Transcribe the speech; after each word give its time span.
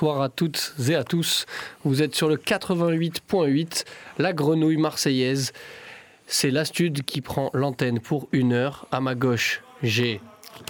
bonsoir 0.00 0.22
à 0.22 0.30
toutes 0.30 0.72
et 0.88 0.94
à 0.94 1.04
tous. 1.04 1.44
Vous 1.84 2.00
êtes 2.00 2.14
sur 2.14 2.30
le 2.30 2.36
88.8, 2.36 3.84
la 4.18 4.32
grenouille 4.32 4.78
marseillaise. 4.78 5.52
C'est 6.26 6.50
l'Astude 6.50 7.02
qui 7.02 7.20
prend 7.20 7.50
l'antenne 7.52 8.00
pour 8.00 8.26
une 8.32 8.54
heure. 8.54 8.86
À 8.92 9.02
ma 9.02 9.14
gauche, 9.14 9.62
j'ai 9.82 10.22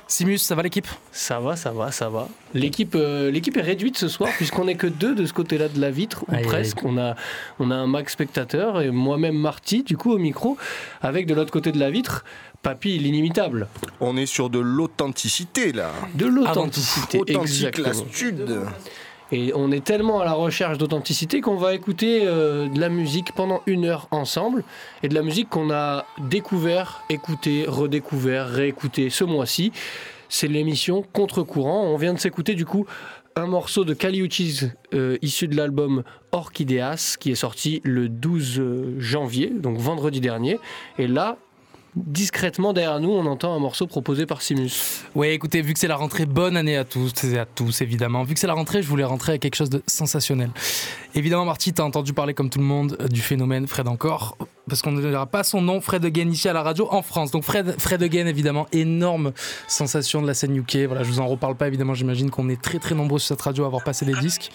Simus, 0.09 0.39
ça 0.39 0.57
va 0.57 0.65
l'équipe? 0.65 0.89
Ça 1.13 1.39
va, 1.39 1.55
ça 1.55 1.71
va, 1.71 1.93
ça 1.93 2.09
va. 2.09 2.29
L'équipe, 2.55 2.97
euh, 2.97 3.31
l'équipe 3.31 3.57
est 3.57 3.63
réduite 3.63 3.97
ce 3.99 4.09
soir 4.09 4.31
puisqu'on 4.37 4.65
n'est 4.65 4.75
que 4.75 4.89
deux 4.89 5.15
de 5.15 5.25
ce 5.25 5.33
côté-là 5.33 5.69
de 5.69 5.81
la 5.81 5.93
vitre, 5.93 6.25
ou 6.27 6.35
Aïe, 6.35 6.43
presque. 6.43 6.83
On 6.85 6.99
a, 6.99 7.15
on 7.61 7.71
a 7.71 7.77
un 7.77 7.87
max 7.87 8.13
spectateur 8.13 8.81
et 8.81 8.91
moi-même 8.91 9.37
Marty, 9.37 9.85
du 9.85 9.97
coup, 9.97 10.11
au 10.11 10.19
micro, 10.19 10.57
avec 11.03 11.27
de 11.27 11.35
l'autre 11.35 11.53
côté 11.53 11.71
de 11.71 11.79
la 11.79 11.91
vitre, 11.93 12.25
Papy 12.63 12.99
l'inimitable. 12.99 13.69
On 14.01 14.17
est 14.17 14.27
sur 14.27 14.51
de 14.51 14.59
l'authenticité 14.59 15.71
là. 15.71 15.93
De 16.15 16.27
l'authenticité, 16.27 17.21
Authentique 17.21 17.79
exactement. 17.79 18.67
Et 19.33 19.53
on 19.55 19.71
est 19.71 19.85
tellement 19.85 20.21
à 20.21 20.25
la 20.25 20.33
recherche 20.33 20.79
d'authenticité 20.79 21.41
qu'on 21.41 21.57
va 21.57 21.75
écouter 21.75 22.23
euh, 22.25 22.69
de 22.69 22.81
la 22.81 22.89
musique 22.89 23.33
pendant 23.33 23.63
une 23.67 23.85
heure 23.85 24.09
ensemble. 24.11 24.65
Et 25.03 25.09
de 25.09 25.15
la 25.15 25.23
musique 25.23 25.49
qu'on 25.49 25.71
a 25.71 26.05
découvert, 26.19 27.03
écouté, 27.11 27.65
redécouvert, 27.67 28.49
réécouté 28.49 29.11
ce 29.11 29.25
mois-ci. 29.25 29.73
C'est 30.29 30.49
l'émission 30.49 31.05
Contre-courant. 31.13 31.85
On 31.85 31.97
vient 31.97 32.15
de 32.15 32.19
s'écouter 32.19 32.55
du 32.55 32.65
coup 32.65 32.87
un 33.37 33.47
morceau 33.47 33.85
de 33.85 33.95
Kali 33.95 34.21
Uchis 34.21 34.71
euh, 34.93 35.17
issu 35.23 35.47
de 35.47 35.57
l'album 35.57 36.03
Orchideas 36.33 37.17
qui 37.19 37.31
est 37.31 37.37
sorti 37.37 37.81
le 37.85 38.09
12 38.09 38.63
janvier, 38.99 39.53
donc 39.55 39.79
vendredi 39.79 40.21
dernier. 40.21 40.59
Et 40.99 41.07
là, 41.07 41.37
discrètement 41.97 42.73
derrière 42.73 43.01
nous, 43.01 43.11
on 43.11 43.27
entend 43.27 43.55
un 43.55 43.59
morceau 43.59 43.87
proposé 43.87 44.27
par 44.27 44.43
Simus. 44.43 45.05
Ouais, 45.15 45.35
écoutez, 45.35 45.63
vu 45.63 45.73
que 45.73 45.79
c'est 45.79 45.89
la 45.89 45.97
rentrée, 45.97 46.27
bonne 46.27 46.57
année 46.57 46.77
à 46.77 46.85
tous 46.85 47.13
et 47.25 47.39
à 47.39 47.47
tous, 47.47 47.81
évidemment. 47.81 48.23
Vu 48.23 48.35
que 48.35 48.41
c'est 48.41 48.47
la 48.47 48.55
rentrée, 48.55 48.83
je 48.83 48.89
voulais 48.89 49.05
rentrer 49.05 49.33
avec 49.33 49.43
quelque 49.43 49.57
chose 49.57 49.71
de 49.71 49.83
sensationnel. 49.87 50.51
Évidemment, 51.15 51.45
Marty, 51.45 51.73
t'as 51.73 51.83
entendu 51.83 52.13
parler 52.13 52.35
comme 52.35 52.51
tout 52.51 52.59
le 52.59 52.65
monde 52.65 52.97
euh, 53.01 53.09
du 53.09 53.21
phénomène 53.21 53.67
Fred 53.67 53.89
encore, 53.89 54.37
parce 54.69 54.83
qu'on 54.83 54.93
ne 54.93 55.03
donnera 55.03 55.27
pas 55.27 55.43
son 55.43 55.61
nom, 55.61 55.81
Fred 55.81 56.05
Again, 56.05 56.29
ici 56.29 56.49
à 56.49 56.53
la 56.53 56.63
radio 56.63 56.87
en 56.91 57.03
France. 57.03 57.31
Donc 57.31 57.43
Fred, 57.43 57.75
Fred 57.79 58.03
Again, 58.03 58.27
évidemment, 58.27 58.67
énorme 58.73 59.33
sensation 59.67 60.23
de 60.23 60.27
la 60.27 60.35
scène 60.35 60.57
UK. 60.57 60.87
Voilà, 60.87 61.03
je 61.03 61.11
vous 61.11 61.21
en 61.21 61.27
reparle 61.27 61.57
pas, 61.57 61.67
évidemment, 61.67 61.95
j'imagine 61.95 62.31
qu'on 62.31 62.49
est 62.49 62.61
très 62.61 62.79
très 62.79 62.95
nombreux 62.95 63.19
sur 63.19 63.29
cette 63.29 63.43
radio 63.43 63.65
à 63.65 63.67
avoir 63.67 63.83
passé 63.83 64.05
les 64.05 64.15
disques. 64.15 64.51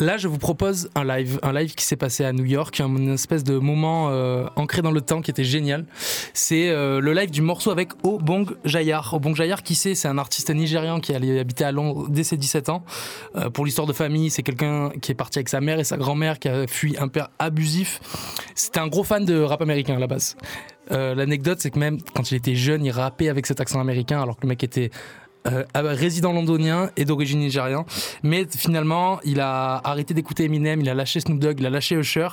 Là, 0.00 0.16
je 0.16 0.26
vous 0.26 0.38
propose 0.38 0.90
un 0.96 1.04
live, 1.04 1.38
un 1.44 1.52
live 1.52 1.76
qui 1.76 1.84
s'est 1.84 1.96
passé 1.96 2.24
à 2.24 2.32
New 2.32 2.44
York, 2.44 2.80
un 2.80 3.12
espèce 3.12 3.44
de 3.44 3.58
moment 3.58 4.10
euh, 4.10 4.44
ancré 4.56 4.82
dans 4.82 4.90
le 4.90 5.00
temps 5.00 5.22
qui 5.22 5.30
était 5.30 5.44
génial. 5.44 5.86
C'est 6.32 6.68
euh, 6.68 7.00
le 7.00 7.12
live 7.12 7.30
du 7.30 7.42
morceau 7.42 7.70
avec 7.70 7.90
Obong 8.02 8.56
Jayar. 8.64 9.14
Obong 9.14 9.36
Jayar, 9.36 9.62
qui 9.62 9.76
c'est? 9.76 9.94
C'est 9.94 10.08
un 10.08 10.18
artiste 10.18 10.50
nigérian 10.50 10.98
qui 10.98 11.14
allait 11.14 11.38
habiter 11.38 11.62
à 11.62 11.70
Londres 11.70 12.08
dès 12.08 12.24
ses 12.24 12.36
17 12.36 12.70
ans. 12.70 12.84
Euh, 13.36 13.50
pour 13.50 13.64
l'histoire 13.64 13.86
de 13.86 13.92
famille, 13.92 14.30
c'est 14.30 14.42
quelqu'un 14.42 14.90
qui 15.00 15.12
est 15.12 15.14
parti 15.14 15.38
avec 15.38 15.48
sa 15.48 15.60
mère 15.60 15.78
et 15.78 15.84
sa 15.84 15.96
grand-mère, 15.96 16.40
qui 16.40 16.48
a 16.48 16.66
fui 16.66 16.96
un 16.98 17.06
père 17.06 17.28
abusif. 17.38 18.00
C'était 18.56 18.80
un 18.80 18.88
gros 18.88 19.04
fan 19.04 19.24
de 19.24 19.40
rap 19.40 19.62
américain 19.62 19.94
à 19.94 20.00
la 20.00 20.08
base. 20.08 20.36
L'anecdote, 20.90 21.60
c'est 21.60 21.70
que 21.70 21.78
même 21.78 21.98
quand 22.14 22.30
il 22.30 22.34
était 22.34 22.54
jeune, 22.54 22.84
il 22.84 22.90
rappait 22.90 23.30
avec 23.30 23.46
cet 23.46 23.58
accent 23.58 23.80
américain, 23.80 24.20
alors 24.20 24.36
que 24.36 24.42
le 24.42 24.48
mec 24.48 24.62
était 24.62 24.90
euh, 25.46 25.64
résident 25.74 26.32
londonien 26.32 26.90
et 26.96 27.04
d'origine 27.04 27.40
nigérian. 27.40 27.84
Mais 28.22 28.46
finalement, 28.48 29.20
il 29.24 29.40
a 29.40 29.80
arrêté 29.84 30.14
d'écouter 30.14 30.44
Eminem, 30.44 30.80
il 30.80 30.88
a 30.88 30.94
lâché 30.94 31.20
Snoop 31.20 31.38
Dogg, 31.38 31.60
il 31.60 31.66
a 31.66 31.70
lâché 31.70 31.96
Usher 31.96 32.28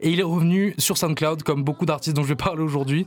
et 0.00 0.10
il 0.10 0.20
est 0.20 0.24
revenu 0.24 0.74
sur 0.78 0.96
SoundCloud 0.96 1.42
comme 1.42 1.62
beaucoup 1.62 1.84
d'artistes 1.84 2.16
dont 2.16 2.22
je 2.22 2.28
vais 2.28 2.34
parler 2.34 2.62
aujourd'hui, 2.62 3.06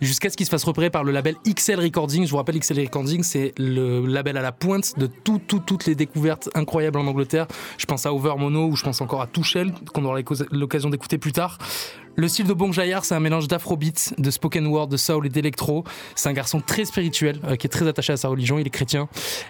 jusqu'à 0.00 0.30
ce 0.30 0.36
qu'il 0.36 0.46
se 0.46 0.50
fasse 0.50 0.64
repérer 0.64 0.90
par 0.90 1.04
le 1.04 1.12
label 1.12 1.36
XL 1.46 1.80
Recording. 1.80 2.24
Je 2.24 2.30
vous 2.30 2.38
rappelle, 2.38 2.58
XL 2.58 2.80
Recording, 2.80 3.22
c'est 3.22 3.52
le 3.58 4.06
label 4.06 4.36
à 4.36 4.42
la 4.42 4.52
pointe 4.52 4.98
de 4.98 5.06
tout, 5.06 5.38
tout, 5.38 5.60
toutes 5.60 5.86
les 5.86 5.94
découvertes 5.94 6.48
incroyables 6.54 6.98
en 6.98 7.06
Angleterre. 7.06 7.46
Je 7.78 7.86
pense 7.86 8.06
à 8.06 8.14
Over 8.14 8.34
Mono 8.38 8.68
ou 8.68 8.76
je 8.76 8.84
pense 8.84 9.00
encore 9.00 9.20
à 9.20 9.26
Touchel, 9.26 9.72
qu'on 9.92 10.04
aura 10.04 10.18
l'occasion 10.50 10.88
d'écouter 10.88 11.18
plus 11.18 11.32
tard. 11.32 11.58
Le 12.16 12.28
style 12.28 12.46
de 12.46 12.52
Bong 12.52 12.72
Jayar, 12.72 13.04
c'est 13.04 13.16
un 13.16 13.20
mélange 13.20 13.48
d'afrobeat, 13.48 14.14
de 14.18 14.30
spoken 14.30 14.68
word, 14.68 14.86
de 14.86 14.96
soul 14.96 15.26
et 15.26 15.28
d'électro. 15.30 15.82
C'est 16.14 16.28
un 16.28 16.32
garçon 16.32 16.60
très 16.60 16.84
spirituel, 16.84 17.40
euh, 17.44 17.56
qui 17.56 17.66
est 17.66 17.70
très 17.70 17.88
attaché 17.88 18.12
à 18.12 18.16
sa 18.16 18.28
religion, 18.28 18.56
il 18.56 18.66
est 18.66 18.70
chrétien. 18.70 19.08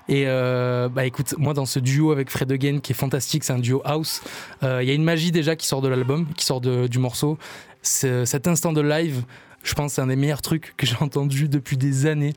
Et 0.09 0.25
euh, 0.27 0.89
bah 0.89 1.05
écoute, 1.05 1.35
moi 1.37 1.53
dans 1.53 1.67
ce 1.67 1.79
duo 1.79 2.11
avec 2.11 2.31
Fred 2.31 2.51
Again, 2.51 2.79
qui 2.79 2.93
est 2.93 2.97
fantastique, 2.97 3.45
c'est 3.45 3.53
un 3.53 3.59
duo 3.59 3.83
house, 3.85 4.23
euh, 4.63 4.83
il 4.83 4.89
y 4.89 4.91
a 4.91 4.95
une 4.95 5.05
magie 5.05 5.31
déjà 5.31 5.57
qui 5.57 5.67
sort 5.67 5.83
de 5.83 5.89
l'album, 5.89 6.27
qui 6.37 6.47
sort 6.47 6.63
de- 6.63 6.87
du 6.87 6.99
morceau. 6.99 7.37
C'est- 7.83 8.25
Cet 8.25 8.49
instant 8.49 8.73
de 8.73 8.81
live, 8.81 9.25
je 9.65 9.75
pense 9.75 9.93
que 9.93 9.97
c'est 9.97 10.03
un 10.03 10.07
des 10.07 10.17
meilleurs 10.17 10.43
trucs 10.43 10.75
que 10.77 10.87
j'ai 10.87 10.97
entendu 11.01 11.49
depuis 11.49 11.77
des 11.77 12.07
années. 12.07 12.35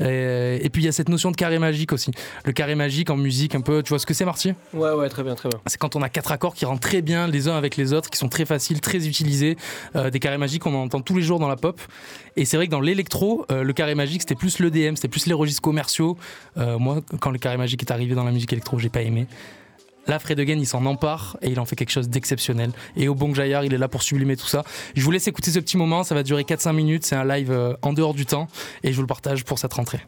Et 0.00 0.68
puis 0.72 0.82
il 0.82 0.86
y 0.86 0.88
a 0.88 0.92
cette 0.92 1.08
notion 1.08 1.30
de 1.30 1.36
carré 1.36 1.58
magique 1.58 1.92
aussi. 1.92 2.10
Le 2.44 2.52
carré 2.52 2.74
magique 2.74 3.10
en 3.10 3.16
musique, 3.16 3.54
un 3.54 3.60
peu, 3.60 3.82
tu 3.82 3.90
vois 3.90 3.98
ce 3.98 4.06
que 4.06 4.14
c'est 4.14 4.24
Marty? 4.24 4.54
Ouais, 4.72 4.92
ouais, 4.92 5.08
très 5.08 5.22
bien, 5.22 5.34
très 5.34 5.48
bien. 5.48 5.60
c'est 5.66 5.78
quand 5.78 5.96
on 5.96 6.02
a 6.02 6.08
quatre 6.08 6.32
accords 6.32 6.54
qui 6.54 6.64
rentrent 6.64 6.80
très 6.80 7.02
bien 7.02 7.26
les 7.26 7.48
uns 7.48 7.56
avec 7.56 7.76
les 7.76 7.92
autres, 7.92 8.10
qui 8.10 8.18
sont 8.18 8.28
très 8.28 8.44
faciles, 8.44 8.80
très 8.80 9.06
utilisés, 9.06 9.56
euh, 9.96 10.10
des 10.10 10.20
carrés 10.20 10.38
magiques 10.38 10.62
qu'on 10.62 10.74
entend 10.74 11.00
tous 11.00 11.16
les 11.16 11.22
jours 11.22 11.38
dans 11.38 11.48
la 11.48 11.56
pop. 11.56 11.80
Et 12.36 12.44
c'est 12.44 12.56
vrai 12.56 12.66
que 12.66 12.72
dans 12.72 12.80
l'électro, 12.80 13.46
euh, 13.50 13.62
le 13.62 13.72
carré 13.72 13.94
magique 13.94 14.22
c'était 14.22 14.34
plus 14.34 14.58
l'EDM, 14.58 14.96
c'était 14.96 15.08
plus 15.08 15.26
les 15.26 15.34
registres 15.34 15.62
commerciaux. 15.62 16.16
Euh, 16.56 16.78
moi, 16.78 17.00
quand 17.20 17.30
le 17.30 17.38
carré 17.38 17.56
magique 17.56 17.82
est 17.82 17.92
arrivé 17.92 18.14
dans 18.14 18.24
la 18.24 18.32
musique 18.32 18.52
électro, 18.52 18.78
j'ai 18.78 18.88
pas 18.88 19.02
aimé. 19.02 19.26
Là, 20.06 20.18
Fred 20.18 20.38
Again, 20.38 20.58
il 20.58 20.66
s'en 20.66 20.84
empare 20.86 21.36
et 21.42 21.50
il 21.50 21.60
en 21.60 21.64
fait 21.64 21.76
quelque 21.76 21.90
chose 21.90 22.08
d'exceptionnel. 22.08 22.72
Et 22.96 23.08
au 23.08 23.14
Bong 23.14 23.34
Jayar, 23.34 23.64
il 23.64 23.72
est 23.72 23.78
là 23.78 23.88
pour 23.88 24.02
sublimer 24.02 24.36
tout 24.36 24.46
ça. 24.46 24.64
Je 24.94 25.02
vous 25.02 25.10
laisse 25.10 25.26
écouter 25.28 25.50
ce 25.50 25.58
petit 25.58 25.76
moment, 25.76 26.04
ça 26.04 26.14
va 26.14 26.22
durer 26.22 26.42
4-5 26.42 26.72
minutes, 26.72 27.04
c'est 27.04 27.16
un 27.16 27.24
live 27.24 27.50
euh, 27.50 27.74
en 27.82 27.92
dehors 27.92 28.14
du 28.14 28.26
temps 28.26 28.48
et 28.82 28.90
je 28.90 28.96
vous 28.96 29.02
le 29.02 29.06
partage 29.06 29.44
pour 29.44 29.58
cette 29.58 29.72
rentrée. 29.72 30.00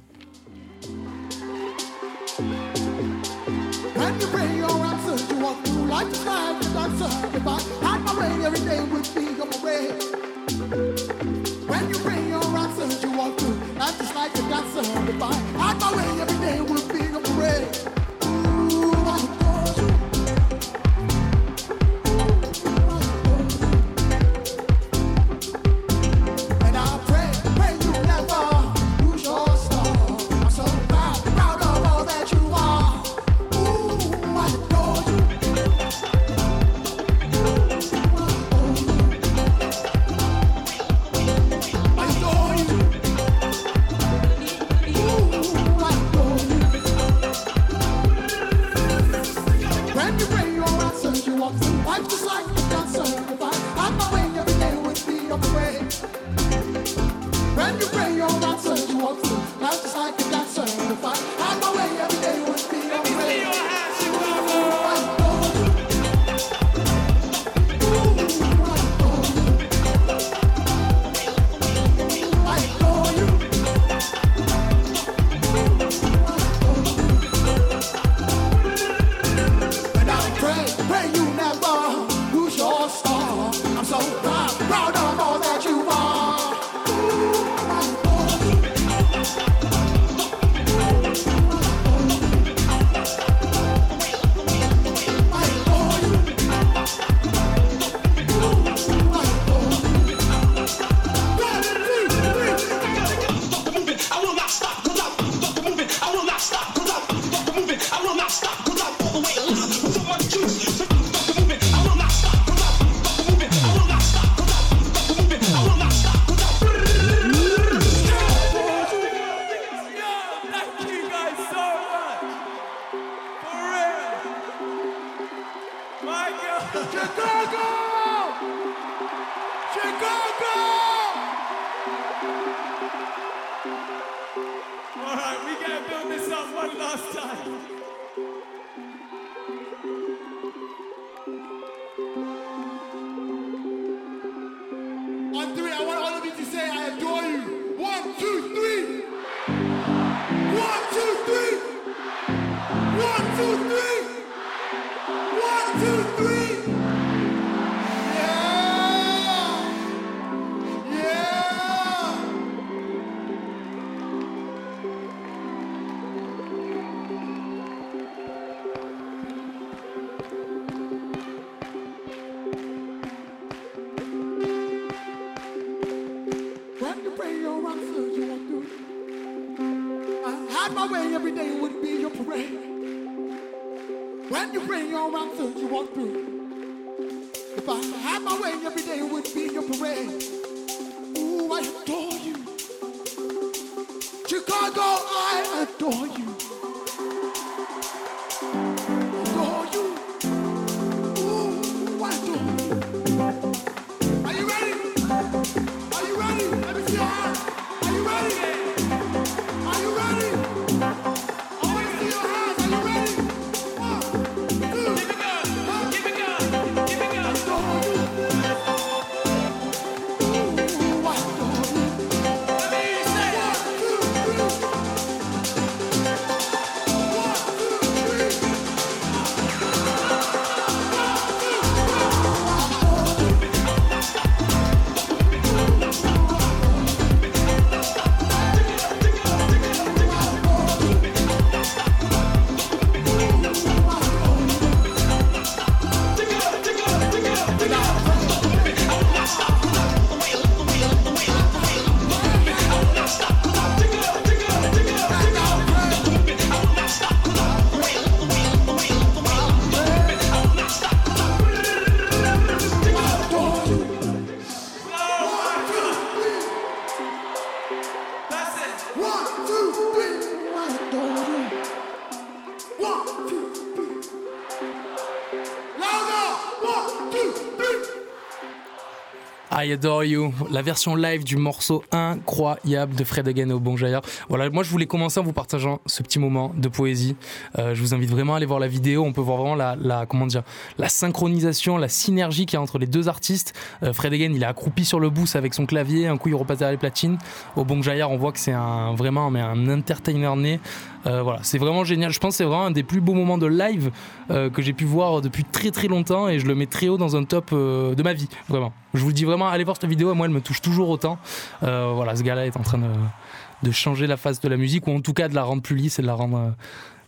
I 279.66 279.73
Adore 279.73 280.04
You, 280.04 280.32
la 280.52 280.62
version 280.62 280.94
live 280.94 281.25
du 281.25 281.37
morceau 281.37 281.82
incroyable 281.90 282.94
de 282.94 283.02
Fred 283.02 283.26
Again 283.26 283.50
au 283.50 283.58
Bon 283.58 283.76
Jaillard. 283.76 284.02
Voilà, 284.28 284.49
moi 284.49 284.62
je 284.62 284.70
voulais 284.70 284.87
commencer 284.87 285.18
en 285.18 285.25
vous 285.25 285.32
partageant 285.32 285.80
ce 285.87 286.04
petit 286.04 286.20
moment 286.20 286.52
de 286.56 286.68
poésie. 286.68 287.16
Euh, 287.58 287.75
je 287.75 287.80
vous 287.80 287.92
invite 287.92 288.11
vraiment 288.11 288.35
à 288.35 288.37
aller 288.37 288.46
voir 288.46 288.61
la 288.61 288.68
vidéo. 288.68 289.02
On 289.04 289.12
peut 289.12 289.20
voir 289.20 289.38
vraiment 289.38 289.56
la, 289.56 290.06
comment 290.06 290.28
dire, 290.28 290.44
la 290.78 290.88
synchronisation, 290.88 291.78
la 291.78 291.88
synergie 291.88 292.46
qu'il 292.46 292.56
y 292.56 292.58
a 292.58 292.62
entre 292.62 292.78
les 292.78 292.87
deux 292.87 293.08
artistes. 293.08 293.54
Euh, 293.82 293.92
Fred 293.92 294.12
Again, 294.12 294.30
il 294.32 294.42
est 294.42 294.46
accroupi 294.46 294.85
sur 294.85 295.00
le 295.00 295.11
boost 295.11 295.35
avec 295.35 295.52
son 295.52 295.66
clavier. 295.66 296.06
Un 296.06 296.16
coup, 296.16 296.28
il 296.28 296.37
repasse 296.37 296.58
derrière 296.58 296.73
les 296.73 296.78
platines. 296.78 297.18
Au 297.56 297.64
Bon 297.64 297.82
Jaillard, 297.82 298.12
on 298.12 298.18
voit 298.18 298.30
que 298.30 298.38
c'est 298.38 298.52
un 298.52 298.94
vraiment 298.94 299.32
mais 299.32 299.40
un 299.40 299.68
entertainer 299.68 300.37
né. 300.37 300.61
Euh, 301.06 301.22
voilà, 301.22 301.40
c'est 301.42 301.58
vraiment 301.58 301.84
génial. 301.84 302.12
Je 302.12 302.18
pense 302.18 302.34
que 302.34 302.38
c'est 302.38 302.44
vraiment 302.44 302.66
un 302.66 302.70
des 302.70 302.82
plus 302.82 303.00
beaux 303.00 303.14
moments 303.14 303.38
de 303.38 303.46
live 303.46 303.90
euh, 304.30 304.50
que 304.50 304.62
j'ai 304.62 304.72
pu 304.72 304.84
voir 304.84 305.20
depuis 305.20 305.44
très 305.44 305.70
très 305.70 305.88
longtemps 305.88 306.28
et 306.28 306.38
je 306.38 306.46
le 306.46 306.54
mets 306.54 306.66
très 306.66 306.88
haut 306.88 306.96
dans 306.96 307.16
un 307.16 307.25
top 307.25 307.50
euh, 307.52 307.94
de 307.94 308.02
ma 308.02 308.12
vie, 308.12 308.28
vraiment. 308.48 308.72
Je 308.94 309.02
vous 309.02 309.12
dis 309.12 309.25
vraiment, 309.25 309.48
allez 309.48 309.64
voir 309.64 309.76
cette 309.80 309.88
vidéo, 309.88 310.14
moi 310.14 310.26
elle 310.26 310.32
me 310.32 310.40
touche 310.40 310.60
toujours 310.60 310.88
autant. 310.88 311.18
Voilà, 311.60 312.16
ce 312.16 312.22
gars-là 312.22 312.46
est 312.46 312.56
en 312.56 312.62
train 312.62 312.78
de, 312.78 313.70
changer 313.70 314.06
la 314.06 314.16
face 314.16 314.40
de 314.40 314.48
la 314.48 314.56
musique 314.56 314.86
ou 314.86 314.92
en 314.92 315.00
tout 315.00 315.12
cas 315.12 315.28
de 315.28 315.34
la 315.34 315.42
rendre 315.42 315.62
plus 315.62 315.76
lisse 315.76 315.98
et 315.98 316.02
de 316.02 316.06
la 316.06 316.14
rendre 316.14 316.54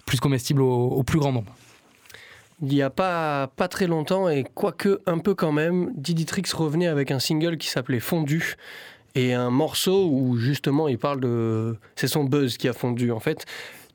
plus 0.06 0.20
comestible 0.20 0.62
au, 0.62 0.88
au 0.88 1.02
plus 1.02 1.18
grand 1.18 1.32
nombre. 1.32 1.52
Il 2.60 2.68
n'y 2.68 2.82
a 2.82 2.90
pas, 2.90 3.46
pas 3.56 3.68
très 3.68 3.86
longtemps, 3.86 4.28
et 4.28 4.44
quoique 4.54 5.00
un 5.06 5.18
peu 5.18 5.34
quand 5.34 5.52
même, 5.52 5.92
Diditrix 5.94 6.42
revenait 6.52 6.88
avec 6.88 7.12
un 7.12 7.20
single 7.20 7.56
qui 7.56 7.68
s'appelait 7.68 8.00
Fondu, 8.00 8.56
et 9.14 9.34
un 9.34 9.50
morceau 9.50 10.08
où 10.10 10.36
justement 10.36 10.88
il 10.88 10.98
parle 10.98 11.20
de... 11.20 11.76
C'est 11.96 12.08
son 12.08 12.24
buzz 12.24 12.56
qui 12.56 12.68
a 12.68 12.72
fondu 12.72 13.10
en 13.10 13.20
fait. 13.20 13.46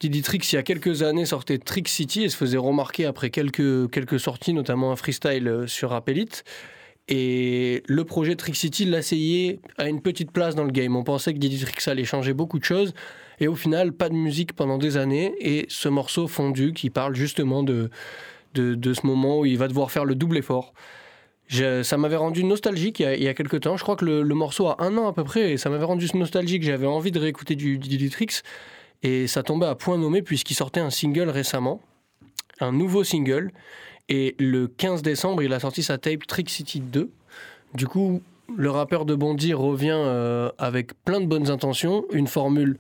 Diditrix, 0.10 0.40
il 0.52 0.56
y 0.56 0.58
a 0.58 0.64
quelques 0.64 1.04
années, 1.04 1.26
sortait 1.26 1.58
Trick 1.58 1.88
City 1.88 2.24
et 2.24 2.30
se 2.30 2.38
faisait 2.38 2.58
remarquer 2.58 3.06
après 3.06 3.30
quelques, 3.30 3.90
quelques 3.92 4.20
sorties, 4.20 4.54
notamment 4.54 4.92
un 4.92 4.96
freestyle 4.96 5.48
euh, 5.48 5.68
sur 5.68 5.92
Rap 5.92 6.10
Elite. 6.10 6.44
Et 7.08 7.84
le 7.88 8.04
projet 8.06 8.36
Trick 8.36 8.56
City 8.56 8.86
l'asseyait 8.86 9.60
à 9.78 9.90
une 9.90 10.02
petite 10.02 10.32
place 10.32 10.56
dans 10.56 10.64
le 10.64 10.72
game. 10.72 10.96
On 10.96 11.04
pensait 11.04 11.34
que 11.34 11.40
Diditrix 11.40 11.76
allait 11.88 12.06
changer 12.06 12.34
beaucoup 12.34 12.60
de 12.60 12.64
choses. 12.64 12.94
Et 13.40 13.48
au 13.48 13.56
final, 13.56 13.92
pas 13.92 14.10
de 14.10 14.14
musique 14.14 14.54
pendant 14.54 14.78
des 14.78 14.96
années. 14.96 15.34
Et 15.40 15.66
ce 15.68 15.90
morceau 15.90 16.28
fondu 16.28 16.74
qui 16.74 16.90
parle 16.90 17.16
justement 17.16 17.64
de, 17.64 17.90
de, 18.54 18.76
de 18.76 18.94
ce 18.94 19.06
moment 19.06 19.40
où 19.40 19.46
il 19.46 19.58
va 19.58 19.68
devoir 19.68 19.92
faire 19.92 20.06
le 20.06 20.16
double 20.16 20.38
effort. 20.38 20.74
Ça 21.84 21.98
m'avait 21.98 22.16
rendu 22.16 22.44
nostalgique 22.44 23.00
il 23.00 23.24
y, 23.24 23.28
a, 23.28 23.34
quelques 23.34 23.60
temps. 23.62 23.78
Je 23.78 23.84
crois 23.84 23.96
que 23.96 24.06
le, 24.06 24.36
morceau 24.36 24.68
a 24.68 24.78
un 24.80 24.98
an 24.98 25.08
à 25.08 25.14
peu 25.14 25.24
près. 25.24 25.52
Et 25.52 25.58
ça 25.58 25.70
m'avait 25.70 25.86
rendu 25.86 26.08
nostalgique. 26.16 26.64
J'avais 26.64 26.88
envie 26.88 27.12
de 27.12 27.20
réécouter 27.20 27.56
du, 27.56 27.78
Diditrix. 27.78 28.42
Et 29.04 29.28
ça 29.28 29.44
tombait 29.44 29.66
à 29.66 29.76
point 29.76 29.98
nommé 29.98 30.22
puisqu'il 30.22 30.56
sortait 30.56 30.80
un 30.80 30.90
single 30.90 31.30
récemment. 31.30 31.82
Un 32.60 32.72
nouveau 32.72 33.04
single. 33.04 33.52
Et 34.10 34.36
le 34.40 34.68
15 34.68 35.02
décembre, 35.02 35.44
il 35.44 35.54
a 35.54 35.60
sorti 35.60 35.84
sa 35.84 35.98
tape 35.98 36.26
Trick 36.28 36.50
City 36.50 36.80
2. 36.80 37.10
Du 37.74 37.88
coup, 37.88 38.22
le 38.56 38.70
rappeur 38.70 39.06
de 39.06 39.16
Bondy 39.16 39.54
revient 39.54 39.92
euh, 39.94 40.50
avec 40.58 40.94
plein 41.04 41.22
de 41.22 41.26
bonnes 41.26 41.50
intentions, 41.50 42.06
une 42.12 42.28
formule 42.28 42.78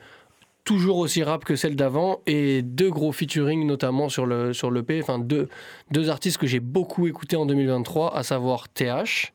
toujours 0.63 0.97
aussi 0.97 1.23
rap 1.23 1.43
que 1.43 1.55
celle 1.55 1.75
d'avant 1.75 2.21
et 2.25 2.61
deux 2.61 2.89
gros 2.89 3.11
featuring 3.11 3.65
notamment 3.65 4.07
sur 4.07 4.25
le 4.25 4.53
sur 4.53 4.71
l'EP, 4.71 5.01
enfin 5.01 5.19
deux 5.19 5.49
deux 5.91 6.09
artistes 6.09 6.37
que 6.37 6.47
j'ai 6.47 6.61
beaucoup 6.61 7.07
écoutés 7.07 7.35
en 7.35 7.45
2023, 7.45 8.15
à 8.15 8.23
savoir 8.23 8.69
TH. 8.69 9.33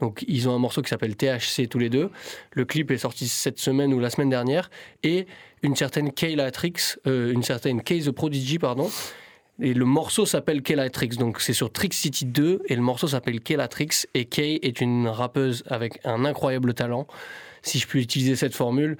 Donc 0.00 0.24
ils 0.28 0.48
ont 0.48 0.54
un 0.54 0.58
morceau 0.58 0.82
qui 0.82 0.90
s'appelle 0.90 1.16
THC 1.16 1.68
tous 1.68 1.78
les 1.78 1.88
deux. 1.90 2.10
Le 2.52 2.64
clip 2.64 2.90
est 2.90 2.98
sorti 2.98 3.28
cette 3.28 3.58
semaine 3.58 3.92
ou 3.94 3.98
la 3.98 4.10
semaine 4.10 4.30
dernière 4.30 4.70
et 5.02 5.26
une 5.62 5.76
certaine 5.76 6.12
Kayla 6.12 6.50
Trix, 6.50 6.98
euh, 7.06 7.32
une 7.32 7.42
certaine 7.42 7.82
Kay 7.82 8.00
the 8.00 8.10
Prodigy 8.10 8.58
pardon. 8.58 8.90
Et 9.60 9.74
le 9.74 9.84
morceau 9.84 10.24
s'appelle 10.24 10.62
Kaylatrix, 10.62 11.08
donc 11.18 11.40
c'est 11.40 11.52
sur 11.52 11.72
Trick 11.72 11.92
City 11.92 12.24
2 12.24 12.62
et 12.66 12.76
le 12.76 12.80
morceau 12.80 13.08
s'appelle 13.08 13.40
Kaylatrix 13.40 14.04
et 14.14 14.24
Kay 14.24 14.60
est 14.62 14.80
une 14.80 15.08
rappeuse 15.08 15.64
avec 15.66 15.98
un 16.04 16.24
incroyable 16.24 16.74
talent, 16.74 17.08
si 17.62 17.80
je 17.80 17.88
puis 17.88 18.00
utiliser 18.00 18.36
cette 18.36 18.54
formule. 18.54 18.96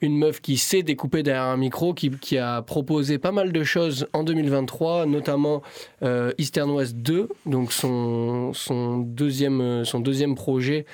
Une 0.00 0.16
meuf 0.16 0.40
qui 0.40 0.58
sait 0.58 0.84
découper 0.84 1.24
derrière 1.24 1.44
un 1.44 1.56
micro, 1.56 1.92
qui, 1.92 2.38
a 2.38 2.62
proposé 2.62 3.18
pas 3.18 3.32
mal 3.32 3.50
de 3.50 3.64
choses 3.64 4.06
en 4.12 4.22
2023, 4.22 5.06
notamment 5.06 5.62
euh, 6.02 6.32
Eastern 6.38 6.70
West 6.70 6.96
2, 6.98 7.28
donc 7.46 7.72
son, 7.72 8.52
deuxième, 8.98 9.84
son 9.84 9.98
deuxième 9.98 10.36
projet 10.36 10.86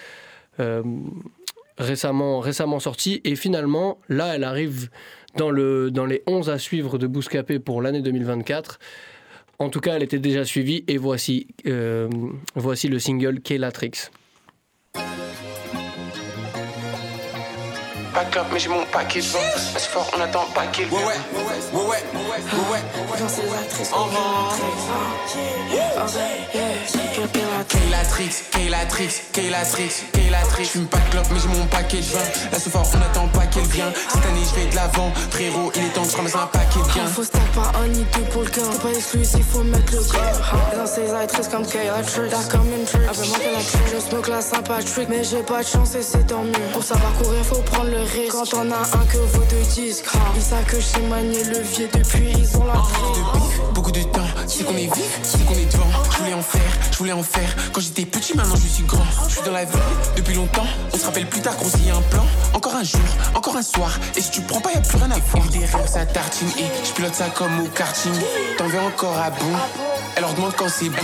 euh, 0.59 0.83
récemment, 1.83 2.41
récemment 2.41 2.81
sorti. 2.81 3.21
Et 3.25 3.37
finalement, 3.37 3.99
là, 4.09 4.35
elle 4.35 4.45
arrive 4.45 4.89
dans, 5.37 5.51
le, 5.51 5.91
dans 5.91 6.07
les 6.07 6.23
11 6.27 6.51
à 6.51 6.59
suivre 6.59 6.99
de 6.99 7.07
Bouscapé 7.07 7.59
pour 7.59 7.83
l'année 7.83 8.03
2024. 8.03 8.79
En 9.59 9.69
tout 9.69 9.81
cas, 9.81 9.97
elle 9.97 10.03
était 10.03 10.19
déjà 10.19 10.45
suivie 10.45 10.85
et 10.89 10.97
voici, 10.99 11.47
euh, 11.67 12.09
le 12.57 12.99
single 12.99 13.41
Kaylatrix 13.41 13.93
back 18.13 18.37
up, 18.37 18.47
mais 18.53 18.59
j'ai 18.59 18.69
mon 18.69 18.85
paquet 18.87 19.21
de 19.21 19.27
vent. 19.27 19.39
Assez 19.75 19.89
fort, 19.89 20.11
on 20.17 20.21
attend 20.21 20.45
pas 20.55 20.67
qu'il 20.67 20.87
vienne. 20.87 21.01
Ouais, 21.01 21.07
ouais, 21.07 21.43
ouais, 21.73 21.81
ouais, 21.81 21.85
ouais, 21.85 22.73
ouais. 22.73 23.19
Dans 23.19 23.29
ces 23.29 23.43
actrices, 23.43 23.91
on 23.93 24.05
rentre. 24.05 24.57
Kélatrix, 27.69 28.31
Kélatrix, 28.51 29.23
Kélatrix, 29.33 30.05
Kélatrix. 30.13 30.65
J'fume 30.65 30.87
pas 30.87 30.99
de 30.99 31.11
clope, 31.11 31.27
mais 31.33 31.41
j'ai 31.41 31.49
mon 31.49 31.67
paquet 31.67 31.99
de 31.99 32.03
vin. 32.03 32.19
Là, 32.53 32.59
ce 32.59 32.69
fort, 32.69 32.87
on 32.95 33.01
attend 33.01 33.29
pas 33.29 33.47
qu'elle 33.47 33.67
vienne. 33.67 33.93
Cette 34.09 34.25
année, 34.25 34.43
je 34.49 34.61
vais 34.61 34.67
de 34.67 34.77
l'avant. 34.77 35.13
Frérot, 35.31 35.73
il 35.75 35.85
est 35.85 35.89
temps 35.91 36.03
que 36.03 36.29
je 36.29 36.37
un 36.37 36.47
paquet 36.47 36.81
de 36.81 36.95
gains. 36.95 37.07
Faut 37.07 37.25
se 37.25 37.31
pas 37.31 37.73
un 37.83 37.89
ni 37.89 38.05
deux 38.05 38.25
pour 38.31 38.43
le 38.43 38.51
gain. 38.51 38.63
T'es 38.73 38.79
pas 38.79 38.95
exclusif, 38.97 39.47
faut 39.53 39.63
mettre 39.63 39.93
le 39.93 40.03
corps. 40.03 40.77
Dans 40.77 40.87
ces 40.87 41.13
actrices 41.13 41.49
comme 41.49 41.67
Kélatrix, 41.67 42.31
t'as 42.31 42.45
comme 42.51 42.73
une 42.73 42.85
trick. 42.85 43.03
Après, 43.09 43.27
moi, 43.27 43.39
Kélatrix, 43.39 43.95
je 43.95 44.01
smoke 44.01 44.31
la 44.31 44.43
sympatrique. 44.43 45.09
Mais 45.09 45.25
j'ai 45.25 45.43
pas 45.43 45.63
de 45.63 45.69
chance 45.69 45.95
et 45.95 46.03
c'est 46.03 46.27
tant 46.27 46.43
mieux. 46.43 46.53
Pour 46.73 46.83
savoir 46.83 47.13
courir, 47.15 47.45
faut 47.45 47.63
prendre 47.63 47.91
le 47.91 48.02
quand 48.31 48.55
on 48.55 48.71
a 48.73 48.81
un 48.81 49.07
que 49.07 49.17
vaut 49.17 49.45
deux 49.49 49.63
disques, 49.75 50.07
ils 50.35 50.43
savent 50.43 50.65
que 50.65 50.77
j'ai 50.81 51.07
manié 51.07 51.45
le 51.45 51.61
levier 51.61 51.89
depuis, 51.93 52.33
ils 52.37 52.57
ont 52.57 52.65
la 52.65 52.75
oh, 52.77 53.13
Depuis 53.15 53.75
beaucoup 53.75 53.93
de 53.93 54.03
temps, 54.03 54.27
c'est 54.49 54.65
qu'on 54.65 54.77
est 54.77 54.93
vif, 54.93 55.21
c'est 55.23 55.45
qu'on 55.45 55.55
est 55.55 55.73
devant. 55.73 55.87
Je 56.11 56.19
voulais 56.19 56.35
en 56.35 56.43
faire, 56.43 56.61
je 56.91 56.99
voulais 56.99 57.13
en 57.13 57.23
faire. 57.23 57.55
Quand 57.73 57.81
j'étais 57.81 58.05
petit, 58.05 58.37
maintenant 58.37 58.57
je 58.57 58.67
suis 58.67 58.83
grand. 58.83 59.05
Je 59.29 59.35
suis 59.35 59.43
dans 59.43 59.53
la 59.53 59.65
vie 59.65 59.79
depuis 60.17 60.35
longtemps. 60.35 60.67
On 60.93 60.99
se 60.99 61.05
rappelle 61.05 61.29
plus 61.29 61.43
tard 61.43 61.57
qu'on 61.57 61.69
s'y 61.69 61.91
un 61.91 62.03
plan. 62.11 62.27
Encore 62.55 62.75
un 62.75 62.83
jour, 62.83 63.01
encore 63.37 63.57
un 63.57 63.63
soir. 63.63 63.97
Et 64.17 64.21
si 64.21 64.31
tu 64.31 64.41
prends 64.41 64.61
pas, 64.61 64.73
y 64.73 64.77
a 64.77 64.81
plus 64.81 64.99
rien 64.99 65.11
à 65.13 65.19
voir. 65.19 65.47
Des 65.51 65.61
rêves, 65.61 65.87
ça 65.87 66.05
tartine. 66.05 66.49
Et 66.59 66.65
je 66.85 66.93
pilote 66.93 67.15
ça 67.15 67.29
comme 67.31 67.61
au 67.61 67.69
karting. 67.69 68.15
T'en 68.59 68.67
veux 68.67 68.81
encore 68.81 69.17
à 69.17 69.31
bout. 69.31 69.92
Elle 70.17 70.23
leur 70.23 70.35
demande 70.35 70.53
quand 70.57 70.69
c'est 70.69 70.89
bon. 70.89 70.97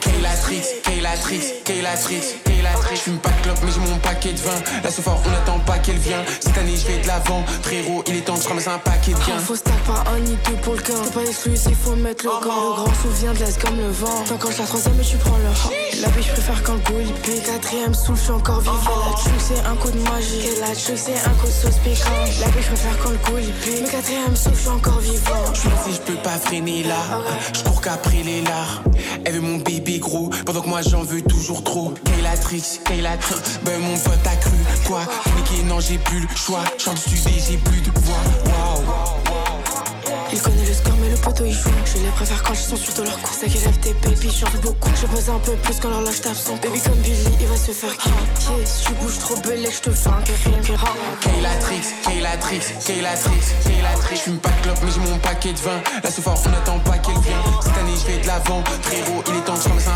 Kélatrix, 0.00 0.62
Kélatrix, 0.82 1.62
Kélatrix, 1.64 2.34
Kélatrix. 2.44 2.96
J'fume 2.96 3.18
pas 3.18 3.30
de 3.30 3.42
clope, 3.42 3.58
mais 3.64 3.72
j'ai 3.72 3.80
mon 3.80 3.98
paquet 3.98 4.32
de 4.32 4.38
vin. 4.38 4.60
La 4.82 4.90
sofa, 4.90 5.16
on 5.24 5.30
n'attend 5.30 5.58
pas 5.60 5.78
qu'elle 5.78 5.98
vienne. 5.98 6.24
Cette 6.40 6.56
année, 6.58 6.76
je 6.76 6.86
vais 6.86 6.98
de 6.98 7.06
l'avant. 7.06 7.44
Frérot, 7.62 8.04
il 8.06 8.16
est 8.16 8.20
temps 8.22 8.36
de 8.36 8.42
ramasser 8.42 8.68
un 8.68 8.78
paquet 8.78 9.12
de 9.12 9.18
biens. 9.18 9.38
Faut 9.38 9.56
stack 9.56 9.78
pas 9.84 10.04
un 10.14 10.18
ni 10.20 10.36
deux 10.46 10.56
pour 10.62 10.74
le 10.74 10.82
gain. 10.82 10.94
T'es 11.04 11.10
pas 11.10 11.22
exclu 11.28 11.56
s'il 11.56 11.74
faut 11.74 11.96
mettre 11.96 12.24
le 12.24 12.30
gant. 12.30 12.76
Le 12.76 12.82
grand 12.82 12.94
souvenir 13.02 13.32
de 13.34 13.38
l'Est 13.38 13.60
comme 13.60 13.76
le 13.76 13.90
vent. 13.90 14.24
T'encoches 14.28 14.58
la 14.58 14.66
troisième 14.66 15.00
et 15.00 15.04
tu 15.04 15.16
prends 15.16 15.36
le 15.36 16.00
La 16.02 16.08
biche 16.08 16.28
préfère 16.32 16.62
quand 16.62 16.74
le 16.74 16.80
goût 16.80 17.00
il. 17.00 17.42
Quatrième 17.42 17.94
souffle, 17.94 18.32
encore 18.32 18.60
vivant. 18.60 18.76
Oh. 18.86 19.14
La 19.14 19.38
c'est 19.38 19.66
un 19.66 19.76
coup 19.76 19.90
de 19.90 19.98
magie. 19.98 20.40
Kélatrix, 20.54 20.96
c'est 20.96 21.28
un 21.28 21.34
coup 21.34 21.46
de 21.46 21.52
sauce 21.52 21.78
piquant. 21.82 22.10
La 22.40 22.48
biche 22.48 22.66
préfère 22.66 22.98
quand 23.02 23.10
le 23.10 23.16
goût 23.16 23.38
il 23.38 23.52
pique. 23.52 23.82
Mais 23.82 23.88
quatrième 23.88 24.36
souffle, 24.36 24.68
encore 24.70 25.00
vivant. 25.00 25.52
Je 25.52 25.60
J'suis 25.60 25.70
si 25.86 25.94
j'peux 25.94 26.20
pas 26.22 26.38
freiner 26.38 26.82
là. 26.84 26.96
Ah 27.10 27.53
J'cours 27.54 27.80
qu'après 27.80 28.22
les 28.22 28.42
lards. 28.42 28.82
Elle 29.24 29.34
veut 29.34 29.40
mon 29.40 29.56
bébé 29.58 29.98
gros, 29.98 30.30
pendant 30.44 30.60
que 30.60 30.68
moi 30.68 30.82
j'en 30.82 31.02
veux 31.02 31.22
toujours 31.22 31.62
trop. 31.64 31.94
Kaylatrix, 32.04 32.80
Kaylatrix, 32.84 33.58
ben 33.64 33.80
mon 33.80 33.96
pote 33.96 34.26
a 34.26 34.36
cru. 34.36 34.56
Quoi, 34.86 35.02
niqué, 35.36 35.62
non, 35.64 35.80
j'ai 35.80 35.98
plus 35.98 36.20
le 36.20 36.36
choix. 36.36 36.64
Chante 36.78 37.08
du 37.08 37.16
j'ai 37.16 37.56
plus 37.56 37.80
de 37.80 37.90
voix. 38.00 38.16
Waouh. 38.46 39.23
Il 40.34 40.42
connaît 40.42 40.66
le 40.66 40.74
score, 40.74 40.96
mais 41.00 41.10
le 41.10 41.16
poteau 41.16 41.44
il 41.44 41.52
joue. 41.52 41.70
Je 41.84 42.02
les 42.02 42.10
préfère 42.10 42.42
quand 42.42 42.54
ils 42.54 42.58
sont 42.58 42.76
sur 42.76 42.92
de 42.94 43.02
leur 43.04 43.16
coup. 43.20 43.32
Ça 43.32 43.46
qui 43.46 43.56
lève 43.58 43.78
tes 43.78 43.94
baby, 44.02 44.32
change 44.32 44.60
beaucoup. 44.62 44.90
Je 45.00 45.06
pose 45.06 45.30
un 45.30 45.38
peu 45.38 45.52
plus 45.52 45.78
quand 45.80 45.90
leur 45.90 46.00
lâche 46.00 46.22
tape 46.22 46.34
son 46.34 46.56
baby 46.56 46.80
comme 46.80 46.94
Billy, 46.94 47.28
il 47.40 47.46
va 47.46 47.56
se 47.56 47.70
faire 47.70 47.96
kill. 47.96 48.12
Si 48.64 48.84
tu 48.84 48.92
bouges 48.94 49.18
trop 49.20 49.36
belle, 49.36 49.64
je 49.70 49.78
te 49.78 49.90
fais 49.90 50.08
un 50.08 50.22
carré. 50.22 50.88
Kaylatrix, 51.20 51.86
Kaylatrix, 52.02 52.60
Kaylatrix, 52.84 53.46
Kaylatrix. 53.64 54.16
J'fume 54.16 54.38
pas 54.38 54.50
de 54.50 54.62
clope, 54.62 54.78
mais 54.82 54.90
j'ai 54.90 55.00
mon 55.08 55.18
paquet 55.18 55.52
de 55.52 55.58
vin. 55.60 55.80
La 56.02 56.10
sofa, 56.10 56.34
on 56.44 56.52
attend 56.52 56.80
pas 56.80 56.98
qu'elle 56.98 57.18
vienne. 57.20 57.38
Cette 57.62 57.78
année, 57.78 57.94
je 57.96 58.06
vais 58.10 58.18
de 58.18 58.26
l'avant. 58.26 58.64
Frérot, 58.82 59.22
il 59.28 59.36
est 59.36 59.44
temps 59.44 59.54
de 59.54 59.62
changer 59.62 59.86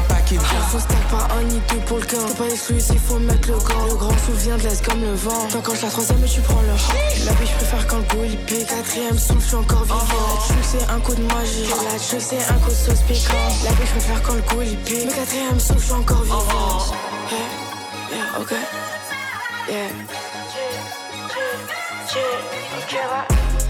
pas 1.11 1.27
un 1.37 1.43
ni 1.45 1.61
deux 1.71 1.81
pour 1.87 1.99
le 1.99 2.05
quart. 2.05 2.27
T'es 2.27 2.35
pas 2.35 2.49
exclusif, 2.49 3.00
faut 3.07 3.19
mettre 3.19 3.49
le 3.49 3.57
grand. 3.59 3.87
Le 3.87 3.95
grand 3.95 4.19
souvenir 4.19 4.57
de 4.59 4.62
l'Est 4.62 4.85
comme 4.85 5.00
le 5.00 5.15
vent. 5.15 5.49
T'enclenches 5.50 5.83
la 5.83 5.91
troisième 5.91 6.25
et 6.25 6.29
tu 6.29 6.41
prends 6.41 6.61
le 6.61 6.73
rang. 6.73 6.95
La 7.25 7.33
biche, 7.33 7.50
je 7.50 7.57
préfère 7.57 7.87
quand 7.87 7.99
le 7.99 8.05
goût 8.05 8.25
il 8.25 8.37
pique. 8.45 8.67
Quatrième 8.67 9.19
souffle, 9.19 9.57
encore 9.57 9.85
vivant. 9.85 9.97
La 9.97 10.47
tue, 10.47 10.62
c'est 10.62 10.91
un 10.91 11.00
coup 11.00 11.15
de 11.15 11.23
magie. 11.23 11.65
La 11.91 11.99
tue, 11.99 12.21
c'est 12.21 12.45
un 12.53 12.59
coup 12.59 12.71
de 12.71 12.75
sauce 12.75 13.03
piquant. 13.09 13.49
La 13.65 13.71
biche, 13.71 13.87
je 13.87 13.93
préfère 13.93 14.23
quand 14.23 14.35
le 14.35 14.43
goût 14.43 14.62
il 14.62 14.77
pique. 14.79 15.15
Quatrième 15.15 15.59
souffle, 15.59 15.87
je 15.88 15.95
encore 15.95 16.23
vivant. 16.23 16.43
Yeah, 17.31 17.38
yeah, 18.17 18.41
ok. 18.41 18.53
Yeah. 19.69 19.77
yeah. 19.77 19.88
yeah. 22.93 23.68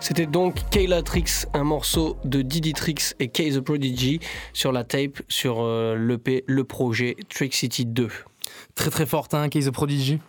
C'était 0.00 0.24
donc 0.24 0.62
Kaylatrix, 0.70 1.24
un 1.52 1.64
morceau 1.64 2.16
de 2.24 2.40
Diditrix 2.40 3.12
et 3.20 3.28
Kay 3.28 3.50
the 3.50 3.60
Prodigy 3.60 4.20
sur 4.54 4.72
la 4.72 4.84
tape, 4.84 5.20
sur 5.28 5.60
euh, 5.60 5.94
l'EP, 5.94 6.44
le 6.46 6.64
projet 6.64 7.16
Trick 7.28 7.52
City 7.52 7.84
2. 7.84 8.08
Très 8.74 8.88
très 8.88 9.04
forte, 9.04 9.34
hein, 9.34 9.50
Kay 9.50 9.62
the 9.66 9.70
Prodigy. 9.70 10.20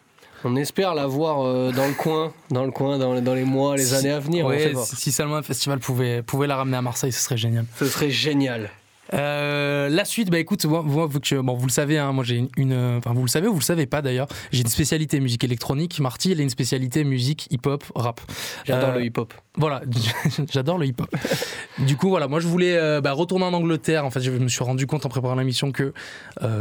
On 0.46 0.56
espère 0.56 0.94
la 0.94 1.08
voir 1.08 1.46
euh, 1.46 1.72
dans 1.72 1.88
le 1.88 1.94
coin, 1.94 2.34
dans 2.50 2.66
le 2.66 2.72
coin, 2.72 2.98
dans, 2.98 3.14
les 3.34 3.44
mois, 3.44 3.78
les 3.78 3.94
années 3.94 4.12
à 4.12 4.20
venir. 4.20 4.48
Si 4.84 5.12
seulement 5.12 5.38
un 5.38 5.44
festival 5.44 5.80
pouvait 5.80 6.48
la 6.48 6.58
ramener 6.58 6.78
à 6.78 6.82
Marseille, 6.82 7.12
ce 7.12 7.22
serait 7.22 7.38
génial. 7.38 7.66
Ce 7.78 7.86
serait 7.86 8.12
génial. 8.12 8.70
Euh, 9.14 9.90
la 9.90 10.06
suite, 10.06 10.30
bah 10.30 10.40
écoute, 10.40 10.66
bon, 10.66 10.82
vous 10.82 11.10
le 11.66 11.72
savez, 11.72 11.98
hein, 11.98 12.12
moi 12.14 12.24
j'ai 12.24 12.48
une, 12.58 12.98
enfin, 12.98 13.14
vous 13.14 13.24
le 13.24 13.28
savez 13.28 13.48
ou 13.48 13.54
vous 13.54 13.60
le 13.60 13.64
savez 13.64 13.86
pas 13.86 14.02
d'ailleurs, 14.02 14.28
j'ai 14.52 14.62
une 14.62 14.68
spécialité 14.68 15.20
musique 15.20 15.44
électronique. 15.44 16.00
Marty, 16.00 16.32
elle 16.32 16.40
a 16.40 16.44
une 16.44 16.50
spécialité 16.50 17.04
musique 17.04 17.48
hip-hop, 17.52 17.84
rap. 17.96 18.22
J'adore 18.66 18.90
euh, 18.90 19.00
le 19.00 19.06
hip-hop. 19.06 19.34
Voilà, 19.56 19.82
j'adore 20.52 20.78
le 20.78 20.86
hip-hop. 20.86 21.14
du 21.80 21.98
coup, 21.98 22.10
voilà, 22.10 22.28
moi 22.28 22.40
je 22.40 22.48
voulais 22.48 22.76
euh, 22.76 23.02
bah, 23.02 23.12
retourner 23.12 23.46
en 23.46 23.54
Angleterre. 23.54 24.06
En 24.06 24.10
fait, 24.10 24.22
je 24.22 24.32
me 24.32 24.48
suis 24.48 24.64
rendu 24.64 24.88
compte 24.88 25.06
en 25.06 25.10
préparant 25.10 25.36
la 25.36 25.44
mission 25.44 25.72
que 25.72 25.94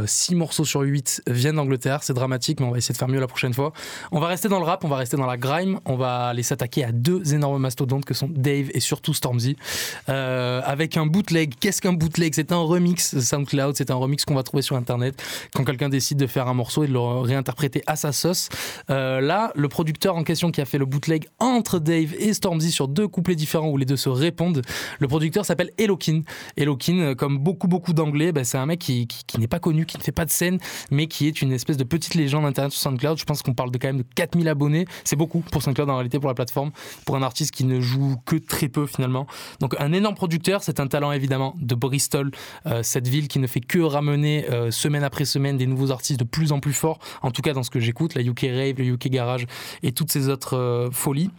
6 0.05 0.35
morceaux 0.35 0.65
sur 0.65 0.81
8 0.81 1.23
viennent 1.27 1.55
d'Angleterre. 1.55 2.03
C'est 2.03 2.13
dramatique, 2.13 2.59
mais 2.59 2.65
on 2.65 2.71
va 2.71 2.77
essayer 2.77 2.93
de 2.93 2.97
faire 2.97 3.07
mieux 3.07 3.19
la 3.19 3.27
prochaine 3.27 3.53
fois. 3.53 3.73
On 4.11 4.19
va 4.19 4.27
rester 4.27 4.49
dans 4.49 4.59
le 4.59 4.65
rap, 4.65 4.83
on 4.83 4.89
va 4.89 4.97
rester 4.97 5.17
dans 5.17 5.25
la 5.25 5.37
grime, 5.37 5.79
on 5.85 5.95
va 5.95 6.27
aller 6.27 6.43
s'attaquer 6.43 6.83
à 6.83 6.91
deux 6.91 7.33
énormes 7.33 7.61
mastodontes 7.61 8.05
que 8.05 8.13
sont 8.13 8.29
Dave 8.29 8.69
et 8.73 8.79
surtout 8.79 9.13
Stormzy. 9.13 9.55
avec 10.07 10.97
un 10.97 11.05
bootleg, 11.05 11.53
qu'est-ce 11.59 11.81
qu'un 11.81 11.93
bootleg? 11.93 12.32
c'est 12.33 12.51
un 12.51 12.61
remix 12.61 13.19
SoundCloud, 13.19 13.75
c'est 13.75 13.91
un 13.91 13.95
remix 13.95 14.25
qu'on 14.25 14.35
va 14.35 14.43
trouver 14.43 14.61
sur 14.61 14.75
Internet 14.75 15.21
quand 15.53 15.63
quelqu'un 15.63 15.89
décide 15.89 16.17
de 16.17 16.27
faire 16.27 16.47
un 16.47 16.53
morceau 16.53 16.83
et 16.83 16.87
de 16.87 16.93
le 16.93 16.99
réinterpréter 16.99 17.83
à 17.87 17.95
sa 17.95 18.11
sauce. 18.11 18.49
Euh, 18.89 19.21
là, 19.21 19.51
le 19.55 19.67
producteur 19.69 20.15
en 20.15 20.23
question 20.23 20.51
qui 20.51 20.61
a 20.61 20.65
fait 20.65 20.77
le 20.77 20.85
bootleg 20.85 21.27
entre 21.39 21.79
Dave 21.79 22.13
et 22.17 22.33
Stormzy 22.33 22.71
sur 22.71 22.87
deux 22.87 23.07
couplets 23.07 23.35
différents 23.35 23.69
où 23.69 23.77
les 23.77 23.85
deux 23.85 23.97
se 23.97 24.09
répondent, 24.09 24.61
le 24.99 25.07
producteur 25.07 25.45
s'appelle 25.45 25.71
Elokin. 25.77 26.21
Elokin, 26.57 26.99
euh, 26.99 27.15
comme 27.15 27.37
beaucoup 27.37 27.67
beaucoup 27.67 27.93
d'anglais, 27.93 28.31
bah, 28.31 28.43
c'est 28.43 28.57
un 28.57 28.65
mec 28.65 28.79
qui, 28.79 29.07
n'est 29.37 29.47
pas 29.47 29.59
connu, 29.59 29.85
qui 29.85 29.97
ne 29.97 30.03
fait 30.03 30.11
pas 30.11 30.25
de 30.25 30.31
scène, 30.31 30.59
mais 30.91 31.07
qui 31.07 31.27
est 31.27 31.41
une 31.41 31.51
espèce 31.51 31.77
de 31.77 31.83
petite 31.83 32.15
légende 32.15 32.45
internet 32.45 32.71
sur 32.71 32.81
SoundCloud. 32.81 33.17
Je 33.17 33.25
pense 33.25 33.41
qu'on 33.41 33.53
parle 33.53 33.71
de 33.71 33.77
quand 33.77 33.87
même 33.87 33.97
de 33.97 34.05
4000 34.15 34.47
abonnés. 34.47 34.85
C'est 35.03 35.15
beaucoup 35.15 35.39
pour 35.39 35.61
SoundCloud 35.61 35.89
en 35.89 35.95
réalité, 35.95 36.19
pour 36.19 36.29
la 36.29 36.35
plateforme, 36.35 36.71
pour 37.05 37.15
un 37.15 37.23
artiste 37.23 37.51
qui 37.51 37.63
ne 37.63 37.79
joue 37.79 38.17
que 38.25 38.35
très 38.35 38.69
peu 38.69 38.85
finalement. 38.85 39.27
Donc 39.59 39.75
un 39.79 39.93
énorme 39.93 40.15
producteur, 40.15 40.63
c'est 40.63 40.79
un 40.79 40.87
talent 40.87 41.11
évidemment 41.11 41.55
de 41.59 41.75
Bristol 41.75 42.22
euh, 42.65 42.81
cette 42.83 43.07
ville 43.07 43.27
qui 43.27 43.39
ne 43.39 43.47
fait 43.47 43.61
que 43.61 43.79
ramener 43.79 44.45
euh, 44.49 44.71
semaine 44.71 45.03
après 45.03 45.25
semaine 45.25 45.57
des 45.57 45.67
nouveaux 45.67 45.91
artistes 45.91 46.19
de 46.19 46.25
plus 46.25 46.51
en 46.51 46.59
plus 46.59 46.73
forts, 46.73 46.99
en 47.21 47.31
tout 47.31 47.41
cas 47.41 47.53
dans 47.53 47.63
ce 47.63 47.69
que 47.69 47.79
j'écoute, 47.79 48.15
la 48.15 48.21
UK 48.21 48.41
Rave, 48.41 48.75
le 48.77 48.85
UK 48.85 49.09
Garage 49.09 49.45
et 49.81 49.91
toutes 49.91 50.11
ces 50.11 50.29
autres 50.29 50.57
euh, 50.57 50.91
folies. 50.91 51.29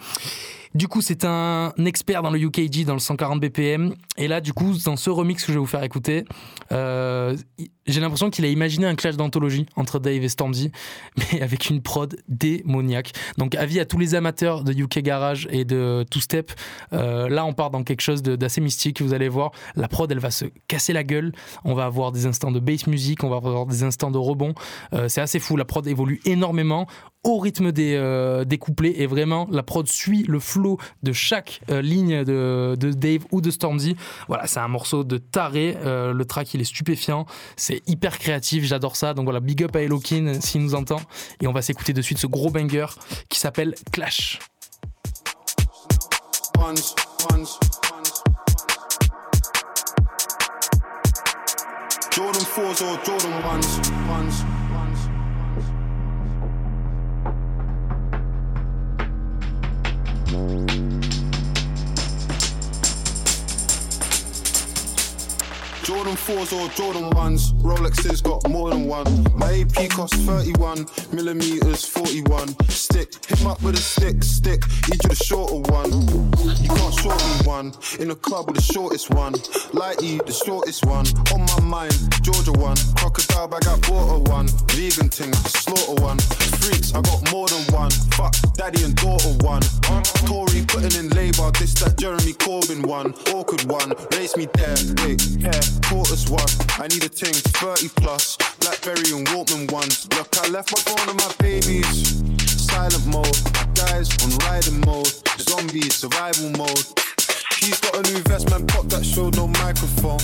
Du 0.75 0.89
coup, 0.89 1.03
c'est 1.03 1.25
un 1.25 1.73
expert 1.85 2.23
dans 2.23 2.31
le 2.31 2.41
UKG, 2.41 2.85
dans 2.85 2.95
le 2.95 2.99
140 2.99 3.41
BPM. 3.41 3.95
Et 4.17 4.27
là, 4.27 4.41
du 4.41 4.53
coup, 4.53 4.75
dans 4.85 4.97
ce 4.97 5.09
remix 5.09 5.45
que 5.45 5.53
je 5.53 5.57
vais 5.57 5.61
vous 5.61 5.67
faire 5.67 5.85
écouter, 5.85 6.25
euh, 6.73 7.37
j'ai 7.87 8.01
l'impression 8.01 8.29
qu'il 8.29 8.45
a 8.45 8.49
imaginé 8.49 8.85
un 8.87 8.97
clash 8.97 9.17
d'anthologie 9.17 9.67
entre 9.77 10.01
Dave 10.01 10.25
et 10.25 10.29
Stormzy, 10.29 10.73
mais 11.17 11.43
avec 11.43 11.71
une 11.71 11.81
prod 11.81 12.17
démoniaque. 12.27 13.13
Donc, 13.39 13.55
avis 13.55 13.79
à 13.79 13.85
tous 13.85 13.99
les 13.99 14.17
amateurs 14.17 14.65
de 14.65 14.73
UK 14.73 14.99
Garage 14.99 15.47
et 15.53 15.65
de 15.65 16.05
Two 16.11 16.21
Step. 16.21 16.51
Euh, 16.93 17.29
là, 17.29 17.45
on 17.45 17.53
part 17.53 17.71
dans 17.71 17.85
quelque 17.85 18.03
chose 18.03 18.25
d'assez 18.25 18.61
mystique. 18.61 19.01
Vous 19.01 19.15
allez 19.15 19.29
voir, 19.29 19.53
la 19.77 19.87
prod, 19.87 20.11
elle 20.11 20.19
va 20.19 20.33
se 20.33 20.47
casser 20.67 20.93
la 20.93 21.05
gueule. 21.05 21.33
On 21.65 21.75
va 21.75 21.85
avoir 21.85 22.11
des 22.11 22.27
instants 22.27 22.51
de 22.51 22.59
bass 22.59 22.89
music, 22.89 23.23
on 23.23 23.29
va 23.29 23.37
avoir 23.37 23.67
des 23.67 23.85
instants 23.85 24.11
de 24.11 24.19
rebond. 24.19 24.55
Euh, 24.93 25.09
c'est 25.09 25.21
assez 25.21 25.39
fou. 25.39 25.57
La 25.57 25.65
prod 25.65 25.87
évolue 25.87 26.21
énormément 26.25 26.89
au 27.25 27.39
rythme 27.39 27.73
euh, 27.77 28.45
des, 28.45 28.59
couplets 28.59 29.01
et 29.01 29.07
vraiment 29.07 29.49
la 29.51 29.63
prod 29.63 29.89
suit 29.89 30.25
le 30.29 30.39
flow 30.39 30.79
de 31.03 31.13
chaque 31.13 31.61
euh, 31.71 31.83
ligne 31.83 32.25
de, 32.25 32.77
Dave 32.77 33.25
ou 33.33 33.41
de 33.41 33.51
Stormzy. 33.51 33.97
Voilà, 34.29 34.47
c'est 34.47 34.61
un 34.61 34.69
morceau 34.69 35.05
de 35.05 35.19
taré. 35.19 35.77
Euh, 35.85 36.13
le 36.13 36.25
track 36.25 36.55
il 36.55 36.61
est 36.61 36.65
stupéfiant, 36.65 37.27
c'est 37.57 37.83
hyper 37.89 38.19
créatif, 38.19 38.65
j'adore 38.65 38.97
ça. 38.97 39.15
Donc 39.15 39.25
voilà, 39.25 39.41
big 39.41 39.63
up 39.65 39.75
à 39.75 39.83
Elokin 39.83 40.41
s'il 40.41 40.63
nous 40.63 40.75
entend 40.75 41.01
et 41.41 41.47
on 41.47 41.53
va 41.53 41.63
s'écouter 41.63 41.93
de 41.93 42.03
suite 42.03 42.19
ce 42.19 42.27
gros 42.27 42.51
banger 42.51 42.87
qui 43.29 43.41
s'appelle 43.41 43.75
Clash. 43.91 44.39
Or 52.57 52.73
Jordan 53.05 54.54
Música 60.35 61.14
Jordan 65.85 66.15
4s 66.17 66.53
or 66.55 66.69
Jordan 66.71 67.11
1s, 67.11 67.53
Rolexes 67.61 68.23
got 68.23 68.49
more 68.49 68.71
than 68.71 68.87
one. 68.87 69.05
My 69.37 69.53
AP 69.61 69.91
costs 69.91 70.17
31, 70.25 70.87
millimeters 71.13 71.85
41. 71.85 72.57
Stick, 72.71 73.13
hit 73.27 73.41
'em 73.43 73.49
up 73.49 73.63
with 73.63 73.75
a 73.75 73.83
stick, 73.83 74.23
stick, 74.25 74.65
each 74.89 75.05
of 75.05 75.11
the 75.11 75.25
shorter 75.25 75.61
one. 75.71 75.93
You 76.63 76.69
can't 76.71 76.95
short 76.95 77.23
me 77.23 77.47
one, 77.47 77.75
in 77.99 78.09
the 78.09 78.15
club 78.15 78.47
with 78.47 78.57
the 78.57 78.73
shortest 78.73 79.11
one. 79.11 79.35
Lighty, 79.75 80.25
the 80.25 80.33
shortest 80.33 80.87
one. 80.87 81.07
On 81.35 81.41
my 81.53 81.61
mind, 81.61 81.95
Georgia 82.23 82.53
one. 82.53 82.79
Crocodile 82.97 83.49
bag, 83.49 83.67
I 83.67 83.77
bought 83.87 84.09
a 84.17 84.19
one. 84.31 84.49
Vegan 84.73 85.11
thing, 85.11 85.35
slaughter 85.35 86.01
one. 86.03 86.19
Freaks, 86.65 86.95
I 86.95 87.03
got 87.03 87.31
more 87.31 87.47
than 87.49 87.63
one. 87.75 87.91
Fuck, 88.17 88.35
daddy 88.57 88.83
and 88.85 88.97
daughter 88.97 89.35
one. 89.45 89.63
Tory 90.25 90.65
putting 90.67 90.97
in 90.99 91.11
labor, 91.11 91.51
this 91.61 91.75
that 91.75 91.99
Jeremy 91.99 92.33
Corbyn 92.33 92.87
one. 92.87 93.13
Awkward 93.35 93.65
one, 93.71 93.93
race 94.17 94.35
me 94.37 94.49
there, 94.55 94.77
wait, 95.05 95.21
hair, 95.45 95.61
quarters 95.83 96.29
one. 96.31 96.49
I 96.79 96.89
need 96.89 97.05
a 97.05 97.09
ting, 97.09 97.33
30 97.33 97.89
plus. 97.97 98.37
Blackberry 98.61 99.13
and 99.13 99.27
Walkman 99.29 99.71
ones. 99.71 100.07
Look, 100.17 100.29
I 100.39 100.49
left 100.49 100.73
my 100.73 100.81
phone 100.83 101.09
and 101.09 101.19
my 101.19 101.33
babies. 101.39 102.23
Silent 102.47 103.07
mode, 103.07 103.39
guys 103.75 104.11
on 104.23 104.31
riding 104.47 104.81
mode. 104.81 105.13
Zombie 105.39 105.89
survival 105.91 106.51
mode. 106.51 106.85
He's 107.61 107.81
got 107.81 107.97
a 107.97 108.03
new 108.13 108.21
vest, 108.29 108.51
man, 108.51 108.67
pop 108.67 108.87
that 108.89 109.05
show, 109.05 109.31
no 109.31 109.49
microphone. 109.49 110.21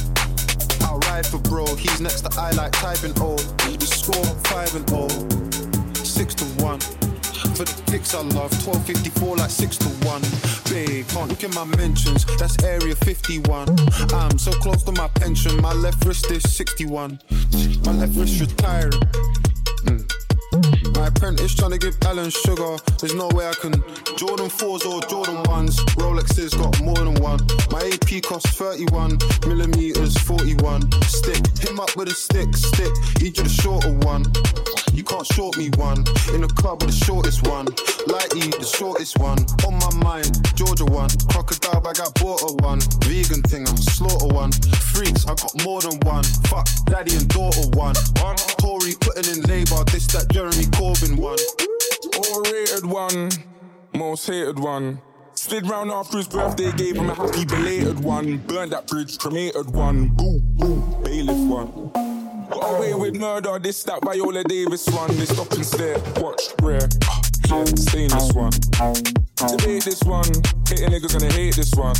I'll 0.82 0.98
ride 1.10 1.26
for 1.26 1.38
bro, 1.38 1.64
he's 1.76 2.00
next 2.00 2.22
to 2.22 2.30
I 2.38 2.50
like 2.52 2.72
typing 2.72 3.14
O. 3.20 3.36
The 3.36 3.86
score 3.86 4.24
5 4.50 4.74
and 4.76 4.88
0, 4.88 6.04
6 6.04 6.34
to 6.34 6.44
1. 6.62 7.09
For 7.60 7.66
the 7.66 7.92
kicks 7.92 8.14
I 8.14 8.22
love, 8.22 8.50
1254 8.64 9.36
like 9.36 9.50
6 9.50 9.76
to 9.76 9.88
1. 10.08 10.22
Babe, 10.72 11.06
can't 11.08 11.28
look 11.28 11.44
at 11.44 11.54
my 11.54 11.66
mentions, 11.76 12.24
that's 12.38 12.56
area 12.64 12.94
51. 12.94 13.76
I'm 14.14 14.38
so 14.38 14.50
close 14.52 14.82
to 14.84 14.92
my 14.92 15.08
pension, 15.08 15.60
my 15.60 15.74
left 15.74 16.02
wrist 16.06 16.30
is 16.30 16.42
61. 16.56 17.20
My 17.84 17.92
left 17.92 18.16
wrist 18.16 18.40
retiring. 18.40 19.02
Mm. 19.84 20.29
My 20.94 21.06
apprentice 21.06 21.54
trying 21.54 21.72
to 21.72 21.78
give 21.78 21.96
Alan 22.04 22.30
sugar. 22.30 22.76
There's 22.98 23.14
no 23.14 23.28
way 23.28 23.48
I 23.48 23.54
can. 23.54 23.72
Jordan 24.16 24.48
4s 24.48 24.84
or 24.86 25.00
Jordan 25.08 25.42
1s. 25.44 25.76
Rolexes 25.96 26.56
got 26.56 26.80
more 26.82 26.96
than 26.96 27.14
one. 27.22 27.40
My 27.70 27.80
AP 27.92 28.22
costs 28.22 28.50
31, 28.56 29.18
millimeters 29.46 30.16
41. 30.18 30.90
Stick, 31.02 31.40
him 31.58 31.80
up 31.80 31.96
with 31.96 32.08
a 32.08 32.14
stick, 32.14 32.54
stick. 32.54 32.92
Each 33.22 33.38
of 33.38 33.44
the 33.44 33.50
shorter 33.50 33.92
one. 34.06 34.24
You 34.92 35.04
can't 35.04 35.26
short 35.26 35.56
me 35.56 35.70
one. 35.76 35.98
In 36.34 36.42
the 36.42 36.52
club 36.56 36.82
with 36.82 36.90
the 36.90 37.04
shortest 37.04 37.46
one. 37.46 37.66
Lighty, 38.10 38.50
the 38.58 38.66
shortest 38.66 39.18
one. 39.18 39.38
On 39.66 39.74
my 39.78 39.92
mind, 40.04 40.28
Georgia 40.56 40.84
one. 40.84 41.10
Crocodile 41.30 41.80
bag, 41.80 42.00
I 42.00 42.10
bought 42.20 42.42
a 42.42 42.52
one. 42.62 42.80
Vegan 43.06 43.42
thing, 43.42 43.66
I'm 43.68 43.76
slaughter 43.76 44.28
one. 44.34 44.52
Freaks, 44.92 45.24
I 45.26 45.34
got 45.34 45.52
more 45.64 45.80
than 45.80 45.98
one. 46.00 46.24
Fuck, 46.50 46.68
daddy 46.86 47.16
and 47.16 47.28
daughter 47.28 47.66
one. 47.78 47.94
Tory 48.60 48.92
putting 49.00 49.32
in 49.32 49.40
labor, 49.48 49.82
this 49.88 50.06
that 50.12 50.28
Jeremy 50.28 50.59
Corbyn 50.66 51.16
one. 51.16 51.38
Overrated 52.16 52.84
one, 52.84 53.30
most 53.94 54.26
hated 54.26 54.58
one. 54.58 55.00
Slid 55.34 55.68
round 55.68 55.90
after 55.90 56.18
his 56.18 56.28
birthday, 56.28 56.70
gave 56.72 56.96
him 56.96 57.08
a 57.08 57.14
happy 57.14 57.44
belated 57.44 58.00
one. 58.00 58.38
Burned 58.46 58.72
that 58.72 58.86
bridge, 58.86 59.18
cremated 59.18 59.70
one. 59.70 60.08
Boo, 60.08 60.40
boo, 60.40 61.00
bailiff 61.02 61.38
one. 61.48 61.90
Got 62.50 62.76
away 62.76 62.94
with 62.94 63.16
murder, 63.16 63.58
this, 63.58 63.82
that 63.84 64.04
Viola 64.04 64.44
Davis 64.44 64.86
one. 64.88 65.16
They 65.16 65.24
stop 65.24 65.52
and 65.52 65.64
stare, 65.64 65.98
watch, 66.16 66.42
rare. 66.60 66.88
Ah, 67.04 67.22
yeah, 67.48 67.64
this 67.64 68.32
one. 68.34 68.50
Debate 69.48 69.84
this 69.84 70.02
one, 70.02 70.26
hating 70.68 70.90
niggas 70.90 71.18
gonna 71.18 71.32
hate 71.32 71.56
this 71.56 71.72
one. 71.74 71.96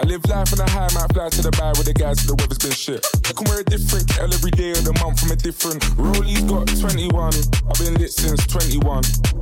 I 0.00 0.02
live 0.04 0.24
life 0.28 0.52
on 0.52 0.60
a 0.60 0.70
high, 0.70 0.88
might 0.94 1.12
fly 1.12 1.28
to 1.28 1.42
the 1.42 1.50
bar 1.52 1.72
with 1.76 1.84
the 1.84 1.92
guys, 1.92 2.24
but 2.24 2.32
the 2.32 2.36
weather's 2.40 2.58
been 2.58 2.72
shit. 2.72 3.04
I 3.28 3.32
can 3.36 3.44
wear 3.46 3.60
a 3.60 3.64
different 3.64 4.08
kettle 4.08 4.32
every 4.32 4.50
day 4.50 4.72
of 4.72 4.84
the 4.84 4.96
month 4.96 5.20
from 5.20 5.30
a 5.30 5.36
different. 5.36 5.84
Rollies 6.00 6.42
got 6.48 6.66
21, 6.80 7.34
I've 7.68 7.78
been 7.78 7.94
lit 8.00 8.10
since 8.10 8.40
21. 8.48 8.80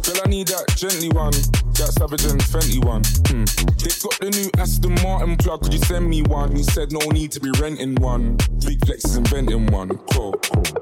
Girl, 0.03 0.18
I 0.24 0.29
need 0.29 0.48
that 0.48 0.66
gently 0.74 1.09
one, 1.14 1.33
that 1.79 1.94
Savage 1.94 2.27
and 2.27 2.42
Fenty 2.42 2.83
one. 2.83 3.07
Hmm. 3.31 3.46
They 3.79 3.94
got 4.03 4.18
the 4.18 4.31
new 4.35 4.51
Aston 4.59 4.94
Martin 5.01 5.37
plug, 5.37 5.62
could 5.62 5.72
you 5.72 5.81
send 5.87 6.11
me 6.11 6.22
one? 6.22 6.55
He 6.57 6.62
said 6.62 6.92
no 6.92 7.01
need 7.14 7.33
to 7.33 7.40
be 7.40 7.51
renting 7.57 7.94
one. 7.96 8.37
Big 8.66 8.85
Flex 8.85 9.05
is 9.05 9.16
inventing 9.16 9.70
one. 9.70 9.96
Cool. 10.12 10.35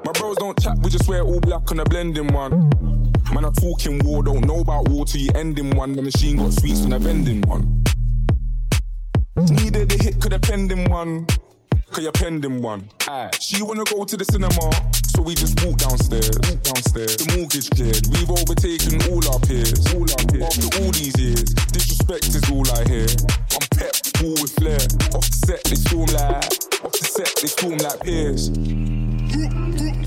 My 0.04 0.12
bros 0.12 0.36
don't 0.36 0.58
chat, 0.58 0.78
we 0.82 0.90
just 0.90 1.06
wear 1.06 1.22
all 1.22 1.40
black 1.40 1.70
on 1.70 1.80
a 1.80 1.84
blending 1.84 2.32
one. 2.32 2.72
Man, 3.30 3.44
I 3.44 3.50
talking 3.52 4.00
war, 4.00 4.22
don't 4.22 4.46
know 4.46 4.60
about 4.60 4.88
war 4.88 5.04
till 5.04 5.20
you 5.20 5.30
ending 5.34 5.76
one. 5.76 5.92
The 5.92 6.02
machine 6.02 6.38
got 6.38 6.52
sweets 6.52 6.80
when 6.82 6.92
I 6.92 6.98
vending 6.98 7.42
one. 7.42 7.85
Needed 9.36 9.92
a 9.92 10.02
hit, 10.02 10.20
could 10.20 10.32
have 10.32 10.42
penned 10.42 10.72
him 10.72 10.86
one. 10.86 11.26
Cause 11.92 12.02
you're 12.02 12.12
pending 12.12 12.62
one. 12.62 12.88
Aye. 13.06 13.30
She 13.38 13.62
wanna 13.62 13.84
go 13.84 14.04
to 14.04 14.16
the 14.16 14.24
cinema, 14.24 14.68
so 15.14 15.22
we 15.22 15.34
just 15.34 15.62
walk 15.64 15.76
downstairs. 15.76 16.32
Walk 16.48 16.62
downstairs. 16.64 17.16
The 17.16 17.36
mortgage 17.36 17.68
cleared. 17.70 18.04
We've 18.16 18.32
overtaken 18.32 18.96
all 19.12 19.20
our 19.32 19.40
peers. 19.40 19.80
All 19.92 20.08
our 20.08 20.24
peers. 20.28 20.44
After 20.44 20.68
all 20.80 20.90
these 20.90 21.16
years, 21.20 21.52
disrespect 21.72 22.32
is 22.32 22.44
all 22.50 22.64
I 22.74 22.84
hear. 22.88 23.08
I'm 23.52 23.64
pep, 23.76 23.94
full 24.16 24.36
with 24.40 24.52
flair. 24.56 24.80
Off 25.14 25.28
the 25.28 25.40
set, 25.46 25.62
they 25.64 25.76
storm 25.76 26.08
like. 26.16 26.48
Off 26.84 26.92
the 26.96 27.04
set, 27.04 27.32
they 27.40 27.48
storm 27.48 27.78
like 27.78 28.00
peers. 28.02 28.48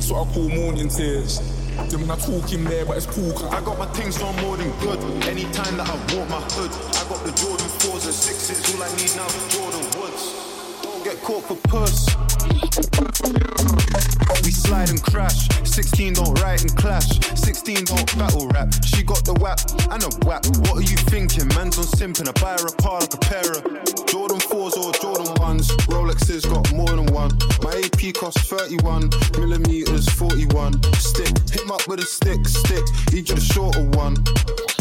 So 0.06 0.18
I 0.18 0.26
call 0.34 0.50
morning 0.50 0.89
tears. 0.89 1.39
Then 1.88 2.02
when 2.02 2.12
I 2.12 2.18
talk 2.18 2.52
in 2.52 2.65
there, 2.65 2.86
but 2.86 2.98
it's 2.98 3.06
cool. 3.06 3.34
I 3.50 3.62
got 3.62 3.80
my 3.80 3.86
things 3.98 4.22
on 4.22 4.36
more 4.42 4.58
than 4.58 4.70
good. 4.80 5.00
Anytime 5.26 5.78
that 5.78 5.88
I 5.89 5.96
walk 6.13 6.30
my 6.30 6.42
hood, 6.54 6.70
I 6.70 7.02
got 7.08 7.24
the 7.26 7.32
Jordan 7.34 7.59
4s 7.80 8.06
and 8.06 8.13
6s. 8.13 8.76
All 8.76 8.84
I 8.84 8.89
need 8.98 9.15
now 9.15 9.26
is 9.28 9.56
Jordan 9.56 10.02
Woods. 10.02 10.84
Don't 10.84 11.04
get 11.04 11.22
caught 11.24 11.44
for 11.44 11.56
puss. 11.70 12.88
We 12.99 14.51
slide 14.51 14.89
and 14.89 15.01
crash. 15.01 15.47
16 15.63 16.13
don't 16.13 16.38
ride 16.41 16.62
and 16.62 16.75
clash. 16.75 17.07
16 17.35 17.85
don't 17.85 18.17
battle 18.17 18.47
rap. 18.49 18.73
She 18.83 19.03
got 19.03 19.23
the 19.23 19.33
whap 19.35 19.59
and 19.91 20.03
a 20.03 20.12
whap. 20.27 20.45
What 20.67 20.77
are 20.79 20.89
you 20.89 20.97
thinking? 21.07 21.47
Man's 21.55 21.77
on 21.77 21.85
simping. 21.85 22.27
I 22.27 22.33
buy 22.41 22.59
her 22.59 22.67
a 22.67 22.81
car 22.81 22.99
like 22.99 23.13
a 23.13 23.17
pair 23.17 23.47
of 23.55 23.63
Jordan 24.07 24.39
4s 24.39 24.75
or 24.75 24.91
Jordan 24.99 25.31
1s. 25.39 25.67
Rolexes 25.88 26.43
got 26.49 26.73
more 26.73 26.89
than 26.89 27.05
one. 27.13 27.31
My 27.63 27.71
AP 27.79 28.13
costs 28.15 28.49
31, 28.49 29.09
millimeters 29.38 30.09
41. 30.09 30.83
Stick, 30.95 31.31
hit 31.51 31.62
'em 31.62 31.71
up 31.71 31.88
with 31.88 31.99
a 31.99 32.05
stick, 32.05 32.45
stick. 32.47 32.83
Each 33.13 33.29
of 33.29 33.38
the 33.38 33.45
shorter 33.53 33.83
one. 33.95 34.17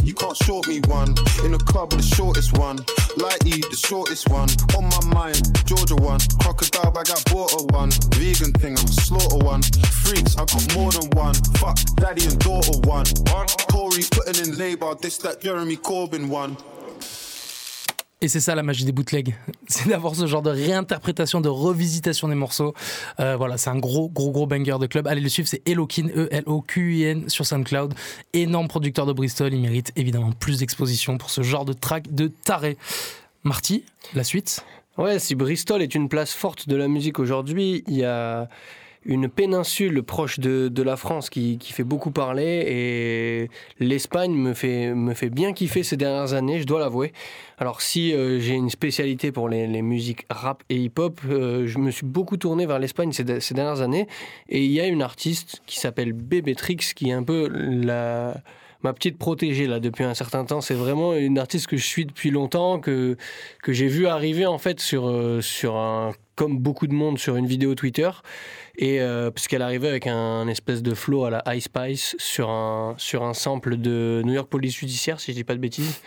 You 0.02 0.14
can't 0.14 0.36
short 0.36 0.66
me 0.66 0.80
one. 0.88 1.14
In 1.44 1.52
the 1.52 1.62
club 1.70 1.92
with 1.92 2.02
the 2.02 2.14
shortest 2.16 2.56
one. 2.58 2.78
Lighty, 3.18 3.60
the 3.68 3.76
shortest 3.76 4.28
one. 4.30 4.48
On 4.76 4.84
my 4.88 5.04
mind, 5.14 5.42
Georgia 5.66 5.96
one. 5.96 6.20
Crocodile 6.40 6.90
bag, 6.90 7.10
I 7.10 7.20
bought 7.30 7.52
a 7.52 7.62
one. 7.74 7.90
Vegan 8.16 8.52
thing, 8.52 8.76
one. 9.44 9.62
Freaks, 10.02 10.36
I 10.36 10.44
got 10.44 10.74
more 10.74 10.90
than 10.92 11.10
one. 11.10 11.34
Fuck, 11.58 11.78
daddy 11.96 12.24
and 12.26 12.38
daughter 12.38 12.78
one. 12.88 13.04
Tory 13.68 14.02
putting 14.10 14.44
in 14.44 14.58
labor, 14.58 14.94
this 15.00 15.18
that 15.18 15.40
Jeremy 15.40 15.76
Corbyn 15.76 16.28
one. 16.28 16.56
Et 18.20 18.26
c'est 18.26 18.40
ça 18.40 18.56
la 18.56 18.64
magie 18.64 18.84
des 18.84 18.90
bootlegs, 18.90 19.36
c'est 19.68 19.88
d'avoir 19.88 20.16
ce 20.16 20.26
genre 20.26 20.42
de 20.42 20.50
réinterprétation, 20.50 21.40
de 21.40 21.48
revisitation 21.48 22.26
des 22.26 22.34
morceaux. 22.34 22.74
Euh, 23.20 23.36
voilà, 23.36 23.58
c'est 23.58 23.70
un 23.70 23.78
gros, 23.78 24.08
gros, 24.08 24.32
gros 24.32 24.46
banger 24.46 24.78
de 24.80 24.86
club. 24.86 25.06
Allez 25.06 25.20
le 25.20 25.28
suivre, 25.28 25.48
c'est 25.48 25.62
Elokin, 25.68 26.08
E-L-O-Q-I-N 26.08 27.28
sur 27.28 27.46
SoundCloud. 27.46 27.94
Énorme 28.32 28.66
producteur 28.66 29.06
de 29.06 29.12
Bristol, 29.12 29.54
il 29.54 29.60
mérite 29.60 29.92
évidemment 29.94 30.32
plus 30.32 30.58
d'exposition 30.58 31.16
pour 31.16 31.30
ce 31.30 31.42
genre 31.42 31.64
de 31.64 31.72
track 31.72 32.12
de 32.12 32.26
taré. 32.26 32.76
Marty, 33.44 33.84
la 34.14 34.24
suite 34.24 34.64
Ouais, 34.98 35.20
si 35.20 35.36
Bristol 35.36 35.80
est 35.80 35.94
une 35.94 36.08
place 36.08 36.34
forte 36.34 36.68
de 36.68 36.74
la 36.74 36.88
musique 36.88 37.20
aujourd'hui, 37.20 37.84
il 37.86 37.98
y 37.98 38.04
a 38.04 38.48
une 39.06 39.28
péninsule 39.28 40.02
proche 40.02 40.40
de, 40.40 40.66
de 40.66 40.82
la 40.82 40.96
France 40.96 41.30
qui, 41.30 41.56
qui 41.56 41.72
fait 41.72 41.84
beaucoup 41.84 42.10
parler 42.10 42.64
et 42.66 43.48
l'Espagne 43.78 44.32
me 44.32 44.54
fait, 44.54 44.92
me 44.92 45.14
fait 45.14 45.30
bien 45.30 45.52
kiffer 45.52 45.84
ces 45.84 45.96
dernières 45.96 46.32
années, 46.32 46.58
je 46.58 46.64
dois 46.64 46.80
l'avouer. 46.80 47.12
Alors 47.58 47.80
si 47.80 48.12
euh, 48.12 48.40
j'ai 48.40 48.54
une 48.54 48.70
spécialité 48.70 49.30
pour 49.30 49.48
les, 49.48 49.68
les 49.68 49.82
musiques 49.82 50.26
rap 50.30 50.64
et 50.68 50.74
hip-hop, 50.74 51.20
euh, 51.28 51.68
je 51.68 51.78
me 51.78 51.92
suis 51.92 52.04
beaucoup 52.04 52.36
tourné 52.36 52.66
vers 52.66 52.80
l'Espagne 52.80 53.12
ces, 53.12 53.38
ces 53.38 53.54
dernières 53.54 53.82
années 53.82 54.08
et 54.48 54.64
il 54.64 54.72
y 54.72 54.80
a 54.80 54.86
une 54.88 55.02
artiste 55.02 55.62
qui 55.66 55.78
s'appelle 55.78 56.12
Bebetrix 56.12 56.78
qui 56.96 57.10
est 57.10 57.14
un 57.14 57.22
peu 57.22 57.48
la 57.48 58.34
ma 58.82 58.92
petite 58.92 59.18
protégée 59.18 59.66
là 59.66 59.80
depuis 59.80 60.04
un 60.04 60.14
certain 60.14 60.44
temps. 60.44 60.60
C'est 60.60 60.74
vraiment 60.74 61.14
une 61.14 61.38
artiste 61.38 61.66
que 61.66 61.76
je 61.76 61.84
suis 61.84 62.06
depuis 62.06 62.30
longtemps, 62.30 62.80
que, 62.80 63.16
que 63.62 63.72
j'ai 63.72 63.88
vu 63.88 64.06
arriver 64.06 64.46
en 64.46 64.58
fait 64.58 64.80
sur, 64.80 65.08
euh, 65.08 65.40
sur 65.40 65.76
un, 65.76 66.12
comme 66.36 66.58
beaucoup 66.58 66.86
de 66.86 66.94
monde, 66.94 67.18
sur 67.18 67.36
une 67.36 67.46
vidéo 67.46 67.74
Twitter. 67.74 68.10
Et 68.76 69.00
euh, 69.00 69.30
parce 69.30 69.48
qu'elle 69.48 69.62
arrivait 69.62 69.88
avec 69.88 70.06
un, 70.06 70.46
espèce 70.48 70.82
de 70.82 70.94
flow 70.94 71.24
à 71.24 71.30
la 71.30 71.56
Ice 71.56 71.64
Spice 71.64 72.16
sur 72.18 72.50
un, 72.50 72.94
sur 72.96 73.24
un 73.24 73.34
sample 73.34 73.76
de 73.76 74.22
New 74.24 74.34
York 74.34 74.48
Police 74.48 74.76
Judiciaire, 74.76 75.20
si 75.20 75.32
je 75.32 75.36
dis 75.36 75.44
pas 75.44 75.54
de 75.54 75.60
bêtises. 75.60 76.00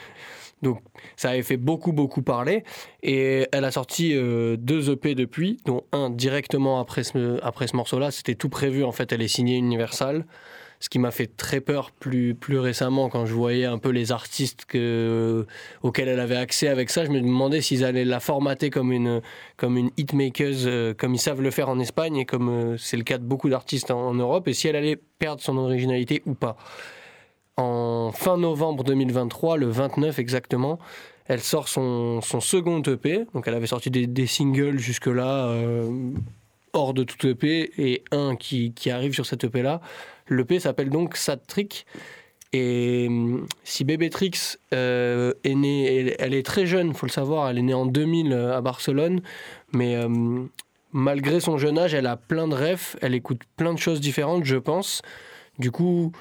Donc 0.61 0.79
ça 1.15 1.31
avait 1.31 1.41
fait 1.41 1.57
beaucoup 1.57 1.91
beaucoup 1.91 2.21
parler 2.21 2.63
et 3.01 3.47
elle 3.51 3.65
a 3.65 3.71
sorti 3.71 4.13
euh, 4.13 4.57
deux 4.57 4.91
EP 4.91 5.15
depuis, 5.15 5.57
dont 5.65 5.85
un 5.91 6.11
directement 6.11 6.79
après 6.79 7.03
ce, 7.03 7.39
après 7.43 7.67
ce 7.67 7.75
morceau-là. 7.75 8.11
C'était 8.11 8.35
tout 8.35 8.49
prévu 8.49 8.83
en 8.83 8.91
fait. 8.91 9.11
Elle 9.11 9.23
est 9.23 9.27
signée 9.27 9.57
Universal. 9.57 10.25
Ce 10.81 10.89
qui 10.89 10.97
m'a 10.97 11.11
fait 11.11 11.27
très 11.27 11.61
peur 11.61 11.91
plus, 11.91 12.33
plus 12.33 12.57
récemment 12.57 13.07
quand 13.07 13.27
je 13.27 13.33
voyais 13.35 13.65
un 13.65 13.77
peu 13.77 13.89
les 13.89 14.11
artistes 14.11 14.65
que, 14.65 15.45
auxquels 15.83 16.07
elle 16.07 16.19
avait 16.19 16.35
accès 16.35 16.67
avec 16.67 16.89
ça. 16.89 17.05
Je 17.05 17.11
me 17.11 17.21
demandais 17.21 17.61
s'ils 17.61 17.85
allaient 17.85 18.03
la 18.03 18.19
formater 18.19 18.71
comme 18.71 18.91
une, 18.91 19.21
comme 19.57 19.77
une 19.77 19.91
hitmaker, 19.97 20.51
euh, 20.65 20.95
comme 20.95 21.13
ils 21.13 21.19
savent 21.19 21.43
le 21.43 21.51
faire 21.51 21.69
en 21.69 21.79
Espagne 21.79 22.17
et 22.17 22.25
comme 22.25 22.49
euh, 22.49 22.77
c'est 22.77 22.97
le 22.97 23.03
cas 23.03 23.19
de 23.19 23.23
beaucoup 23.23 23.47
d'artistes 23.47 23.91
en, 23.91 24.15
Europe, 24.15 24.47
et 24.47 24.53
si 24.53 24.67
elle 24.67 24.75
allait 24.75 24.99
perdre 25.19 25.39
son 25.39 25.55
originalité 25.57 26.23
ou 26.25 26.33
pas. 26.33 26.57
En 27.57 28.11
fin 28.11 28.37
novembre 28.37 28.83
2023, 28.83 29.57
le 29.57 29.67
29 29.67 30.17
exactement, 30.17 30.79
elle 31.27 31.41
sort 31.41 31.67
son, 31.67 32.21
son 32.21 32.39
second 32.39 32.81
EP. 32.81 33.25
Donc 33.35 33.47
elle 33.47 33.53
avait 33.53 33.67
sorti 33.67 33.91
des, 33.91 34.07
des 34.07 34.25
singles 34.25 34.79
jusque-là, 34.79 35.45
euh, 35.45 35.91
hors 36.73 36.93
de 36.93 37.03
tout 37.03 37.27
EP, 37.27 37.71
et 37.77 38.03
un 38.11 38.35
qui, 38.35 38.73
qui 38.73 38.89
arrive 38.89 39.13
sur 39.13 39.25
cet 39.25 39.43
EP-là. 39.43 39.81
L'EP 40.29 40.59
s'appelle 40.59 40.89
donc 40.89 41.17
Sad 41.17 41.41
Trick. 41.47 41.85
Et 42.53 43.05
hum, 43.07 43.47
si 43.63 43.83
Bébétrix 43.83 44.57
euh, 44.73 45.33
est 45.43 45.55
née, 45.55 46.15
elle, 46.19 46.33
est 46.33 46.45
très 46.45 46.65
jeune, 46.65 46.93
faut 46.93 47.05
le 47.05 47.11
savoir, 47.11 47.49
elle 47.49 47.57
est 47.57 47.63
née 47.63 47.73
en 47.73 47.85
2000 47.85 48.33
euh, 48.33 48.57
à 48.57 48.61
Barcelone, 48.61 49.21
mais 49.73 49.95
euh, 49.95 50.09
malgré 50.91 51.39
son 51.39 51.57
jeune 51.57 51.77
âge, 51.77 51.93
elle 51.93 52.07
a 52.07 52.17
plein 52.17 52.47
de 52.49 52.55
rêves, 52.55 52.97
elle 53.01 53.15
écoute 53.15 53.41
plein 53.55 53.73
de 53.73 53.79
choses 53.79 54.01
différentes, 54.01 54.43
je 54.43 54.57
pense. 54.57 55.01
Du 55.59 55.71
coup, 55.71 56.11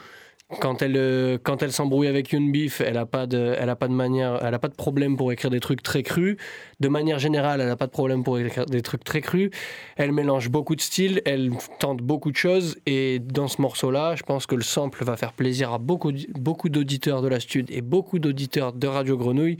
quand 0.58 0.82
elle, 0.82 0.96
euh, 0.96 1.38
quand 1.42 1.62
elle 1.62 1.72
s'embrouille 1.72 2.08
avec 2.08 2.32
Yoon 2.32 2.50
Beef, 2.50 2.80
elle 2.80 2.94
n'a 2.94 3.06
pas, 3.06 3.26
de, 3.26 3.54
elle 3.58 3.68
a 3.68 3.76
pas 3.76 3.86
de 3.86 3.92
manière, 3.92 4.38
elle 4.44 4.52
a 4.52 4.58
pas 4.58 4.68
de 4.68 4.74
problème 4.74 5.16
pour 5.16 5.30
écrire 5.30 5.50
des 5.50 5.60
trucs 5.60 5.82
très 5.82 6.02
crus. 6.02 6.36
De 6.80 6.88
manière 6.88 7.18
générale, 7.18 7.60
elle 7.60 7.68
n'a 7.68 7.76
pas 7.76 7.86
de 7.86 7.92
problème 7.92 8.24
pour 8.24 8.38
écrire 8.38 8.66
des 8.66 8.82
trucs 8.82 9.04
très 9.04 9.20
crus. 9.20 9.50
Elle 9.96 10.12
mélange 10.12 10.48
beaucoup 10.48 10.74
de 10.74 10.80
styles, 10.80 11.22
elle 11.24 11.52
tente 11.78 11.98
beaucoup 11.98 12.32
de 12.32 12.36
choses. 12.36 12.78
Et 12.86 13.20
dans 13.20 13.46
ce 13.46 13.62
morceau-là, 13.62 14.16
je 14.16 14.22
pense 14.24 14.46
que 14.46 14.56
le 14.56 14.62
sample 14.62 15.04
va 15.04 15.16
faire 15.16 15.32
plaisir 15.32 15.72
à 15.72 15.78
beaucoup, 15.78 16.12
beaucoup 16.34 16.68
d'auditeurs 16.68 17.22
de 17.22 17.28
la 17.28 17.38
stud 17.38 17.70
et 17.70 17.82
beaucoup 17.82 18.18
d'auditeurs 18.18 18.72
de 18.72 18.86
Radio 18.88 19.16
Grenouille, 19.16 19.58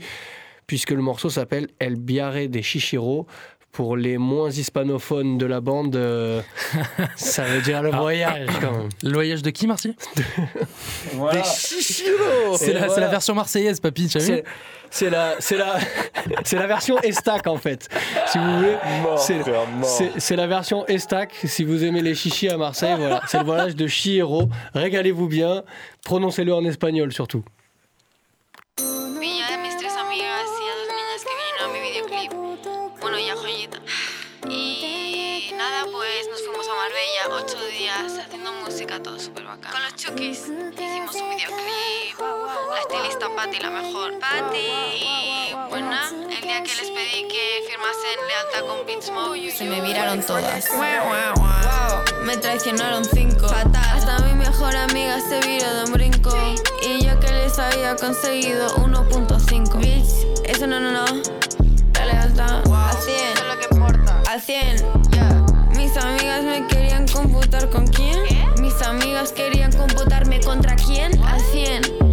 puisque 0.67 0.91
le 0.91 1.01
morceau 1.01 1.29
s'appelle 1.29 1.67
El 1.79 1.95
Biarré 1.95 2.49
des 2.49 2.61
Chichiro. 2.61 3.27
Pour 3.71 3.95
les 3.95 4.17
moins 4.17 4.49
hispanophones 4.49 5.37
de 5.37 5.45
la 5.45 5.61
bande, 5.61 5.95
euh, 5.95 6.41
ça 7.15 7.43
veut 7.45 7.61
dire 7.61 7.81
le 7.81 7.89
voyage 7.91 8.49
quand 8.59 8.71
même. 8.71 8.89
Le 9.01 9.13
voyage 9.13 9.41
de 9.43 9.49
qui, 9.49 9.65
Marty 9.65 9.95
Des 10.15 11.43
Chichiro 11.43 12.57
C'est 12.57 12.73
la, 12.73 12.87
voilà. 12.87 13.07
version 13.07 13.33
marseillaise, 13.33 13.79
papy, 13.79 14.07
tu 14.09 14.17
as 14.17 14.21
vu 14.21 14.41
C'est- 14.89 15.09
la, 15.09 15.35
c'est 15.39 15.55
la, 15.57 15.77
c'est 16.43 16.57
la 16.57 16.67
version 16.67 16.99
Estac 16.99 17.47
en 17.47 17.55
fait, 17.55 17.87
si 18.27 18.37
vous 18.37 18.57
voulez. 18.57 18.75
C'est 20.17 20.35
la 20.35 20.47
version 20.47 20.85
Estac. 20.87 21.31
Si 21.45 21.63
vous 21.63 21.81
aimez 21.85 22.01
les 22.01 22.13
chichis 22.13 22.49
à 22.49 22.57
Marseille, 22.57 22.95
voilà, 22.97 23.21
c'est 23.27 23.37
le 23.39 23.45
voyage 23.45 23.75
de 23.77 23.87
Chihiro. 23.87 24.49
Régalez-vous 24.73 25.29
bien, 25.29 25.63
prononcez-le 26.03 26.53
en 26.53 26.65
espagnol 26.65 27.13
surtout. 27.13 27.45
Estilista 43.21 43.35
Patty, 43.35 43.59
la 43.59 43.69
mejor. 43.69 44.19
Patty. 44.19 44.57
Y 44.57 45.55
pues 45.69 45.83
nada, 45.83 46.09
el 46.09 46.41
día 46.41 46.63
que 46.63 46.75
les 46.75 46.89
pedí 46.89 47.27
que 47.27 47.63
firmasen 47.69 48.17
lealtad 48.27 48.65
con 48.67 49.13
Mode, 49.13 49.51
se 49.51 49.65
me 49.65 49.81
viraron 49.81 50.21
todas. 50.23 50.69
Me 52.23 52.37
traicionaron 52.37 53.05
cinco. 53.05 53.47
Fatal. 53.47 53.83
Hasta 53.93 54.19
mi 54.25 54.33
mejor 54.33 54.75
amiga 54.75 55.19
se 55.19 55.39
viró 55.47 55.71
de 55.71 55.83
un 55.83 55.91
brinco. 55.93 56.31
Y 56.81 57.05
yo 57.05 57.19
que 57.19 57.31
les 57.31 57.59
había 57.59 57.95
conseguido 57.95 58.69
1.5. 58.77 59.77
Bitch, 59.77 60.49
eso 60.49 60.65
no, 60.65 60.79
no, 60.79 60.91
no. 60.91 61.05
La 61.93 62.05
lealtad 62.05 62.63
al 62.73 62.97
100. 62.97 63.15
Eso 63.15 63.33
es 63.33 63.43
lo 63.43 63.59
que 63.59 63.75
importa. 63.75 64.23
Al 64.29 64.41
100. 64.41 65.71
Mis 65.75 65.95
amigas 65.97 66.43
me 66.43 66.65
querían 66.67 67.07
computar 67.07 67.69
con 67.69 67.85
quién. 67.85 68.19
Mis 68.59 68.81
amigas 68.81 69.31
querían 69.31 69.71
computarme 69.71 70.39
contra 70.41 70.75
quién. 70.75 71.21
Al 71.23 71.39
100. 71.39 72.10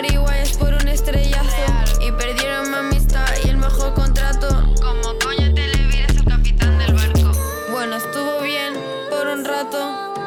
Pariguayas 0.00 0.56
por 0.56 0.72
un 0.72 0.88
estrellazo. 0.88 2.00
Y 2.00 2.10
perdieron 2.12 2.70
mi 2.70 2.76
amistad 2.76 3.26
y 3.44 3.48
el 3.48 3.58
mejor 3.58 3.92
contrato. 3.94 4.48
Como 4.80 5.18
coño 5.22 5.52
te 5.54 5.66
le 5.68 5.86
vires 5.86 6.16
el 6.16 6.24
capitán 6.24 6.78
del 6.78 6.94
barco. 6.94 7.32
Bueno, 7.70 7.96
estuvo 7.96 8.40
bien 8.40 8.74
por 9.10 9.26
un 9.26 9.44
rato. 9.44 9.78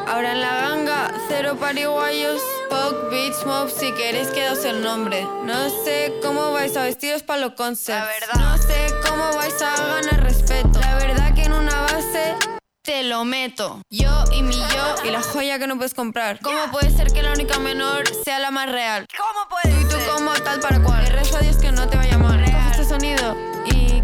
Ahora 0.08 0.34
en 0.34 0.42
la 0.42 0.56
ganga, 0.62 1.12
cero 1.28 1.58
pariguayos. 1.60 2.42
Pog, 2.70 3.10
Beach 3.10 3.46
Mob, 3.46 3.70
si 3.70 3.92
queréis 3.94 4.28
quedaos 4.30 4.64
el 4.66 4.84
nombre. 4.84 5.28
No 5.44 5.70
sé 5.84 6.14
cómo 6.22 6.52
vais 6.52 6.76
a 6.78 6.84
vestiros 6.84 7.24
para 7.24 7.42
los 7.42 7.54
concerts. 7.54 8.28
No 8.38 8.58
sé 8.58 8.88
cómo 9.08 9.34
vais 9.36 9.60
a 9.62 9.76
ganar 9.76 10.24
respeto. 10.24 10.80
La 10.80 10.96
verdad 10.96 11.34
que 11.34 11.44
en 11.44 11.54
una 11.54 11.82
base 11.82 12.36
te 12.84 13.04
lo 13.04 13.24
meto. 13.24 13.82
Yo 13.90 14.26
y 14.34 14.44
mi 14.44 14.56
yo 14.56 14.96
y 15.06 15.12
la 15.12 15.22
joya 15.22 15.58
que 15.58 15.68
no 15.68 15.78
puedes 15.78 15.94
comprar. 15.94 16.40
¿Cómo 16.42 16.70
puede 16.70 16.92
ser 16.92 17.08
que 17.14 17.24
la 17.24 17.32
única 17.32 17.58
menor 17.60 18.04
sea 18.26 18.40
la 18.40 18.52
más 18.52 18.70
real? 18.70 19.08
¿Cómo 19.18 19.48
puede 19.48 19.74
Tú 19.74 19.82
y 19.82 19.90
tú 19.90 20.12
como 20.12 20.34
tal 20.34 20.60
para 20.60 20.84
cual. 20.84 21.04
Le 21.06 21.10
rezo 21.12 21.38
a 21.38 21.40
Dios 21.40 21.58
que 21.58 21.72
no 21.72 21.88
te 21.88 21.96
vaya 21.96 22.18
mal. 22.18 22.44
Coge 22.44 22.72
este 22.72 22.84
sonido 22.84 23.38
y 23.66 24.02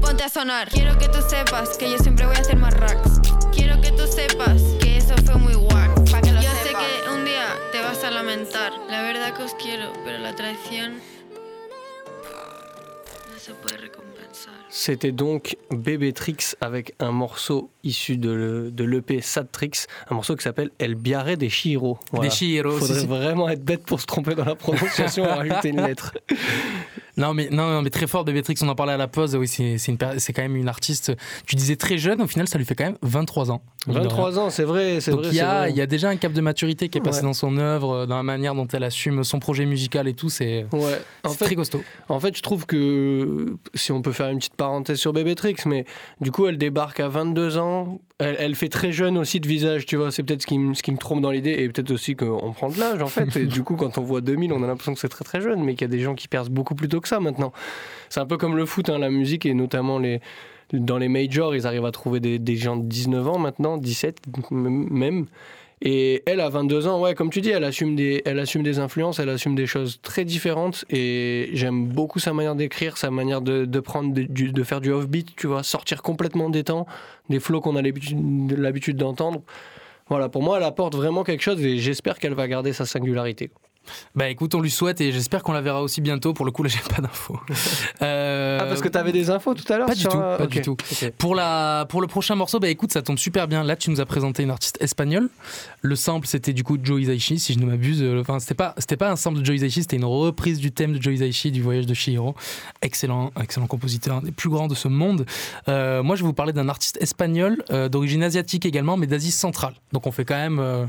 ponte 0.00 0.22
a 0.22 0.28
sonar. 0.28 0.68
Quiero 0.68 0.96
que 0.96 1.08
tú 1.08 1.18
sepas 1.28 1.76
que 1.76 1.90
yo 1.90 1.98
siempre 1.98 2.24
voy 2.24 2.36
a 2.36 2.40
hacer 2.40 2.56
más 2.56 2.72
racks. 2.74 3.20
Quiero 3.52 3.80
que 3.80 3.90
tú 3.90 4.06
sepas 4.06 4.62
que 4.80 4.98
eso 4.98 5.14
fue 5.24 5.34
muy 5.34 5.54
guac. 5.54 5.96
yo 6.06 6.50
sé 6.62 6.70
que 6.70 7.10
un 7.10 7.24
día 7.24 7.48
te 7.72 7.80
vas 7.82 8.04
a 8.04 8.12
lamentar. 8.12 8.72
La 8.88 9.02
verdad 9.02 9.34
que 9.34 9.42
os 9.42 9.54
quiero, 9.54 9.92
pero 10.04 10.18
la 10.18 10.36
traición 10.36 11.00
C'était 14.72 15.10
donc 15.10 15.56
Bébétrix 15.72 16.36
avec 16.60 16.94
un 17.00 17.10
morceau 17.10 17.70
issu 17.82 18.16
de, 18.16 18.30
le- 18.30 18.70
de 18.70 18.84
l'EP 18.84 19.20
Sad 19.20 19.50
Tricks, 19.50 19.86
un 20.08 20.14
morceau 20.14 20.36
qui 20.36 20.44
s'appelle 20.44 20.70
El 20.78 20.94
Biarré 20.94 21.36
des 21.36 21.48
Chihiro. 21.50 21.98
Des 22.20 22.30
Chihiro, 22.30 22.70
Faudrait 22.70 22.94
si, 22.94 23.00
si. 23.00 23.06
vraiment 23.06 23.48
être 23.48 23.64
bête 23.64 23.82
pour 23.84 24.00
se 24.00 24.06
tromper 24.06 24.36
dans 24.36 24.44
la 24.44 24.54
prononciation 24.54 25.24
et 25.24 25.28
rajouter 25.32 25.70
une 25.70 25.84
lettre. 25.84 26.14
Non 27.20 27.34
mais, 27.34 27.48
non, 27.50 27.68
non, 27.70 27.82
mais 27.82 27.90
très 27.90 28.06
fort 28.06 28.24
de 28.24 28.32
Béatrix, 28.32 28.56
on 28.62 28.68
en 28.68 28.74
parlait 28.74 28.92
à 28.92 28.96
la 28.96 29.06
pause, 29.08 29.36
oui, 29.36 29.46
c'est 29.46 29.92
quand 30.32 30.42
même 30.42 30.56
une 30.56 30.68
artiste, 30.68 31.12
tu 31.46 31.54
disais 31.56 31.76
très 31.76 31.98
jeune, 31.98 32.20
au 32.22 32.26
final 32.26 32.48
ça 32.48 32.58
lui 32.58 32.64
fait 32.64 32.74
quand 32.74 32.84
même 32.84 32.96
23 33.02 33.50
ans. 33.50 33.62
mine 33.86 33.94
de 33.94 34.00
rien. 34.00 34.08
23 34.08 34.38
ans, 34.38 34.50
c'est 34.50 34.64
vrai, 34.64 35.00
c'est 35.00 35.10
vrai. 35.10 35.28
il 35.28 35.34
y, 35.34 35.40
a, 35.40 35.58
vrai. 35.60 35.70
il 35.70 35.76
y 35.76 35.80
a 35.80 35.86
déjà 35.86 36.08
un 36.08 36.16
cap 36.16 36.32
de 36.32 36.40
maturité 36.40 36.88
qui 36.88 36.98
est 36.98 37.00
passé 37.00 37.18
Ouais. 37.20 37.24
dans 37.26 37.32
son 37.34 37.56
œuvre, 37.58 38.06
dans 38.06 38.16
la 38.16 38.22
manière 38.22 38.54
dont 38.54 38.66
elle 38.68 38.84
assume 38.84 39.22
son 39.24 39.38
projet 39.38 39.66
musical 39.66 40.08
et 40.08 40.14
tout, 40.14 40.28
c'est 40.30 40.66
Ouais. 40.72 41.00
Très 41.38 41.54
costaud. 41.54 41.82
En 42.08 42.18
fait, 42.20 42.36
je 42.36 42.42
trouve 42.42 42.66
que 42.66 43.56
si 43.74 43.92
on 43.92 44.02
peut 44.02 44.12
faire 44.12 44.28
une 44.30 44.38
petite 44.38 44.56
parenthèse 44.56 44.98
sur 44.98 45.12
Bébétrix, 45.12 45.56
mais 45.66 45.84
du 46.20 46.30
coup, 46.30 46.46
elle 46.46 46.58
débarque 46.58 47.00
à 47.00 47.08
22 47.08 47.58
ans. 47.58 48.00
Elle, 48.20 48.54
fait 48.54 48.68
très 48.68 48.92
jeune 48.92 49.16
aussi 49.18 49.40
de 49.40 49.48
visage, 49.48 49.86
tu 49.86 49.96
vois. 49.96 50.10
C'est 50.12 50.22
peut-être 50.22 50.42
ce 50.42 50.46
qui, 50.46 50.58
me- 50.58 50.96
trompe 50.98 51.22
dans 51.22 51.30
l'idée, 51.30 51.52
et 51.58 51.68
peut-être 51.68 51.90
aussi 51.90 52.14
qu'on 52.16 52.52
prend 52.52 52.68
de 52.68 52.78
l'âge, 52.78 53.00
en 53.02 53.06
fait. 53.06 53.34
Et 53.36 53.46
du 53.46 53.62
coup, 53.62 53.76
quand 53.76 53.96
on 53.98 54.02
voit 54.02 54.20
2000, 54.20 54.52
on 54.52 54.62
a 54.62 54.66
l'impression 54.66 54.92
que 54.94 55.00
c'est 55.00 55.08
très 55.08 55.24
très 55.24 55.40
jeune, 55.40 55.64
mais 55.64 55.72
qu'il 55.74 55.82
y 55.82 55.90
a 55.90 55.96
des 55.96 56.00
gens 56.00 56.14
qui 56.14 56.28
percent 56.28 56.50
beaucoup 56.50 56.74
plus 56.74 56.88
tôt 56.88 57.00
que 57.00 57.08
ça 57.08 57.18
maintenant. 57.18 57.52
C'est 58.10 58.20
un 58.20 58.26
peu 58.26 58.36
comme 58.36 58.56
le 58.56 58.66
foot, 58.66 58.90
hein, 58.90 58.98
la 58.98 59.10
musique, 59.10 59.46
et 59.46 59.54
notamment 59.54 59.98
les. 59.98 60.20
Dans 60.72 60.98
les 60.98 61.08
majors, 61.08 61.56
ils 61.56 61.66
arrivent 61.66 61.84
à 61.84 61.90
trouver 61.90 62.20
des, 62.20 62.56
gens 62.56 62.76
de 62.76 62.84
19 62.84 63.26
ans 63.26 63.38
maintenant, 63.38 63.76
17 63.76 64.18
m- 64.52 64.86
même. 64.90 65.26
Et 65.82 66.22
elle, 66.26 66.40
à 66.40 66.48
22 66.50 66.86
ans, 66.88 67.00
ouais, 67.00 67.14
comme 67.14 67.30
tu 67.30 67.40
dis, 67.40 67.50
elle 67.50 67.64
assume 67.64 67.96
des, 67.96 68.20
elle 68.26 68.38
assume 68.38 68.62
des 68.62 68.78
influences, 68.78 69.18
elle 69.18 69.30
assume 69.30 69.54
des 69.54 69.66
choses 69.66 69.98
très 70.02 70.26
différentes. 70.26 70.84
Et 70.90 71.48
j'aime 71.54 71.86
beaucoup 71.86 72.18
sa 72.18 72.34
manière 72.34 72.54
d'écrire, 72.54 72.98
sa 72.98 73.10
manière 73.10 73.40
de, 73.40 73.64
de 73.64 73.80
prendre 73.80 74.12
de, 74.12 74.24
de 74.24 74.62
faire 74.62 74.82
du 74.82 74.92
offbeat, 74.92 75.34
tu 75.36 75.46
vois, 75.46 75.62
sortir 75.62 76.02
complètement 76.02 76.50
des 76.50 76.64
temps, 76.64 76.86
des 77.30 77.40
flows 77.40 77.62
qu'on 77.62 77.76
a 77.76 77.82
l'habitude 77.82 78.58
l'habitude 78.58 78.96
d'entendre. 78.96 79.42
Voilà, 80.10 80.28
pour 80.28 80.42
moi, 80.42 80.58
elle 80.58 80.64
apporte 80.64 80.94
vraiment 80.96 81.24
quelque 81.24 81.42
chose 81.42 81.64
et 81.64 81.78
j'espère 81.78 82.18
qu'elle 82.18 82.34
va 82.34 82.46
garder 82.48 82.72
sa 82.72 82.84
singularité. 82.84 83.50
Bah 84.14 84.28
écoute, 84.28 84.54
on 84.54 84.60
lui 84.60 84.70
souhaite 84.70 85.00
et 85.00 85.10
j'espère 85.12 85.42
qu'on 85.42 85.52
la 85.52 85.60
verra 85.60 85.82
aussi 85.82 86.00
bientôt. 86.00 86.32
Pour 86.32 86.44
le 86.44 86.52
coup, 86.52 86.62
là, 86.62 86.68
j'ai 86.68 86.78
pas 86.94 87.00
d'infos. 87.02 87.38
Euh, 88.02 88.58
Ah, 88.60 88.64
parce 88.66 88.80
que 88.80 88.88
t'avais 88.88 89.12
des 89.12 89.28
infos 89.30 89.52
tout 89.54 89.70
à 89.70 89.76
l'heure 89.76 89.86
Pas 89.86 89.94
du 89.94 90.04
tout, 90.04 90.16
euh, 90.16 90.38
pas 90.38 90.46
du 90.46 90.62
tout. 90.62 90.76
Pour, 91.18 91.34
la, 91.34 91.84
pour 91.88 92.00
le 92.00 92.06
prochain 92.06 92.34
morceau, 92.34 92.58
bah 92.60 92.68
écoute, 92.68 92.92
ça 92.92 93.02
tombe 93.02 93.18
super 93.18 93.46
bien. 93.48 93.62
Là, 93.62 93.76
tu 93.76 93.90
nous 93.90 94.00
as 94.00 94.06
présenté 94.06 94.42
une 94.42 94.50
artiste 94.50 94.78
espagnole. 94.80 95.28
Le 95.82 95.96
sample, 95.96 96.26
c'était 96.26 96.52
du 96.52 96.64
coup 96.64 96.78
Joe 96.82 97.02
Hisaishi, 97.02 97.38
si 97.38 97.52
je 97.54 97.58
ne 97.58 97.66
m'abuse. 97.66 98.02
Euh, 98.02 98.20
Enfin, 98.20 98.38
c'était 98.38 98.54
pas, 98.54 98.74
c'était 98.78 98.96
pas 98.96 99.10
un 99.10 99.16
sample 99.16 99.40
de 99.40 99.44
Joe 99.44 99.56
Hisaishi, 99.56 99.82
c'était 99.82 99.96
une 99.96 100.04
reprise 100.04 100.58
du 100.58 100.72
thème 100.72 100.92
de 100.92 101.02
Joe 101.02 101.14
Hisaishi 101.14 101.50
du 101.50 101.62
voyage 101.62 101.86
de 101.86 101.94
Chihiro. 101.94 102.34
Excellent, 102.82 103.32
excellent 103.40 103.66
compositeur, 103.66 104.16
un 104.16 104.22
des 104.22 104.32
plus 104.32 104.48
grands 104.50 104.68
de 104.68 104.74
ce 104.74 104.88
monde. 104.88 105.26
Euh, 105.68 106.02
moi, 106.02 106.16
je 106.16 106.22
vais 106.22 106.26
vous 106.26 106.32
parler 106.34 106.52
d'un 106.52 106.68
artiste 106.68 106.96
espagnol 107.00 107.62
euh, 107.70 107.88
d'origine 107.88 108.22
asiatique 108.22 108.64
également, 108.66 108.96
mais 108.96 109.06
d'Asie 109.06 109.30
centrale. 109.30 109.74
Donc, 109.92 110.06
on 110.06 110.12
fait 110.12 110.24
quand 110.24 110.36
même 110.36 110.58
euh, 110.58 110.86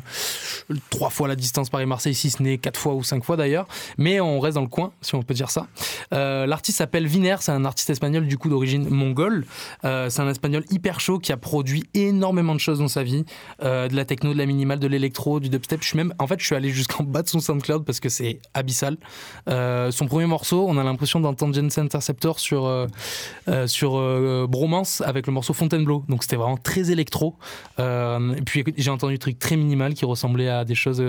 trois 0.89 1.10
fois 1.10 1.27
la 1.27 1.36
distance 1.36 1.69
Paris-Marseille, 1.69 2.15
si 2.15 2.30
ce 2.30 2.41
n'est 2.43 2.58
quatre 2.58 2.80
fois 2.80 2.81
ou 2.89 3.04
cinq 3.04 3.24
fois 3.24 3.38
d'ailleurs. 3.38 3.67
Mais 3.98 4.20
on 4.20 4.39
reste 4.39 4.56
dans 4.56 4.62
le 4.62 4.67
coin, 4.67 4.91
si 5.02 5.15
on 5.15 5.22
peut 5.24 5.34
dire 5.34 5.50
ça. 5.50 5.67
Euh, 6.13 6.46
L'artiste 6.46 6.80
s'appelle 6.80 7.08
Viner, 7.08 7.36
c'est 7.39 7.52
un 7.52 7.65
artiste 7.65 7.89
espagnol 7.89 8.28
du 8.28 8.38
coup 8.38 8.50
d'origine 8.50 8.89
mongole. 8.89 9.46
Euh, 9.86 10.10
c'est 10.10 10.22
un 10.22 10.30
espagnol 10.30 10.63
hyper 10.72 11.00
chaud 11.00 11.20
qui 11.20 11.32
a 11.32 11.38
produit 11.38 11.84
énormément 11.94 12.56
de 12.56 12.60
choses 12.60 12.80
dans 12.80 12.88
sa 12.88 13.04
vie, 13.04 13.26
Euh, 13.63 13.88
de 13.88 13.96
la 13.96 14.06
techno, 14.06 14.34
de 14.34 14.38
la 14.38 14.46
minimale, 14.46 14.80
de 14.80 14.88
l'électro, 14.88 15.39
du 15.39 15.50
dubstep. 15.50 15.82
Je 15.82 15.88
suis 15.88 15.98
même, 15.98 16.13
en 16.20 16.28
fait, 16.28 16.39
je 16.39 16.46
suis 16.46 16.56
allé 16.56 16.70
jusqu'en 16.70 17.04
bas 17.04 17.22
de 17.22 17.28
son 17.30 17.39
SoundCloud 17.39 17.86
parce 17.86 18.00
que 18.00 18.10
c'est 18.10 18.39
abyssal. 18.54 18.98
Son 19.48 20.08
premier 20.08 20.26
morceau, 20.26 20.65
on 20.67 20.78
a 20.78 20.84
l'impression 20.84 21.20
d'entendre 21.20 21.54
Jensen 21.54 21.86
Interceptor 21.86 22.39
sur 22.39 22.88
sur 23.67 23.91
Bromance 24.48 25.02
avec 25.02 25.28
le 25.28 25.34
morceau 25.34 25.54
Fontainebleau. 25.54 26.04
Donc 26.10 26.24
c'était 26.24 26.38
vraiment 26.38 26.58
très 26.58 26.91
électro. 26.91 27.36
Et 27.80 28.41
puis 28.46 28.63
j'ai 28.78 28.89
entendu 28.89 29.13
des 29.13 29.20
trucs 29.20 29.39
très 29.39 29.58
minimal 29.58 29.94
qui 29.94 30.06
ressemblaient 30.06 30.50
à 30.50 30.65
des 30.65 30.76
choses 30.76 31.04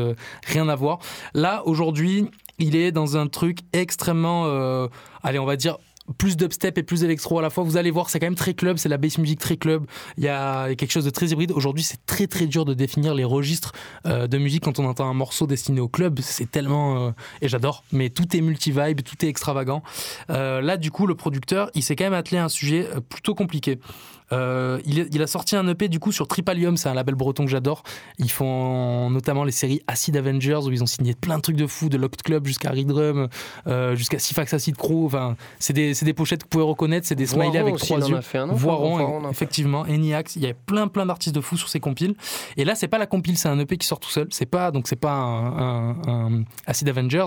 rien 0.47 0.69
à 0.69 0.75
voir. 0.75 0.99
Là 1.35 1.62
aujourd'hui, 1.65 2.29
il 2.59 2.77
est 2.77 2.93
dans 2.93 3.17
un 3.17 3.27
truc 3.27 3.59
extrêmement, 3.73 4.47
euh, 4.47 4.89
allez, 5.23 5.39
on 5.39 5.47
va 5.47 5.57
dire 5.57 5.79
plus 6.19 6.37
dubstep 6.37 6.77
et 6.79 6.83
plus 6.83 7.05
électro 7.05 7.39
à 7.39 7.43
la 7.43 7.49
fois. 7.49 7.63
Vous 7.65 7.77
allez 7.77 7.91
voir, 7.91 8.11
c'est 8.11 8.19
quand 8.19 8.27
même 8.27 8.35
très 8.35 8.55
club, 8.55 8.77
c'est 8.77 8.89
la 8.89 8.99
bass 8.99 9.19
music 9.19 9.39
très 9.39 9.57
club. 9.57 9.87
Il 10.19 10.25
y 10.25 10.29
a 10.29 10.75
quelque 10.75 10.91
chose 10.91 11.05
de 11.05 11.11
très 11.11 11.29
hybride. 11.29 11.53
Aujourd'hui, 11.53 11.85
c'est 11.85 12.05
très 12.07 12.27
très 12.27 12.47
dur 12.47 12.65
de 12.65 12.75
définir 12.75 13.15
les 13.15 13.25
registres 13.25 13.73
euh, 14.07 14.27
de 14.27 14.37
musique 14.37 14.65
quand 14.65 14.79
on 14.79 14.85
entend 14.85 15.09
un 15.09 15.15
morceau 15.15 15.47
destiné 15.47 15.81
au 15.81 15.89
club. 15.89 16.19
C'est 16.21 16.51
tellement 16.51 17.07
euh, 17.07 17.11
et 17.41 17.49
j'adore. 17.49 17.85
Mais 17.93 18.11
tout 18.11 18.37
est 18.37 18.41
multi-vibe, 18.41 19.03
tout 19.03 19.25
est 19.25 19.29
extravagant. 19.29 19.83
Là, 20.29 20.77
du 20.77 20.91
coup, 20.91 21.07
le 21.07 21.15
producteur, 21.15 21.71
il 21.75 21.83
s'est 21.83 21.97
quand 21.97 22.05
même 22.05 22.15
attelé 22.15 22.39
à 22.39 22.45
un 22.45 22.49
sujet 22.49 22.89
plutôt 23.09 23.35
compliqué. 23.35 23.79
Euh, 24.33 24.81
il, 24.87 25.23
a 25.23 25.27
sorti 25.27 25.57
un 25.57 25.67
EP 25.69 25.89
du 25.89 26.01
coup 26.01 26.11
sur 26.11 26.27
Tripalium, 26.27 26.77
c'est 26.77 26.89
un 26.89 26.95
label 26.95 27.15
breton 27.15 27.45
que 27.45 27.51
j'adore. 27.51 27.83
Ils 28.19 28.31
font 28.31 29.11
notamment 29.11 29.45
les 29.45 29.53
séries 29.53 29.83
Acid 29.87 30.17
Avengers 30.17 30.61
où 30.65 30.71
ils 30.71 30.83
ont 30.83 30.87
signé 30.87 31.15
plein 31.15 31.37
de 31.37 31.43
trucs 31.43 31.57
de 31.57 31.67
fou, 31.67 31.89
de 31.89 31.97
Locked 31.97 32.23
Club 32.23 32.47
jusqu'à 32.47 32.71
Ridrum, 32.71 33.29
euh, 33.67 33.95
jusqu'à 33.95 34.19
Sifax 34.19 34.55
Acid 34.55 34.77
Crew. 34.77 35.05
Enfin, 35.07 35.37
c'est 35.59 35.73
des, 35.73 36.15
pochettes 36.15 36.41
que 36.41 36.47
vous 36.47 36.51
pouvez 36.51 36.65
reconnaître, 36.65 37.07
c'est 37.07 37.15
des 37.15 37.27
smileys 37.27 37.51
Voiron 37.51 37.67
avec 37.69 37.77
trois 37.77 38.09
yeux. 38.09 38.21
Voiron, 38.53 39.23
fait. 39.23 39.31
effectivement, 39.31 39.85
Eniax, 39.85 40.37
il 40.37 40.43
y 40.43 40.47
a 40.47 40.55
plein 40.55 40.89
plein 40.89 41.07
d'artistes 41.07 41.35
de 41.35 41.41
fous 41.41 41.57
sur 41.57 41.69
ces 41.69 41.81
compiles. 41.81 42.15
Et 42.57 42.65
là, 42.65 42.75
c'est 42.75 42.89
pas 42.89 42.99
la 42.99 43.07
compile, 43.07 43.37
c'est 43.37 43.49
un 43.49 43.59
EP 43.59 43.77
qui 43.77 43.87
sort 43.87 44.01
tout 44.01 44.11
seul. 44.11 44.29
C'est 44.31 44.47
pas 44.47 44.71
donc 44.71 44.89
c'est 44.89 44.97
pas 44.97 45.13
un, 45.13 45.59
un- 45.59 45.97
un 46.07 46.45
Acid 46.67 46.89
Avengers. 46.89 47.27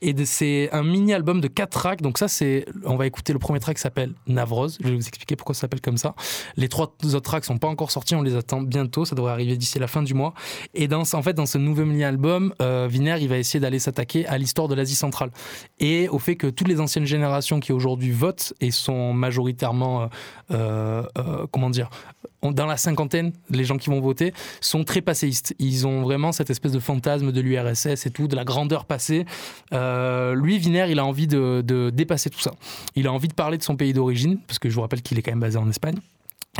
Et 0.00 0.14
c'est 0.24 0.68
un 0.72 0.82
mini 0.82 1.12
album 1.12 1.40
de 1.40 1.48
4 1.48 1.70
tracks. 1.70 2.02
Donc 2.02 2.18
ça, 2.18 2.28
c'est 2.28 2.66
on 2.84 2.96
va 2.96 3.06
écouter 3.06 3.32
le 3.32 3.38
premier 3.38 3.60
track 3.60 3.76
qui 3.76 3.82
s'appelle 3.82 4.12
Navrose. 4.26 4.78
Je 4.80 4.88
vais 4.88 4.94
vous 4.94 5.08
expliquer 5.08 5.36
pourquoi 5.36 5.54
ça 5.54 5.62
s'appelle 5.62 5.80
comme 5.80 5.96
ça. 5.96 6.14
Les 6.56 6.68
trois 6.68 6.86
autres 7.04 7.20
tracks 7.20 7.44
sont 7.44 7.58
pas 7.58 7.68
encore 7.68 7.90
sortis, 7.90 8.14
on 8.14 8.22
les 8.22 8.36
attend 8.36 8.60
bientôt. 8.60 9.04
Ça 9.04 9.14
devrait 9.14 9.32
arriver 9.32 9.56
d'ici 9.56 9.78
la 9.78 9.86
fin 9.86 10.02
du 10.02 10.14
mois. 10.14 10.34
Et 10.74 10.88
dans 10.88 11.02
en 11.12 11.22
fait 11.22 11.34
dans 11.34 11.46
ce 11.46 11.58
nouveau 11.58 11.84
mini 11.84 12.04
album, 12.04 12.54
euh, 12.62 12.88
Viner 12.90 13.16
il 13.20 13.28
va 13.28 13.38
essayer 13.38 13.60
d'aller 13.60 13.78
s'attaquer 13.78 14.26
à 14.26 14.38
l'histoire 14.38 14.68
de 14.68 14.74
l'Asie 14.74 14.94
centrale 14.94 15.30
et 15.78 16.08
au 16.08 16.18
fait 16.18 16.36
que 16.36 16.46
toutes 16.46 16.68
les 16.68 16.80
anciennes 16.80 17.06
générations 17.06 17.60
qui 17.60 17.72
aujourd'hui 17.72 18.10
votent 18.10 18.54
et 18.60 18.70
sont 18.70 19.12
majoritairement 19.12 20.08
euh, 20.50 21.02
euh, 21.18 21.46
comment 21.50 21.70
dire 21.70 21.90
dans 22.42 22.66
la 22.66 22.76
cinquantaine, 22.76 23.32
les 23.50 23.64
gens 23.64 23.76
qui 23.76 23.90
vont 23.90 24.00
voter 24.00 24.32
sont 24.60 24.84
très 24.84 25.00
passéistes. 25.00 25.56
Ils 25.58 25.84
ont 25.84 26.02
vraiment 26.02 26.30
cette 26.30 26.48
espèce 26.48 26.70
de 26.70 26.78
fantasme 26.78 27.32
de 27.32 27.40
l'URSS 27.40 28.06
et 28.06 28.10
tout, 28.10 28.28
de 28.28 28.36
la 28.36 28.44
grandeur 28.44 28.84
passée. 28.84 29.24
Lui, 29.72 30.58
Viner, 30.58 30.86
il 30.88 31.00
a 31.00 31.04
envie 31.04 31.26
de, 31.26 31.64
de 31.66 31.90
dépasser 31.90 32.30
tout 32.30 32.38
ça. 32.38 32.52
Il 32.94 33.08
a 33.08 33.12
envie 33.12 33.26
de 33.26 33.34
parler 33.34 33.58
de 33.58 33.64
son 33.64 33.74
pays 33.74 33.92
d'origine, 33.92 34.38
parce 34.46 34.60
que 34.60 34.68
je 34.68 34.74
vous 34.76 34.82
rappelle 34.82 35.02
qu'il 35.02 35.18
est 35.18 35.22
quand 35.22 35.32
même 35.32 35.40
basé 35.40 35.58
en 35.58 35.68
Espagne. 35.68 35.96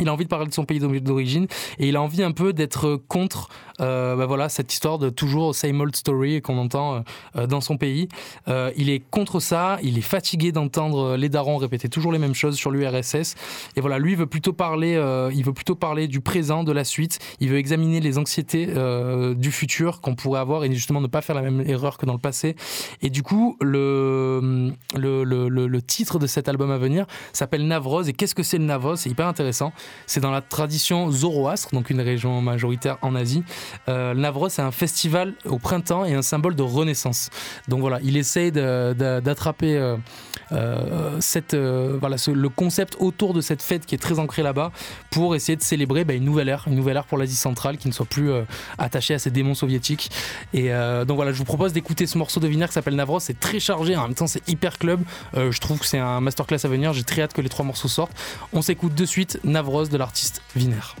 Il 0.01 0.09
a 0.09 0.13
envie 0.13 0.25
de 0.25 0.29
parler 0.29 0.47
de 0.47 0.53
son 0.53 0.65
pays 0.65 0.79
d'origine 0.79 1.47
et 1.79 1.87
il 1.87 1.95
a 1.95 2.01
envie 2.01 2.23
un 2.23 2.31
peu 2.31 2.53
d'être 2.53 2.99
contre 3.07 3.49
euh, 3.79 4.15
bah 4.15 4.25
voilà, 4.25 4.49
cette 4.49 4.73
histoire 4.73 4.97
de 4.97 5.09
toujours 5.09 5.53
same 5.53 5.79
old 5.81 5.95
story 5.95 6.41
qu'on 6.41 6.57
entend 6.57 7.03
euh, 7.35 7.45
dans 7.45 7.61
son 7.61 7.77
pays. 7.77 8.07
Euh, 8.47 8.71
il 8.75 8.89
est 8.89 8.99
contre 9.11 9.39
ça, 9.39 9.77
il 9.83 9.97
est 9.99 10.01
fatigué 10.01 10.51
d'entendre 10.51 11.15
les 11.15 11.29
darons 11.29 11.57
répéter 11.57 11.87
toujours 11.87 12.11
les 12.11 12.17
mêmes 12.17 12.33
choses 12.33 12.55
sur 12.55 12.71
l'URSS. 12.71 13.35
Et 13.75 13.81
voilà, 13.81 13.99
lui 13.99 14.15
veut 14.15 14.25
plutôt 14.25 14.53
parler, 14.53 14.95
euh, 14.95 15.31
il 15.33 15.43
veut 15.43 15.53
plutôt 15.53 15.75
parler 15.75 16.07
du 16.07 16.21
présent, 16.21 16.63
de 16.63 16.71
la 16.71 16.83
suite. 16.83 17.19
Il 17.39 17.49
veut 17.49 17.57
examiner 17.57 17.99
les 17.99 18.17
anxiétés 18.17 18.67
euh, 18.75 19.35
du 19.35 19.51
futur 19.51 20.01
qu'on 20.01 20.15
pourrait 20.15 20.39
avoir 20.39 20.63
et 20.63 20.73
justement 20.73 21.01
ne 21.01 21.07
pas 21.07 21.21
faire 21.21 21.35
la 21.35 21.43
même 21.43 21.61
erreur 21.61 21.97
que 21.99 22.05
dans 22.07 22.13
le 22.13 22.19
passé. 22.19 22.55
Et 23.03 23.11
du 23.11 23.21
coup, 23.21 23.57
le, 23.61 24.71
le, 24.95 25.23
le- 25.23 25.47
le 25.67 25.81
titre 25.81 26.17
de 26.17 26.25
cet 26.27 26.49
album 26.49 26.71
à 26.71 26.77
venir 26.79 27.05
s'appelle 27.31 27.67
Navroz. 27.67 28.07
Et 28.09 28.13
qu'est-ce 28.13 28.33
que 28.35 28.43
c'est 28.43 28.57
le 28.57 28.65
Navroz? 28.65 28.95
C'est 28.97 29.09
hyper 29.11 29.27
intéressant. 29.27 29.71
C'est 30.05 30.21
dans 30.21 30.31
la 30.31 30.41
tradition 30.41 31.11
zoroastre, 31.11 31.69
donc 31.73 31.89
une 31.89 32.01
région 32.01 32.41
majoritaire 32.41 32.97
en 33.01 33.15
Asie. 33.15 33.43
Euh, 33.89 34.13
le 34.13 34.21
Navroz, 34.21 34.49
c'est 34.49 34.61
un 34.61 34.71
festival 34.71 35.33
au 35.45 35.59
printemps 35.59 36.05
et 36.05 36.13
un 36.13 36.21
symbole 36.21 36.55
de 36.55 36.63
renaissance. 36.63 37.29
Donc 37.67 37.81
voilà, 37.81 37.99
il 38.03 38.15
essaye 38.17 38.51
d'attraper 38.51 39.75
euh, 39.75 39.97
euh, 40.53 41.17
cette, 41.19 41.55
voilà, 41.55 42.15
le 42.33 42.49
concept 42.49 42.95
autour 42.99 43.33
de 43.33 43.41
cette 43.41 43.61
fête 43.61 43.85
qui 43.85 43.95
est 43.95 43.97
très 43.97 44.19
ancrée 44.19 44.43
là-bas 44.43 44.71
pour 45.09 45.35
essayer 45.35 45.57
de 45.57 45.63
célébrer 45.63 46.05
bah, 46.05 46.13
une 46.13 46.23
nouvelle 46.23 46.47
ère, 46.47 46.63
une 46.67 46.75
nouvelle 46.75 46.97
ère 46.97 47.05
pour 47.05 47.17
l'Asie 47.17 47.35
centrale 47.35 47.77
qui 47.77 47.87
ne 47.89 47.93
soit 47.93 48.05
plus 48.05 48.31
attachée 48.77 49.13
à 49.13 49.19
ces 49.19 49.29
démons 49.29 49.55
soviétiques. 49.55 50.09
Et 50.53 50.69
donc 51.05 51.15
voilà, 51.17 51.31
je 51.31 51.37
vous 51.37 51.43
propose 51.43 51.73
d'écouter 51.73 52.07
ce 52.07 52.17
morceau 52.17 52.39
de 52.39 52.47
Viner 52.47 52.67
qui 52.67 52.73
s'appelle 52.73 52.95
Navroz. 52.95 53.19
C'est 53.19 53.39
très 53.39 53.59
chargé, 53.59 53.95
en 53.95 54.03
même 54.03 54.15
temps 54.15 54.27
c'est 54.27 54.47
hyper 54.47 54.77
club. 54.77 55.01
Je 55.35 55.59
trouve 55.59 55.79
que 55.79 55.85
c'est 55.85 55.99
un 55.99 56.21
masterclass 56.21 56.59
à 56.63 56.67
venir. 56.67 56.93
J'ai 56.93 57.03
très 57.03 57.23
hâte 57.23 57.33
que 57.33 57.41
les 57.41 57.49
trois 57.49 57.65
morceaux 57.65 57.87
sortent. 57.87 58.15
On 58.53 58.61
s'écoute 58.61 58.95
de 58.95 59.05
suite 59.05 59.39
De 59.85 59.97
l'artiste 59.97 60.41
Viner. 60.55 60.95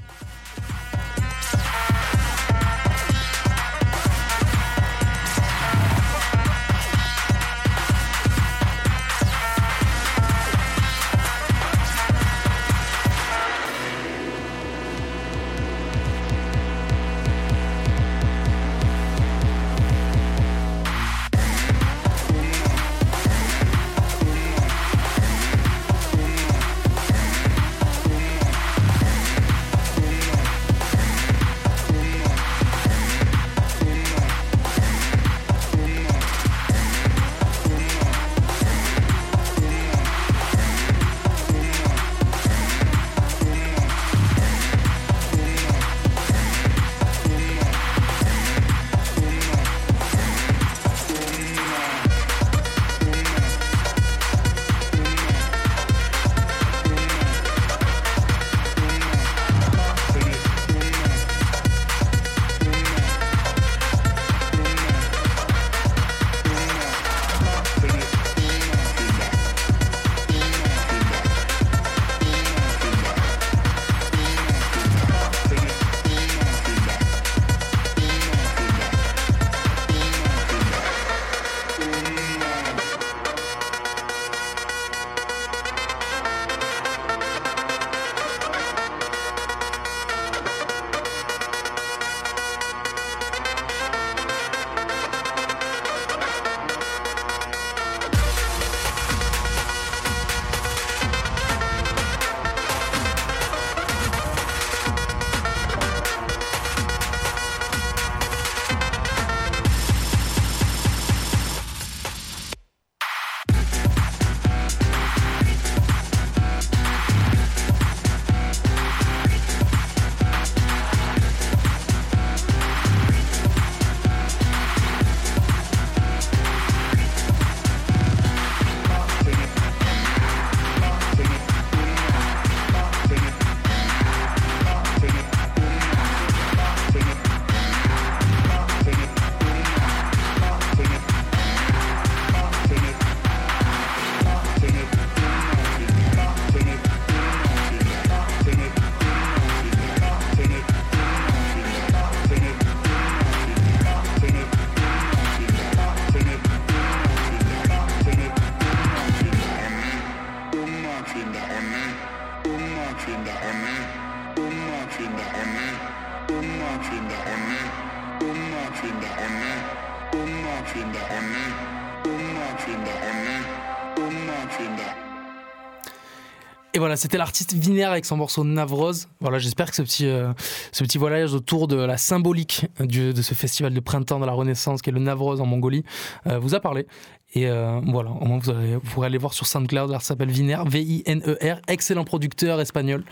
Et 176.77 176.79
voilà, 176.79 176.95
c'était 176.95 177.17
l'artiste 177.17 177.53
Vinaire 177.55 177.89
avec 177.89 178.05
son 178.05 178.17
morceau 178.17 178.43
Navrose. 178.43 179.07
Voilà, 179.19 179.39
j'espère 179.39 179.71
que 179.71 179.75
ce 179.75 179.81
petit, 179.81 180.05
euh, 180.05 180.31
ce 180.71 180.83
petit 180.83 180.99
voyage 180.99 181.33
autour 181.33 181.67
de 181.67 181.75
la 181.75 181.97
symbolique 181.97 182.67
du- 182.79 183.13
de 183.15 183.21
ce 183.23 183.33
festival 183.33 183.73
de 183.73 183.79
printemps 183.79 184.19
de 184.19 184.27
la 184.27 184.31
Renaissance 184.31 184.83
qui 184.83 184.91
est 184.91 184.93
le 184.93 184.99
Navrose 184.99 185.41
en 185.41 185.47
Mongolie 185.47 185.83
euh, 186.27 186.37
vous 186.37 186.53
a 186.53 186.59
parlé. 186.59 186.85
Et 187.33 187.47
euh, 187.47 187.81
voilà, 187.87 188.11
au 188.11 188.25
moins 188.25 188.37
vous, 188.37 188.51
allez- 188.51 188.75
vous 188.75 188.81
pourrez 188.91 189.07
aller 189.07 189.17
voir 189.17 189.33
sur 189.33 189.47
SoundCloud, 189.47 189.89
l'artiste 189.89 190.09
s'appelle 190.09 190.29
Vinaire, 190.29 190.65
V-I-N-E-R, 190.65 191.61
excellent 191.67 192.03
producteur 192.03 192.61
espagnol. 192.61 193.03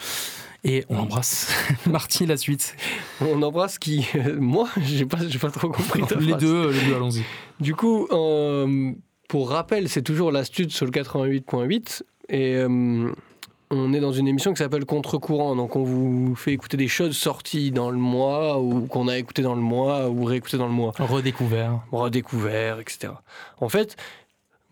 Et 0.63 0.86
on 0.89 0.97
l'embrasse. 0.97 1.51
Marty, 1.88 2.28
la 2.28 2.38
suite. 2.38 2.76
On 3.20 3.41
embrasse 3.41 3.80
qui 3.80 4.05
euh, 4.16 4.38
Moi, 4.39 4.70
j'ai 4.84 5.07
pas, 5.07 5.18
j'ai 5.28 5.39
pas 5.39 5.49
trop 5.49 5.70
compris. 5.70 6.03
ta 6.03 6.18
Les 6.20 6.28
phrase. 6.30 6.41
deux, 6.43 6.70
les 6.70 6.82
deux, 6.82 6.95
allons-y. 6.95 7.24
Du 7.59 7.74
coup, 7.74 8.07
euh, 8.11 8.91
pour 9.28 9.49
rappel, 9.49 9.89
c'est 9.89 10.03
toujours 10.03 10.32
l'astuce 10.32 10.72
sur 10.72 10.86
le 10.86 10.91
88.8 10.91 12.03
et 12.30 12.55
euh, 12.57 13.11
on 13.72 13.93
est 13.93 13.99
dans 13.99 14.11
une 14.11 14.28
émission 14.28 14.51
qui 14.53 14.59
s'appelle 14.59 14.86
Contre-courant. 14.86 15.55
Donc 15.55 15.76
on 15.76 15.84
vous 15.84 16.36
fait 16.36 16.53
écouter 16.53 16.78
des 16.78 16.88
choses 16.88 17.18
sorties 17.18 17.72
dans 17.72 17.89
le 17.91 17.97
mois 17.97 18.59
ou 18.61 18.82
qu'on 18.88 19.07
a 19.07 19.18
écouté 19.18 19.41
dans 19.41 19.55
le 19.55 19.61
mois 19.61 20.09
ou 20.09 20.24
réécouté 20.24 20.57
dans 20.57 20.68
le 20.68 20.74
mois. 20.74 20.93
Redécouvert. 20.99 21.80
Redécouvert, 21.91 22.80
etc. 22.80 23.13
En 23.59 23.70
fait, 23.70 23.95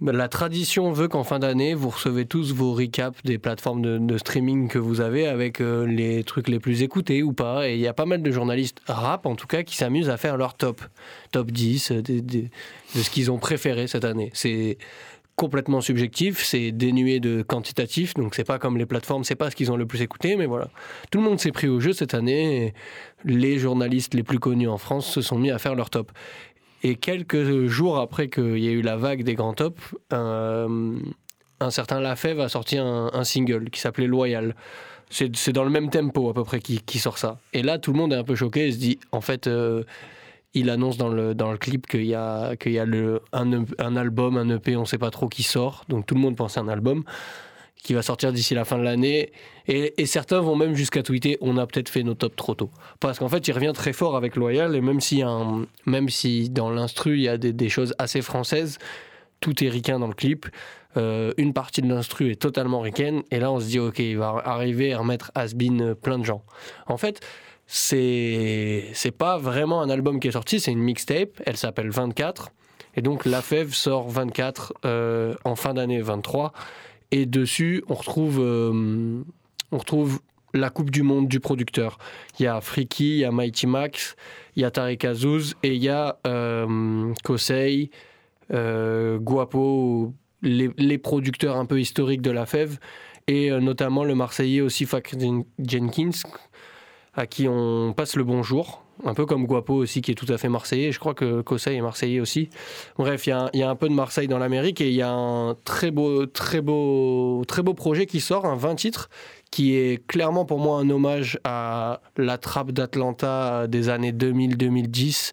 la 0.01 0.27
tradition 0.27 0.91
veut 0.91 1.07
qu'en 1.07 1.23
fin 1.23 1.39
d'année, 1.39 1.73
vous 1.75 1.89
recevez 1.89 2.25
tous 2.25 2.53
vos 2.53 2.73
recaps 2.73 3.17
des 3.23 3.37
plateformes 3.37 3.81
de, 3.81 3.97
de 3.99 4.17
streaming 4.17 4.67
que 4.67 4.77
vous 4.79 4.99
avez 4.99 5.27
avec 5.27 5.61
euh, 5.61 5.85
les 5.85 6.23
trucs 6.25 6.49
les 6.49 6.59
plus 6.59 6.81
écoutés 6.83 7.23
ou 7.23 7.31
pas. 7.31 7.69
Et 7.69 7.75
il 7.75 7.79
y 7.79 7.87
a 7.87 7.93
pas 7.93 8.05
mal 8.05 8.21
de 8.21 8.31
journalistes 8.31 8.79
rap, 8.87 9.25
en 9.25 9.35
tout 9.35 9.47
cas, 9.47 9.63
qui 9.63 9.77
s'amusent 9.77 10.09
à 10.09 10.17
faire 10.17 10.35
leur 10.35 10.55
top. 10.55 10.81
Top 11.31 11.51
10 11.51 11.91
euh, 11.91 12.01
des- 12.01 12.21
de 12.21 12.49
ce 12.95 13.09
qu'ils 13.09 13.31
ont 13.31 13.37
préféré 13.39 13.87
cette 13.87 14.03
année. 14.03 14.29
C'est 14.33 14.77
complètement 15.35 15.81
subjectif, 15.81 16.43
c'est 16.43 16.71
dénué 16.71 17.19
de 17.19 17.41
quantitatif, 17.41 18.13
donc 18.13 18.35
c'est 18.35 18.43
pas 18.43 18.59
comme 18.59 18.77
les 18.77 18.85
plateformes, 18.85 19.23
c'est 19.23 19.35
pas 19.35 19.49
ce 19.49 19.55
qu'ils 19.55 19.71
ont 19.71 19.77
le 19.77 19.85
plus 19.85 20.01
écouté, 20.01 20.35
mais 20.35 20.45
voilà. 20.45 20.69
Tout 21.11 21.19
le 21.19 21.23
monde 21.25 21.39
s'est 21.39 21.51
pris 21.51 21.67
au 21.67 21.79
jeu 21.79 21.93
cette 21.93 22.13
année, 22.13 22.67
et 22.67 22.73
les 23.25 23.57
journalistes 23.57 24.13
les 24.13 24.23
plus 24.23 24.39
connus 24.39 24.67
en 24.67 24.77
France 24.77 25.09
se 25.09 25.21
sont 25.21 25.37
mis 25.37 25.51
à 25.51 25.57
faire 25.57 25.75
leur 25.75 25.89
top. 25.89 26.11
Et 26.83 26.95
quelques 26.95 27.67
jours 27.67 27.97
après 27.97 28.29
qu'il 28.29 28.59
y 28.59 28.67
ait 28.67 28.73
eu 28.73 28.81
la 28.81 28.97
vague 28.97 29.23
des 29.23 29.35
grands 29.35 29.53
tops, 29.53 29.95
un, 30.11 30.95
un 31.63 31.71
certain 31.71 31.99
Lafèvre 31.99 32.43
a 32.43 32.49
sorti 32.49 32.77
un, 32.77 33.23
single 33.23 33.69
qui 33.69 33.79
s'appelait 33.79 34.07
Loyal. 34.07 34.55
C'est 35.09 35.51
dans 35.51 35.63
le 35.63 35.69
même 35.69 35.89
tempo 35.89 36.29
à 36.29 36.33
peu 36.33 36.43
près 36.43 36.59
qui, 36.59 36.81
qui 36.81 36.97
sort 36.99 37.17
ça. 37.17 37.37
Et 37.53 37.61
là, 37.61 37.77
tout 37.77 37.91
le 37.91 37.97
monde 37.97 38.13
est 38.13 38.17
un 38.17 38.23
peu 38.23 38.35
choqué 38.35 38.67
et 38.67 38.71
se 38.71 38.77
dit, 38.77 38.99
en 39.11 39.21
fait, 39.21 39.47
euh, 39.47 39.83
il 40.53 40.69
annonce 40.69 40.97
dans 40.97 41.09
le, 41.09 41.33
dans 41.33 41.51
le 41.51 41.57
clip 41.57 41.87
qu'il 41.87 42.05
y 42.05 42.15
a, 42.15 42.55
qu'il 42.55 42.73
y 42.73 42.79
a 42.79 42.85
le, 42.85 43.21
un, 43.31 43.65
un 43.79 43.95
album, 43.95 44.37
un 44.37 44.49
EP, 44.49 44.75
on 44.75 44.81
ne 44.81 44.85
sait 44.85 44.97
pas 44.97 45.11
trop 45.11 45.27
qui 45.27 45.43
sort. 45.43 45.83
Donc 45.89 46.05
tout 46.05 46.15
le 46.15 46.21
monde 46.21 46.35
pense 46.35 46.57
à 46.57 46.61
un 46.61 46.67
album 46.67 47.03
qui 47.83 47.93
va 47.93 48.01
sortir 48.01 48.31
d'ici 48.31 48.55
la 48.55 48.63
fin 48.63 48.77
de 48.77 48.83
l'année. 48.83 49.31
Et, 49.67 50.01
et 50.01 50.05
certains 50.05 50.39
vont 50.39 50.55
même 50.55 50.73
jusqu'à 50.73 51.03
tweeter 51.03 51.37
on 51.41 51.57
a 51.57 51.67
peut-être 51.67 51.89
fait 51.89 52.03
nos 52.03 52.13
tops 52.13 52.35
trop 52.35 52.55
tôt. 52.55 52.69
Parce 52.99 53.19
qu'en 53.19 53.29
fait, 53.29 53.47
il 53.47 53.51
revient 53.51 53.73
très 53.73 53.93
fort 53.93 54.15
avec 54.15 54.35
Loyal, 54.35 54.75
et 54.75 54.81
même 54.81 55.01
si, 55.01 55.21
un, 55.21 55.65
même 55.85 56.09
si 56.09 56.49
dans 56.49 56.69
l'instru, 56.69 57.17
il 57.17 57.23
y 57.23 57.27
a 57.27 57.37
des, 57.37 57.51
des 57.51 57.69
choses 57.69 57.93
assez 57.97 58.21
françaises, 58.21 58.77
tout 59.41 59.63
est 59.63 59.69
ricain 59.69 59.99
dans 59.99 60.07
le 60.07 60.13
clip. 60.13 60.45
Euh, 60.95 61.33
une 61.37 61.53
partie 61.53 61.81
de 61.81 61.87
l'instru 61.87 62.31
est 62.31 62.41
totalement 62.41 62.79
ricaine, 62.79 63.23
et 63.31 63.39
là 63.39 63.51
on 63.51 63.59
se 63.59 63.65
dit 63.65 63.79
ok, 63.79 63.99
il 63.99 64.17
va 64.17 64.41
arriver 64.45 64.93
à 64.93 64.99
remettre 64.99 65.31
Asbin 65.35 65.95
plein 65.95 66.19
de 66.19 66.23
gens. 66.23 66.43
En 66.87 66.97
fait, 66.97 67.19
c'est 67.67 69.13
pas 69.17 69.37
vraiment 69.37 69.81
un 69.81 69.89
album 69.89 70.19
qui 70.19 70.27
est 70.27 70.31
sorti, 70.31 70.59
c'est 70.59 70.71
une 70.71 70.79
mixtape. 70.83 71.41
Elle 71.45 71.57
s'appelle 71.57 71.89
24, 71.89 72.51
et 72.95 73.01
donc 73.01 73.25
La 73.25 73.41
Fève 73.41 73.73
sort 73.73 74.09
24 74.09 74.73
euh, 74.85 75.33
en 75.43 75.55
fin 75.55 75.73
d'année 75.73 76.01
23. 76.01 76.53
Et 77.11 77.25
dessus, 77.25 77.83
on 77.89 77.93
retrouve, 77.93 78.39
euh, 78.39 79.21
on 79.71 79.77
retrouve 79.77 80.19
la 80.55 80.69
Coupe 80.69 80.91
du 80.91 81.03
Monde 81.03 81.27
du 81.27 81.39
producteur. 81.39 81.97
Il 82.39 82.43
y 82.43 82.47
a 82.47 82.59
Friki, 82.61 83.05
il 83.15 83.17
y 83.19 83.25
a 83.25 83.31
Mighty 83.31 83.65
Max, 83.67 84.15
il 84.55 84.61
y 84.61 84.65
a 84.65 84.71
Tarek 84.71 85.05
Azouz 85.05 85.55
et 85.63 85.73
il 85.75 85.83
y 85.83 85.89
a 85.89 86.17
euh, 86.27 87.11
Kosei, 87.23 87.89
Guapo, 89.17 90.13
les, 90.41 90.69
les 90.77 90.97
producteurs 90.97 91.57
un 91.57 91.65
peu 91.65 91.79
historiques 91.79 92.21
de 92.21 92.31
la 92.31 92.45
fève, 92.45 92.77
et 93.27 93.49
notamment 93.51 94.03
le 94.03 94.13
Marseillais 94.15 94.61
aussi 94.61 94.85
Jen- 94.85 95.45
Jenkins, 95.59 96.11
à 97.15 97.27
qui 97.27 97.47
on 97.47 97.93
passe 97.93 98.15
le 98.15 98.23
bonjour. 98.23 98.83
Un 99.05 99.15
peu 99.15 99.25
comme 99.25 99.47
Guapo 99.47 99.73
aussi, 99.73 100.01
qui 100.01 100.11
est 100.11 100.15
tout 100.15 100.31
à 100.31 100.37
fait 100.37 100.49
marseillais. 100.49 100.91
Je 100.91 100.99
crois 100.99 101.15
que 101.15 101.41
Kosei 101.41 101.75
est 101.75 101.81
marseillais 101.81 102.19
aussi. 102.19 102.49
Bref, 102.97 103.25
il 103.25 103.31
y, 103.31 103.33
a 103.33 103.39
un- 103.45 103.49
il 103.53 103.59
y 103.59 103.63
a 103.63 103.69
un 103.69 103.75
peu 103.75 103.89
de 103.89 103.93
Marseille 103.93 104.27
dans 104.27 104.37
l'Amérique 104.37 104.81
et 104.81 104.87
il 104.89 104.93
y 104.95 105.01
a 105.01 105.09
un 105.11 105.55
très 105.65 105.89
beau, 105.89 106.27
très 106.27 106.61
beau, 106.61 107.43
très 107.47 107.63
beau 107.63 107.73
projet 107.73 108.05
qui 108.05 108.19
sort, 108.21 108.45
un 108.45 108.55
20 108.55 108.75
titres, 108.75 109.09
qui 109.49 109.75
est 109.75 110.05
clairement 110.07 110.45
pour 110.45 110.59
moi 110.59 110.79
un 110.79 110.89
hommage 110.91 111.39
à 111.43 112.01
la 112.17 112.37
trappe 112.37 112.71
d'Atlanta 112.71 113.65
des 113.67 113.89
années 113.89 114.11
2000-2010, 114.13 115.31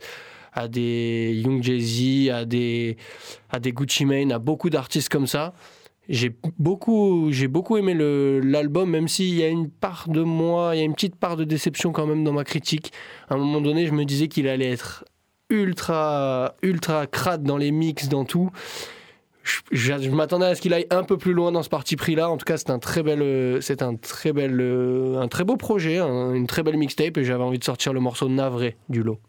à 0.54 0.66
des 0.66 1.32
Young 1.44 1.62
Jay-Z, 1.62 2.30
à 2.30 2.44
des, 2.46 2.96
à 3.50 3.60
des 3.60 3.72
Gucci 3.72 4.04
Mane, 4.06 4.32
à 4.32 4.38
beaucoup 4.38 4.70
d'artistes 4.70 5.10
comme 5.10 5.26
ça. 5.26 5.52
J'ai 6.10 6.34
beaucoup, 6.58 7.28
j'ai 7.30 7.46
beaucoup 7.46 7.76
aimé 7.76 7.94
l'album, 7.94 8.90
même 8.90 9.06
s'il 9.06 9.32
y 9.32 9.44
a 9.44 9.48
une 9.48 9.70
part 9.70 10.08
de 10.08 10.22
moi, 10.22 10.72
il 10.74 10.78
y 10.78 10.80
a 10.80 10.84
une 10.84 10.94
petite 10.94 11.14
part 11.14 11.36
de 11.36 11.44
déception 11.44 11.92
quand 11.92 12.04
même 12.04 12.24
dans 12.24 12.32
ma 12.32 12.42
critique. 12.42 12.92
À 13.28 13.34
un 13.34 13.38
moment 13.38 13.60
donné, 13.60 13.86
je 13.86 13.92
me 13.92 14.04
disais 14.04 14.26
qu'il 14.26 14.48
allait 14.48 14.72
être 14.72 15.04
ultra, 15.50 16.56
ultra 16.62 17.06
crade 17.06 17.44
dans 17.44 17.56
les 17.56 17.70
mix, 17.70 18.08
dans 18.08 18.24
tout. 18.24 18.50
Je, 19.70 20.10
m'attendais 20.10 20.46
à 20.46 20.56
ce 20.56 20.60
qu'il 20.60 20.74
aille 20.74 20.88
un 20.90 21.04
peu 21.04 21.16
plus 21.16 21.32
loin 21.32 21.52
dans 21.52 21.62
ce 21.62 21.68
parti 21.68 21.94
pris-là. 21.94 22.28
En 22.28 22.38
tout 22.38 22.44
cas, 22.44 22.56
c'est 22.56 22.70
un 22.70 22.80
très 22.80 23.04
bel, 23.04 23.62
c'est 23.62 23.80
un 23.80 23.94
très 23.94 24.32
bel, 24.32 24.60
un 25.16 25.28
très 25.28 25.44
beau 25.44 25.56
projet, 25.56 25.98
hein, 25.98 26.34
une 26.34 26.48
très 26.48 26.64
belle 26.64 26.76
mixtape, 26.76 27.18
et 27.18 27.24
j'avais 27.24 27.44
envie 27.44 27.60
de 27.60 27.64
sortir 27.64 27.92
le 27.92 28.00
morceau 28.00 28.28
navré 28.28 28.76
du 28.88 29.04
lot. 29.04 29.20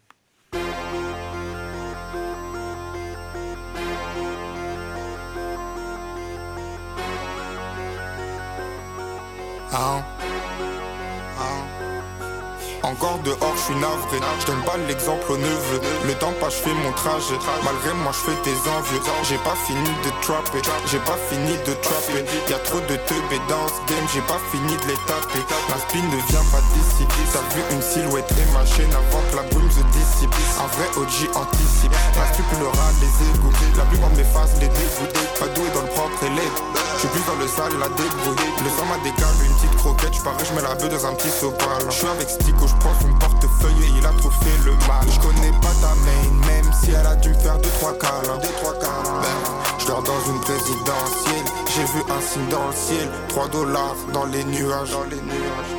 Encore 13.02 13.11
dehors, 13.24 13.54
je 13.56 13.72
suis 13.72 13.74
navré. 13.76 14.18
Je 14.40 14.52
pas 14.66 14.76
l'exemple 14.88 15.32
au 15.32 15.36
neveu. 15.36 15.78
Le 16.06 16.14
temps 16.14 16.32
passe, 16.40 16.54
je 16.58 16.68
fais 16.68 16.74
mon 16.74 16.92
trajet. 16.92 17.38
Malgré 17.64 17.92
moi, 18.02 18.12
je 18.12 18.30
fais 18.30 18.38
des 18.44 18.58
envieux. 18.68 19.00
J'ai 19.28 19.38
pas 19.38 19.56
fini 19.66 19.90
de 20.04 20.10
trapper. 20.22 20.62
J'ai 20.86 21.02
pas 21.02 21.18
fini 21.30 21.54
de 21.66 21.74
trapper. 21.82 22.24
Y 22.48 22.54
a 22.54 22.58
trop 22.58 22.80
de 22.80 22.96
teubés 23.08 23.42
dans 23.48 23.66
ce 23.68 23.80
game. 23.88 24.06
J'ai 24.12 24.24
pas 24.26 24.40
fini 24.50 24.74
de 24.76 24.86
les 24.90 25.00
taper. 25.06 25.42
La 25.70 25.78
spin 25.78 26.02
ne 26.02 26.20
vient 26.30 26.46
pas 26.50 26.62
d'ici. 26.74 27.06
T'as 27.32 27.44
vu 27.54 27.62
une 27.70 27.82
silhouette 27.82 28.30
et 28.30 28.48
ma 28.52 28.64
chaîne 28.66 28.92
avant 28.92 29.22
que 29.30 29.36
la 29.36 29.46
brume 29.50 29.70
se 29.70 29.84
dissipe. 29.94 30.34
Un 30.58 30.68
vrai 30.74 30.88
OG 30.98 31.30
anticipe. 31.34 31.94
La 32.18 32.26
stupulera 32.34 32.86
les 33.00 33.14
égouts. 33.30 33.54
La 33.76 33.84
plupart 33.86 34.10
de 34.10 34.18
mes 34.18 34.28
phases 34.34 34.54
les 34.60 34.68
dégoûtent. 34.68 35.18
Pas 35.38 35.48
doué 35.54 35.68
dans 35.74 35.82
le 35.82 35.92
propre 35.94 36.22
élève. 36.24 36.56
Je 36.94 37.08
suis 37.08 37.08
plus 37.08 37.24
dans 37.26 37.38
le 37.40 37.48
sale, 37.48 37.72
la 37.80 37.88
débrouille. 37.88 38.36
Le 38.62 38.70
sang 38.70 38.86
m'a 38.86 38.98
décalé 39.02 39.46
une 39.46 39.54
petite 39.54 39.76
croquette. 39.76 40.14
Je 40.14 40.22
parais, 40.22 40.44
je 40.44 40.52
mets 40.54 40.62
la 40.62 40.74
bœuf 40.74 40.90
dans 40.90 41.06
un 41.06 41.14
petit 41.14 41.30
sopal. 41.30 41.82
Je 41.86 41.90
suis 41.90 42.06
avec 42.06 42.28
Stico, 42.28 42.66
je 42.66 42.74
prends 42.76 42.94
son 43.00 43.11
portefeuille 43.18 43.84
et 43.84 43.98
il 43.98 44.06
a 44.06 44.10
trop 44.18 44.30
fait 44.30 44.58
le 44.64 44.72
mal. 44.86 45.06
Je 45.08 45.20
connais 45.20 45.52
pas 45.60 45.74
ta 45.80 45.94
main, 46.06 46.46
même 46.46 46.72
si 46.72 46.90
elle 46.90 47.06
a 47.06 47.16
dû 47.16 47.30
me 47.30 47.34
faire 47.34 47.58
2-3 47.58 47.98
câlins. 47.98 48.38
Deux, 48.42 48.48
trois 48.60 48.74
câlins. 48.74 49.20
Ben, 49.22 49.62
je 49.78 49.86
dors 49.86 50.02
dans 50.02 50.20
une 50.32 50.40
présidentielle. 50.40 51.46
J'ai 51.74 51.84
vu 51.84 52.00
un 52.10 52.20
signe 52.20 52.48
dans 52.48 52.66
le 52.66 52.74
ciel. 52.74 53.08
3 53.28 53.48
dollars 53.48 53.96
dans 54.12 54.26
les 54.26 54.44
nuages. 54.44 54.90
Dans 54.90 55.04
les 55.04 55.20
nuages. 55.22 55.72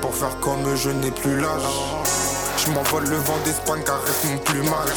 Pour 0.00 0.14
faire 0.14 0.38
comme 0.40 0.66
eux, 0.68 0.76
je 0.76 0.90
n'ai 0.90 1.10
plus 1.10 1.40
l'âge. 1.40 1.62
Je 2.58 2.70
m'envole 2.70 3.04
le 3.04 3.16
vent 3.16 3.38
d'Espagne, 3.44 3.82
caresse 3.84 4.24
mon 4.24 4.38
plumage. 4.38 4.88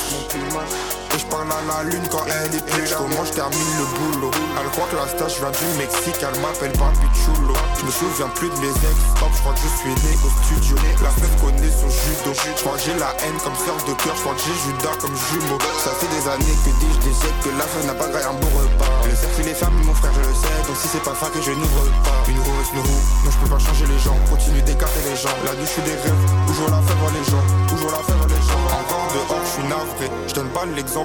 Et 1.16 1.20
je 1.20 1.26
parle 1.26 1.50
à 1.50 1.62
la 1.66 1.90
lune 1.90 2.06
quand 2.12 2.26
elle 2.28 2.56
est 2.56 2.66
plus 2.66 2.94
Comment 2.94 3.26
je 3.26 3.34
termine 3.34 3.72
le 3.78 3.86
boulot. 3.98 4.32
Elle 4.60 4.70
croit 4.72 4.88
que 4.92 4.96
la 4.96 5.08
star, 5.08 5.30
je 5.30 5.40
viens 5.42 5.52
du 5.52 5.66
Mexique. 5.78 6.20
Elle 6.22 6.40
m'appelle 6.42 6.72
Papi 6.74 7.08
Chulo 7.18 7.54
Je 7.80 7.86
me 7.86 7.92
souviens 7.92 8.30
plus 8.36 8.50
de 8.50 8.58
mes 8.62 8.70
ex. 8.70 8.98
Hop, 9.22 9.32
je 9.34 9.40
crois 9.42 9.54
que 9.54 9.64
je 9.66 9.72
suis 9.82 9.96
né 10.06 10.14
au 10.22 10.30
studio. 10.44 10.76
La 11.02 11.10
fête 11.10 11.34
connaît 11.42 11.74
son 11.74 11.90
judo. 11.90 12.32
Je 12.34 12.62
crois 12.62 12.78
que 12.78 12.84
j'ai 12.86 12.98
la 13.00 13.12
haine 13.26 13.40
comme 13.44 13.56
sœur 13.56 13.78
de 13.88 13.94
cœur, 14.04 14.14
je 14.16 14.22
crois 14.22 14.36
que 14.36 14.44
j'ai 14.46 14.58
Judas 14.60 14.96
comme 15.02 15.16
jumeau. 15.16 15.58
Ça 15.82 15.92
fait 15.98 16.12
des 16.14 16.26
années 16.30 16.58
que 16.62 16.72
dis-je 16.78 17.00
des 17.08 17.16
siècles 17.16 17.42
que 17.42 17.52
la 17.58 17.66
fin 17.66 17.82
n'a 17.88 17.96
pas 17.96 18.08
graillé 18.10 18.28
un 18.30 18.38
beau 18.38 18.52
repas. 18.60 18.92
Le 19.08 19.16
cercle 19.16 19.42
les 19.50 19.56
femmes, 19.58 19.74
mon 19.86 19.94
frère, 19.96 20.14
je 20.14 20.22
le 20.22 20.36
sais, 20.36 20.60
donc 20.68 20.78
si 20.78 20.88
c'est 20.92 21.02
pas 21.02 21.16
ça 21.16 21.32
que 21.32 21.42
je 21.42 21.52
n'ouvre 21.56 21.90
pas. 22.04 22.20
Une 22.28 22.38
roue 22.38 22.60
une 22.76 22.84
roue, 22.84 23.04
non 23.26 23.32
je 23.32 23.38
peux 23.40 23.50
pas 23.50 23.58
changer 23.58 23.88
les 23.88 23.98
gens, 23.98 24.18
continue 24.30 24.62
d'écarter 24.62 25.00
les 25.08 25.16
gens. 25.16 25.34
La 25.48 25.56
nuit 25.56 25.66
je 25.66 25.74
suis 25.80 25.82
des 25.82 25.96
rêves, 25.96 26.24
toujours 26.46 26.70
la 26.70 26.82
fèvre 26.84 27.10
les 27.16 27.26
gens, 27.26 27.46
toujours 27.72 27.92
la 27.96 28.04
fèvre 28.04 28.28
les 28.28 28.44
gens? 28.44 28.62
Encore 28.68 29.08
dehors, 29.16 29.44
je 29.48 29.52
suis 29.56 29.64
navré, 29.64 30.08
je 30.28 30.34
donne 30.36 30.50
pas 30.50 30.66
l'exemple 30.68 30.99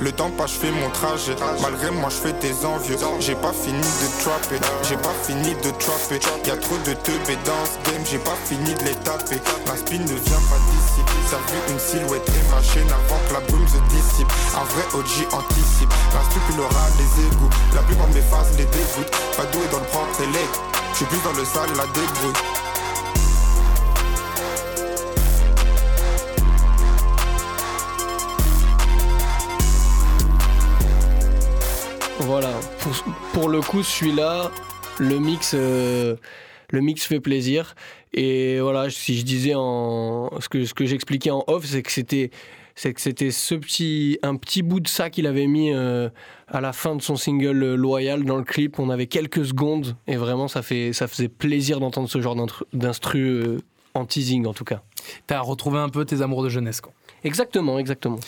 Le 0.00 0.12
temps 0.12 0.30
passe, 0.30 0.52
je 0.52 0.58
fais 0.66 0.70
mon 0.70 0.90
trajet, 0.90 1.34
malgré 1.62 1.90
moi 1.90 2.10
je 2.10 2.28
fais 2.28 2.32
des 2.34 2.64
envieux. 2.64 2.96
J'ai 3.20 3.34
pas 3.34 3.52
fini 3.52 3.80
de 3.80 4.22
trapper, 4.22 4.60
j'ai 4.82 4.96
pas 4.96 5.14
fini 5.22 5.54
de 5.54 5.70
trapper. 5.80 6.20
Y 6.44 6.50
a 6.50 6.56
trop 6.56 6.76
de 6.84 6.92
teubés 6.92 7.38
dans 7.44 7.64
ce 7.64 7.90
game, 7.90 8.04
j'ai 8.04 8.18
pas 8.18 8.36
fini 8.44 8.74
de 8.74 8.84
les 8.84 8.94
taper. 9.04 9.40
Ma 9.66 9.76
spin 9.76 10.00
ne 10.00 10.12
vient 10.12 10.44
pas 10.52 10.60
d'ici, 10.68 11.00
ça 11.30 11.38
fait 11.46 11.72
une 11.72 11.78
silhouette 11.80 12.28
et 12.28 12.54
ma 12.54 12.62
chaîne 12.62 12.88
avant 12.88 13.20
que 13.28 13.32
la 13.32 13.40
brume 13.40 13.66
se 13.68 13.80
dissipe. 13.88 14.28
Un 14.54 14.64
vrai 14.64 14.84
OG 14.92 15.32
anticipe, 15.32 15.92
l'instru 16.12 16.40
puis 16.46 16.56
l'aura 16.56 16.86
les 16.98 17.24
égouts. 17.24 17.50
La 17.74 17.82
plupart 17.82 18.08
de 18.08 18.14
mes 18.14 18.58
les 18.58 18.66
dégoûtent, 18.66 19.16
pas 19.36 19.46
doué 19.52 19.64
dans 19.72 19.80
le 19.80 19.86
propre 19.86 20.20
et. 20.20 20.28
Je 20.92 20.96
suis 20.96 21.06
plus 21.06 21.22
dans 21.24 21.32
le 21.32 21.44
sale, 21.44 21.70
la 21.76 21.86
débrouille. 21.96 22.67
Voilà, 32.40 32.54
pour, 32.78 32.92
pour 33.32 33.48
le 33.48 33.60
coup, 33.60 33.82
celui-là, 33.82 34.52
le 34.98 35.18
mix, 35.18 35.56
euh, 35.58 36.14
le 36.70 36.80
mix 36.80 37.04
fait 37.04 37.18
plaisir. 37.18 37.74
Et 38.14 38.60
voilà, 38.60 38.90
si 38.90 39.18
je 39.18 39.24
disais 39.24 39.54
en 39.56 40.30
ce 40.38 40.48
que 40.48 40.64
ce 40.64 40.72
que 40.72 40.86
j'expliquais 40.86 41.32
en 41.32 41.42
off, 41.48 41.64
c'est 41.64 41.82
que 41.82 41.90
c'était 41.90 42.30
c'est 42.76 42.94
que 42.94 43.00
c'était 43.00 43.32
ce 43.32 43.56
petit 43.56 44.20
un 44.22 44.36
petit 44.36 44.62
bout 44.62 44.78
de 44.78 44.86
ça 44.86 45.10
qu'il 45.10 45.26
avait 45.26 45.48
mis 45.48 45.72
euh, 45.72 46.10
à 46.46 46.60
la 46.60 46.72
fin 46.72 46.94
de 46.94 47.02
son 47.02 47.16
single 47.16 47.60
euh, 47.60 47.74
Loyal 47.74 48.22
dans 48.24 48.36
le 48.36 48.44
clip. 48.44 48.78
On 48.78 48.88
avait 48.88 49.08
quelques 49.08 49.44
secondes 49.44 49.96
et 50.06 50.14
vraiment 50.14 50.46
ça 50.46 50.62
fait 50.62 50.92
ça 50.92 51.08
faisait 51.08 51.26
plaisir 51.26 51.80
d'entendre 51.80 52.08
ce 52.08 52.20
genre 52.20 52.36
d'instru- 52.36 52.66
d'instru 52.72 53.20
euh, 53.20 53.58
en 53.94 54.04
teasing 54.04 54.46
en 54.46 54.54
tout 54.54 54.62
cas. 54.64 54.82
T'as 55.26 55.40
retrouvé 55.40 55.80
un 55.80 55.88
peu 55.88 56.04
tes 56.04 56.22
amours 56.22 56.44
de 56.44 56.50
jeunesse, 56.50 56.80
quoi. 56.80 56.92
Exactement, 57.24 57.80
exactement. 57.80 58.20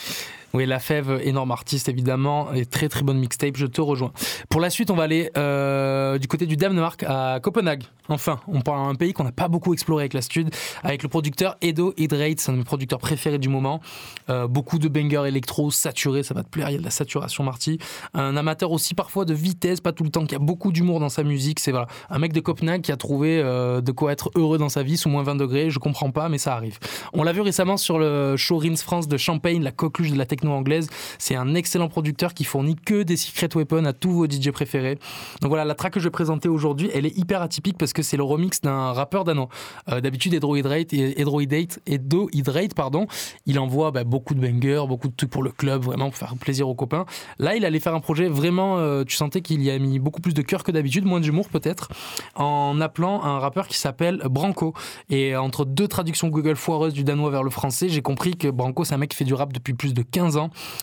Oui, 0.53 0.67
La 0.67 0.81
Fève, 0.81 1.21
énorme 1.23 1.53
artiste 1.53 1.89
évidemment, 1.89 2.53
et 2.53 2.67
très 2.67 2.89
très 2.89 3.03
bonne 3.03 3.19
mixtape, 3.19 3.57
je 3.57 3.67
te 3.67 3.81
rejoins. 3.81 4.11
Pour 4.49 4.61
la 4.61 4.69
suite, 4.69 4.91
on 4.91 4.97
va 4.97 5.05
aller 5.05 5.31
euh, 5.37 6.19
du 6.19 6.27
côté 6.27 6.47
du 6.47 6.57
Danemark, 6.57 7.05
à 7.07 7.39
Copenhague. 7.41 7.85
Enfin, 8.09 8.41
on 8.49 8.61
parle 8.61 8.89
d'un 8.89 8.97
pays 8.97 9.13
qu'on 9.13 9.23
n'a 9.23 9.31
pas 9.31 9.47
beaucoup 9.47 9.73
exploré 9.73 10.03
avec 10.03 10.15
la 10.15 10.23
stud, 10.23 10.51
avec 10.83 11.05
le 11.05 11.09
producteur 11.09 11.57
Edo 11.61 11.95
Hydrate, 11.97 12.41
c'est 12.41 12.51
un 12.51 12.55
de 12.55 12.59
mes 12.59 12.65
producteurs 12.65 12.99
préférés 12.99 13.39
du 13.39 13.49
moment. 13.49 13.81
Euh, 14.29 14.49
beaucoup 14.49 14.81
de 14.81 14.89
bangers 14.89 15.29
électro 15.29 15.71
saturés, 15.71 16.25
ça 16.25 16.35
va 16.35 16.43
te 16.43 16.49
plaire, 16.49 16.69
il 16.71 16.73
y 16.73 16.77
a 16.77 16.81
de 16.81 16.85
la 16.85 16.91
saturation 16.91 17.45
Marty. 17.45 17.79
Un 18.15 18.37
amateur 18.37 18.73
aussi 18.73 18.95
parfois 18.95 19.25
de 19.25 19.35
vitesse, 19.35 19.81
pas 19.81 19.93
tout 19.93 20.03
le 20.03 20.11
temps, 20.11 20.27
qui 20.27 20.35
a 20.35 20.41
beaucoup 20.41 20.73
d'humour 20.73 20.99
dans 20.99 21.09
sa 21.09 21.23
musique. 21.23 21.61
C'est 21.61 21.71
voilà, 21.71 21.87
un 22.11 22.19
mec 22.19 22.33
de 22.33 22.41
Copenhague 22.41 22.83
qui 22.83 22.91
a 22.91 22.97
trouvé 22.97 23.41
euh, 23.41 23.81
de 23.81 23.93
quoi 23.93 24.11
être 24.11 24.31
heureux 24.35 24.59
dans 24.59 24.69
sa 24.69 24.83
vie 24.83 24.97
sous 24.97 25.09
moins 25.09 25.23
20 25.23 25.37
degrés, 25.37 25.71
je 25.71 25.79
comprends 25.79 26.11
pas, 26.11 26.29
mais 26.29 26.39
ça 26.39 26.57
arrive. 26.57 26.81
On 27.13 27.23
l'a 27.23 27.33
vu 27.33 27.41
récemment 27.41 27.77
sur 27.77 28.01
le 28.01 28.37
show 28.37 28.59
Rins 28.59 28.75
France 28.75 29.07
de 29.07 29.17
Champagne, 29.17 29.63
la 29.63 29.71
coqueluche 29.71 30.11
de 30.11 30.19
la 30.19 30.27
anglaise. 30.49 30.89
C'est 31.19 31.37
un 31.37 31.55
excellent 31.55 31.89
producteur 31.89 32.35
qui 32.35 32.45
fournit 32.45 32.77
que 32.77 33.03
des 33.03 33.17
secret 33.17 33.49
weapons 33.55 33.85
à 33.85 33.93
tous 33.93 34.11
vos 34.11 34.27
DJ 34.27 34.51
préférés. 34.51 34.99
Donc 35.41 35.51
voilà, 35.51 35.65
la 35.65 35.75
track 35.75 35.95
que 35.95 36.01
je 36.01 36.05
vais 36.05 36.11
présenter 36.11 36.49
aujourd'hui, 36.49 36.91
elle 36.95 37.07
est 37.07 37.17
hyper 37.17 37.43
atypique 37.43 37.77
parce 37.79 37.93
que 37.93 38.03
c'est 38.03 38.17
le 38.17 38.23
remix 38.23 38.61
d'un 38.61 38.93
rappeur 38.93 39.25
danois. 39.25 39.49
Euh, 39.89 40.01
D'habitude, 40.01 40.35
Edro 40.35 40.57
Hydrate, 40.57 40.93
Edro 40.93 41.41
Hydrate, 41.41 41.81
Edo 41.87 42.29
Hydrate, 42.33 42.75
pardon, 42.75 43.07
il 43.47 43.59
envoie 43.59 43.91
bah, 43.91 44.05
beaucoup 44.05 44.35
de 44.35 44.41
bangers, 44.41 44.85
beaucoup 44.89 45.09
de 45.09 45.15
trucs 45.15 45.31
pour 45.31 45.43
le 45.43 45.51
club, 45.51 45.83
vraiment 45.83 46.11
pour 46.11 46.17
faire 46.17 46.35
plaisir 46.37 46.69
aux 46.69 46.75
copains. 46.75 47.07
Là, 47.39 47.57
il 47.57 47.65
allait 47.65 47.81
faire 47.81 47.95
un 47.95 48.01
projet 48.01 48.29
vraiment, 48.29 48.79
euh, 48.79 49.05
tu 49.05 49.17
sentais 49.17 49.41
qu'il 49.41 49.63
y 49.63 49.71
a 49.71 49.79
mis 49.79 49.99
beaucoup 49.99 50.21
plus 50.21 50.35
de 50.35 50.43
cœur 50.43 50.65
que 50.65 50.73
d'habitude, 50.73 51.05
moins 51.05 51.21
d'humour 51.21 51.49
peut-être, 51.49 51.89
en 52.35 52.81
appelant 52.81 53.23
un 53.25 53.39
rappeur 53.39 53.69
qui 53.69 53.79
s'appelle 53.79 54.23
Branco. 54.31 54.75
Et 55.09 55.37
entre 55.37 55.65
deux 55.65 55.89
traductions 55.89 56.29
Google 56.29 56.57
foireuses 56.57 56.95
du 56.95 57.05
danois 57.05 57.31
vers 57.31 57.43
le 57.43 57.51
français, 57.51 57.89
j'ai 57.89 58.03
compris 58.03 58.37
que 58.37 58.49
Branco, 58.49 58.85
c'est 58.85 58.95
un 58.95 58.99
mec 58.99 59.11
qui 59.11 59.17
fait 59.17 59.25
du 59.25 59.35
rap 59.35 59.53
depuis 59.53 59.75
plus 59.75 59.95
de 59.95 60.03
15 60.03 60.30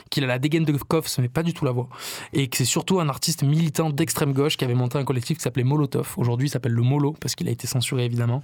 qu'il 0.10 0.24
a 0.24 0.28
la 0.28 0.40
dégaine 0.40 0.64
de 0.64 0.72
Koff, 0.74 1.18
mais 1.20 1.30
pas 1.30 1.44
du 1.44 1.54
tout 1.54 1.66
la 1.66 1.72
voix. 1.72 1.90
Et 2.34 2.48
que 2.48 2.58
c'est 2.58 2.66
surtout 2.66 3.00
un 3.00 3.10
artiste 3.10 3.44
militant 3.44 3.90
d'extrême 3.90 4.34
gauche 4.34 4.58
qui 4.58 4.66
avait 4.66 4.76
monté 4.76 4.98
un 4.98 5.04
collectif 5.04 5.38
qui 5.38 5.44
s'appelait 5.44 5.64
Molotov. 5.64 6.14
Aujourd'hui, 6.18 6.48
il 6.48 6.52
s'appelle 6.52 6.74
le 6.74 6.82
Molo 6.82 7.14
parce 7.20 7.36
qu'il 7.36 7.48
a 7.48 7.52
été 7.52 7.68
censuré 7.68 8.06
évidemment. 8.06 8.42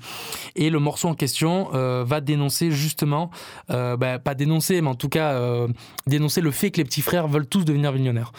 Et 0.56 0.70
le 0.70 0.80
morceau 0.80 1.08
en 1.08 1.16
question 1.16 1.70
euh, 1.74 2.04
va 2.06 2.22
dénoncer 2.22 2.72
justement, 2.72 3.30
euh, 3.70 3.98
bah, 3.98 4.20
pas 4.20 4.36
dénoncer, 4.36 4.82
mais 4.82 4.90
en 4.90 4.96
tout 4.96 5.10
cas 5.10 5.34
euh, 5.34 5.68
dénoncer 6.08 6.42
le 6.42 6.52
fait 6.52 6.72
que 6.72 6.78
les 6.78 6.86
petits 6.86 7.02
frères 7.02 7.28
veulent 7.28 7.48
tous 7.48 7.66
devenir 7.66 7.94
millionnaires. 7.94 8.32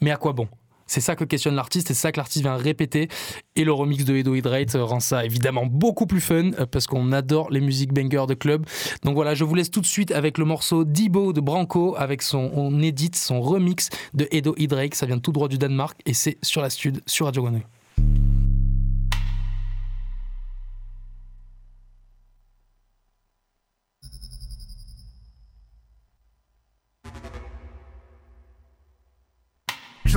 Mais 0.00 0.10
à 0.10 0.16
quoi 0.16 0.32
bon? 0.32 0.48
C'est 0.86 1.00
ça 1.00 1.16
que 1.16 1.24
questionne 1.24 1.54
l'artiste 1.54 1.90
et 1.90 1.94
c'est 1.94 2.00
ça 2.00 2.12
que 2.12 2.18
l'artiste 2.18 2.44
vient 2.44 2.56
répéter. 2.56 3.08
Et 3.56 3.64
le 3.64 3.72
remix 3.72 4.04
de 4.04 4.16
Edo 4.16 4.34
Hydrate 4.34 4.72
rend 4.74 5.00
ça 5.00 5.24
évidemment 5.24 5.66
beaucoup 5.66 6.06
plus 6.06 6.20
fun 6.20 6.52
euh, 6.58 6.66
parce 6.66 6.86
qu'on 6.86 7.12
adore 7.12 7.50
les 7.50 7.60
musiques 7.60 7.92
bangers 7.92 8.26
de 8.28 8.34
club. 8.34 8.66
Donc 9.02 9.14
voilà, 9.14 9.34
je 9.34 9.44
vous 9.44 9.54
laisse 9.54 9.70
tout 9.70 9.80
de 9.80 9.86
suite 9.86 10.10
avec 10.10 10.38
le 10.38 10.44
morceau 10.44 10.84
Dibo 10.84 11.32
de 11.32 11.40
Branco 11.40 11.94
avec 11.96 12.22
son, 12.22 12.50
on 12.54 12.82
édite 12.82 13.16
son 13.16 13.40
remix 13.40 13.88
de 14.14 14.28
Edo 14.30 14.54
Hydrate. 14.56 14.94
Ça 14.94 15.06
vient 15.06 15.18
tout 15.18 15.32
droit 15.32 15.48
du 15.48 15.58
Danemark 15.58 15.98
et 16.06 16.14
c'est 16.14 16.38
sur 16.42 16.62
la 16.62 16.70
stud 16.70 17.00
sur 17.06 17.26
Radio 17.26 17.42
Grenouille. 17.42 17.64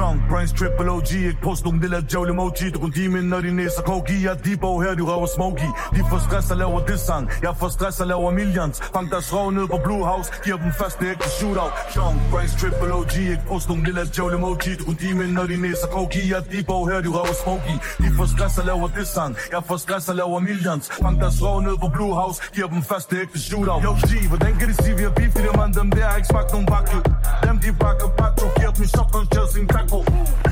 Chong, 0.07 0.21
Brains 0.29 0.53
Triple 0.53 0.91
OG 0.91 1.11
Ikke 1.11 1.41
post 1.43 1.65
nogen 1.65 1.79
lille 1.79 2.05
jævlig 2.13 2.31
emoji 2.31 2.69
Du 2.73 2.79
kun 2.79 2.91
de 2.91 3.21
når 3.21 3.41
de 3.41 3.51
næser 3.55 3.81
kogi 3.81 4.23
Jeg 4.23 4.31
er 4.31 4.35
Debo 4.35 4.79
her, 4.79 4.93
de 4.95 5.01
røver 5.01 5.27
smoky. 5.35 5.69
De 5.95 6.01
får 6.09 6.19
stress 6.27 6.51
og 6.51 6.57
laver 6.57 6.79
det 6.89 6.99
sang 6.99 7.29
Jeg 7.41 7.53
får 7.59 7.69
stress 7.69 7.99
og 7.99 8.07
laver 8.07 8.31
millions. 8.31 8.77
Fang 8.93 9.11
deres 9.11 9.33
røv 9.33 9.51
ned 9.51 9.67
på 9.67 9.77
Blue 9.85 10.05
House 10.05 10.31
Giver 10.43 10.57
dem 10.57 10.71
første 10.79 11.03
ægte 11.11 11.29
shootout. 11.37 11.71
Chong, 11.93 12.15
Brains 12.31 12.53
Triple 12.59 12.93
OG 12.99 13.15
Ikke 13.33 13.45
post 13.47 13.67
nogen 13.69 13.83
lille 13.83 14.01
jævlig 14.17 14.37
emoji 14.37 14.71
Du 14.79 14.83
kun 14.85 14.97
de 15.01 15.33
når 15.37 15.45
de 15.51 15.57
næser 15.65 15.87
kogi 15.95 16.23
Jeg 16.31 16.37
er 16.37 16.47
Debo 16.51 16.85
her, 16.89 17.01
de 17.05 17.09
røver 17.17 17.35
smoky. 17.43 17.75
De 18.03 18.07
får 18.17 18.27
stress 18.33 18.57
og 18.61 18.65
laver 18.71 18.87
det 18.97 19.07
sang 19.07 19.31
Jeg 19.53 19.61
får 19.69 19.77
stress 19.85 20.09
og 20.11 20.15
laver 20.15 20.39
millions. 20.39 20.85
Fang 21.03 21.15
deres 21.21 21.37
røv 21.43 21.57
ned 21.67 21.75
på 21.83 21.87
Blue 21.95 22.13
House 22.21 22.37
Giver 22.55 22.69
dem 22.73 22.81
første 22.91 23.13
ægte 23.23 23.39
shootout. 23.47 23.81
Yo 23.85 23.91
G, 24.07 24.11
hvordan 24.31 24.53
kan 24.59 24.67
de 24.69 24.75
sige 24.83 24.95
vi 24.99 25.03
har 25.07 25.13
beef 25.19 25.31
De 25.37 25.41
der 25.47 25.57
mand, 25.59 25.73
dem 25.79 25.89
der 25.91 26.05
har 26.09 26.15
ikke 26.19 26.29
smagt 26.33 26.49
nogen 26.55 26.67
bakke 26.73 26.97
Dem 27.45 27.57
de 27.63 27.69
bakker 27.83 28.09
bakke 28.21 28.45
Vierten 28.67 28.89
Stock 28.89 29.15
on 29.15 29.29
Chelsea 29.29 29.61
im 29.61 29.67
Taco. 29.69 30.03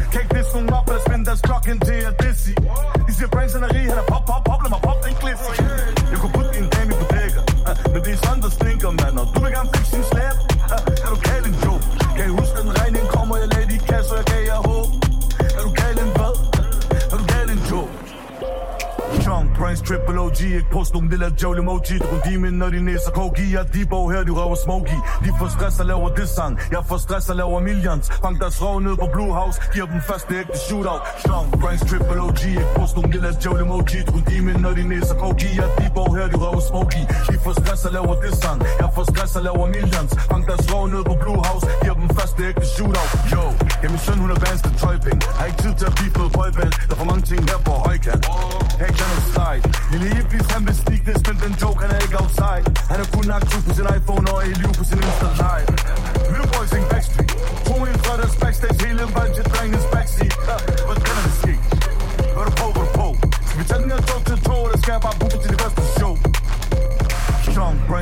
Kijk 0.10 0.30
this 0.30 0.48
from 0.48 0.70
up, 0.70 0.90
als 0.90 1.04
truck 1.04 1.24
das 1.26 1.42
Glocken 1.42 1.80
TLDC. 1.82 2.56
Is 3.10 3.20
ihr 3.20 3.28
Brains 3.28 3.54
in 3.56 3.60
der 3.60 3.70
Rehe, 3.72 3.92
pop, 4.08 4.26
pop, 4.26 4.42
pop, 4.46 4.70
ma 4.70 4.78
pop, 4.78 5.04
ein 5.04 5.14
Glitz. 5.20 5.40
Ihr 6.12 6.18
kaputt 6.18 6.56
in 6.56 6.70
dem 6.70 6.90
Hypothek. 6.90 7.34
Mit 7.94 8.06
die 8.06 8.14
Sanders 8.14 8.54
Stinker, 8.54 8.94
Männer. 8.94 9.26
Du 9.34 9.42
bist 9.42 9.54
ganz 9.54 9.70
fix 9.78 9.94
im 9.94 10.04
Slab. 10.06 10.38
Er 11.04 11.12
okay, 11.12 11.42
den 11.44 11.60
Chong, 19.76 19.88
Triple 19.88 20.20
OG 20.20 20.42
Ikke 20.42 20.70
post 20.72 20.94
nogen 20.94 21.10
lille 21.10 21.32
jævle 21.42 21.60
emoji 21.60 21.98
Du 22.00 22.06
kun 22.08 22.22
de 22.26 22.38
min, 22.38 22.54
når 22.54 22.70
de 22.70 22.82
næser 22.82 23.12
kogi 23.12 23.54
Jeg 23.54 23.62
er 23.62 23.64
Debo 23.64 24.10
her, 24.10 24.24
de 24.24 24.32
røver 24.32 24.56
smoky. 24.66 24.98
De 25.26 25.30
får 25.40 25.48
stress 25.56 25.80
og 25.80 25.86
laver 25.86 26.10
det 26.10 26.30
sang 26.30 26.60
Jeg 26.72 26.84
får 26.90 26.98
stress 26.98 27.30
og 27.30 27.36
laver 27.36 27.60
millions. 27.60 28.06
Fang 28.24 28.40
deres 28.42 28.62
røv 28.64 28.80
ned 28.80 28.96
på 29.04 29.08
Blue 29.14 29.34
House 29.40 29.62
Giver 29.74 29.86
dem 29.86 30.02
første 30.10 30.32
ægte 30.40 30.58
shootout. 30.68 31.02
Strong 31.24 31.48
Prince, 31.62 31.84
Triple 31.90 32.22
OG 32.28 32.42
Ikke 32.46 32.74
post 32.78 32.96
nogen 32.96 33.12
lille 33.12 33.30
jævle 33.44 33.62
emoji 33.66 34.00
Du 34.08 34.12
kun 34.12 34.24
de 34.30 34.42
min, 34.48 34.58
når 34.66 34.74
de 34.78 34.84
næser 34.94 35.16
kogi 35.24 35.52
Jeg 35.60 35.68
er 35.70 35.76
Debo 35.80 36.04
her, 36.16 36.26
de 36.32 36.38
røver 36.44 36.62
smoky. 36.70 37.02
De 37.30 37.36
får 37.44 37.54
stress 37.62 37.82
og 37.88 37.92
laver 37.98 38.16
det 38.24 38.34
sang 38.44 38.60
Jeg 38.82 38.90
får 38.96 39.06
stress 39.12 39.36
og 39.38 39.44
laver 39.48 39.66
millions. 39.76 40.12
Fang 40.32 40.44
deres 40.50 40.66
røv 40.74 40.84
ned 40.94 41.04
på 41.10 41.16
Blue 41.24 41.40
House 41.48 41.66
Giver 41.84 41.95
første 42.20 42.40
ægte 42.50 42.66
shootout. 42.76 43.12
Yo, 43.34 43.44
ja 43.82 43.88
min 43.94 44.02
søn 44.06 44.18
hun 44.24 44.32
er 44.36 44.40
vanskelig 44.48 44.74
tøjpenge 44.84 45.22
Har 45.38 45.46
ikke 45.50 45.60
tid 45.66 45.74
til 45.80 45.86
at 45.92 45.96
blive 45.98 46.12
på 46.18 46.24
boyband 46.38 46.74
Der 46.88 46.94
er 46.96 47.00
for 47.02 47.08
mange 47.12 47.24
ting 47.32 47.42
her 47.52 47.60
på 47.68 47.74
højkant. 47.86 48.24
Hey, 48.82 48.92
kan 48.98 49.08
du 49.12 49.20
genocide 49.22 49.64
Lille 49.92 50.08
hippies, 50.16 50.48
han 50.54 50.62
vil 50.68 50.76
sneak 50.84 51.02
this 51.08 51.22
Men 51.28 51.38
den 51.44 51.54
joke, 51.62 51.80
han 51.84 51.90
er 51.96 52.00
ikke 52.06 52.18
outside. 52.24 52.64
Han 52.92 52.98
er 53.04 53.08
kun 53.16 53.26
aktiv 53.40 53.60
på 53.68 53.72
sin 53.78 53.88
iPhone 53.98 54.26
Og 54.34 54.40
i 54.50 54.54
liv 54.62 54.72
på 54.80 54.84
sin 54.90 55.00
Insta 55.08 55.30
live. 55.44 55.70
Lille 56.32 56.46
boys 56.54 56.72
in 56.78 56.86
Backstreet. 56.92 57.32
To 57.68 57.76
en 57.90 57.98
fra 58.06 58.14
deres 58.22 58.36
backstage 58.42 58.78
Hele 58.84 59.02
en 59.08 59.12
vibe 59.18 59.34
til 59.38 59.46
drengens 59.54 59.86
backseat. 59.94 60.36
Hvad 60.88 60.98
kan 61.06 61.16
det 61.28 61.36
ske? 61.42 61.54
Hvad 62.34 62.42
er 62.44 62.48
du 62.50 62.54
på, 62.62 62.68
hvad 62.76 62.84
er 62.84 62.90
du 62.90 62.94
på? 63.02 63.08
Skal 63.48 63.58
vi 63.60 63.66
tage 63.70 63.82
den 63.84 63.90
her 63.94 64.02
joke 64.10 64.26
til 64.30 64.38
tog 64.48 64.62
Eller 64.68 64.80
skal 64.84 64.92
jeg 64.98 65.02
bare 65.08 65.18
booke 65.22 65.38
til 65.44 65.50
det 65.54 65.60
første 65.64 65.84
show? 65.98 66.05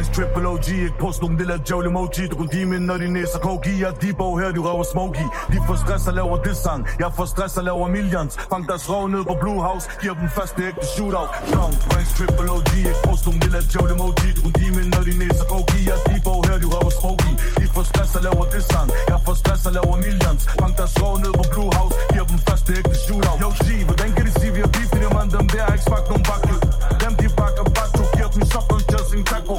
Strong 0.03 0.15
triple 0.15 0.47
OG 0.49 0.67
Ikke 0.67 0.97
post 0.99 1.21
nogen 1.21 1.37
lille 1.37 1.55
jævle 1.69 1.87
emoji. 1.89 2.23
Du 2.31 2.35
kun 2.35 2.47
demon 2.53 2.81
når 2.89 2.97
de 2.97 3.07
næser 3.17 3.39
kogi 3.39 3.73
Jeg 3.81 3.89
er 3.89 3.97
Debo 4.01 4.27
her, 4.39 4.51
de 4.55 4.59
røver 4.67 4.85
smoky 4.93 5.25
De 5.53 5.57
får 5.67 5.77
stress 5.83 6.07
og 6.09 6.13
laver 6.19 6.37
det 6.47 6.55
sang 6.63 6.81
Jeg 6.99 7.11
får 7.17 7.25
stress 7.33 7.57
og 7.59 7.63
laver 7.69 7.87
millions. 7.87 8.33
Fang 8.51 8.63
deres 8.69 8.85
røv 8.91 9.03
ned 9.13 9.23
på 9.29 9.35
Blue 9.41 9.61
House 9.67 9.85
Giver 10.01 10.15
dem 10.21 10.29
fast 10.37 10.53
det 10.57 10.65
ægte 10.69 10.85
shootout. 10.95 11.29
Down, 11.53 11.73
Brains 11.89 12.11
triple 12.17 12.49
OG 12.55 12.71
Ikke 12.77 13.01
post 13.07 13.23
nogen 13.27 13.39
lille 13.43 13.59
jævle 13.73 13.93
emoji. 13.97 14.27
Du 14.35 14.41
kun 14.45 14.53
demon 14.59 14.87
når 14.93 15.03
de 15.07 15.13
næser 15.21 15.45
kogi 15.53 15.79
Jeg 15.89 15.97
er 15.99 16.03
Debo 16.09 16.33
her, 16.47 16.57
de 16.63 16.67
røver 16.73 16.93
smoky 16.99 17.31
De 17.59 17.65
får 17.73 17.83
stress 17.91 18.11
og 18.17 18.21
laver 18.27 18.45
det 18.53 18.63
sang 18.71 18.87
Jeg 19.11 19.19
får 19.25 19.35
stress 19.41 19.61
og 19.67 19.73
laver 19.77 19.95
millions. 20.05 20.41
Fang 20.59 20.73
deres 20.79 20.93
røv 21.01 21.13
ned 21.23 21.33
på 21.39 21.45
Blue 21.53 21.71
House 21.77 21.95
Giver 22.13 22.27
dem 22.31 22.39
fast 22.47 22.63
det 22.67 22.75
ægte 22.79 22.97
shootout. 23.05 23.37
Yo 23.43 23.49
G, 23.65 23.67
hvordan 23.89 24.09
kan 24.15 24.23
de 24.27 24.31
sige 24.39 24.51
vi 24.55 24.59
har 24.65 24.71
beef 24.75 24.91
i 24.95 24.99
det, 25.03 25.09
andre? 25.21 25.37
Dem 25.39 25.47
der 25.53 25.61
har 25.67 25.73
ikke 25.77 25.87
smagt 25.89 26.07
nogen 26.11 26.25
bakke 26.29 26.55
Dem 27.03 27.13
de 27.21 27.27
bakker 27.39 27.65
bakker 27.77 28.03
Giver 28.15 28.31
dem 28.35 28.43
sokker 28.53 28.77
just 28.91 29.11
en 29.17 29.23
taco. 29.31 29.55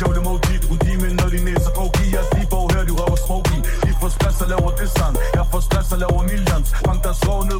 Joe 0.00 0.14
nogle 0.14 0.20
lille 0.20 0.20
jævle 0.20 0.20
emoji 0.20 0.56
Du 0.62 0.66
kun 0.68 0.78
demon 0.86 1.12
når 1.20 1.28
de 1.34 1.38
næser 1.48 1.70
kogi 1.78 2.06
Jeg 2.16 2.24
lige 2.34 2.46
Debo 2.50 2.58
her 2.72 2.84
de 2.88 2.92
røver 3.00 3.18
smoky 3.26 3.58
De 3.84 3.90
får 4.00 4.10
stress 4.16 4.40
og 4.44 4.48
laver 4.52 4.70
det 4.80 4.88
sang. 4.96 5.14
Jeg 5.38 5.44
får 5.50 5.60
stress 5.68 5.92
og 5.94 5.98
laver 6.04 6.22
millions 6.30 6.68
Bank 6.84 6.98
deres 7.04 7.20
røv 7.28 7.40
ned 7.50 7.58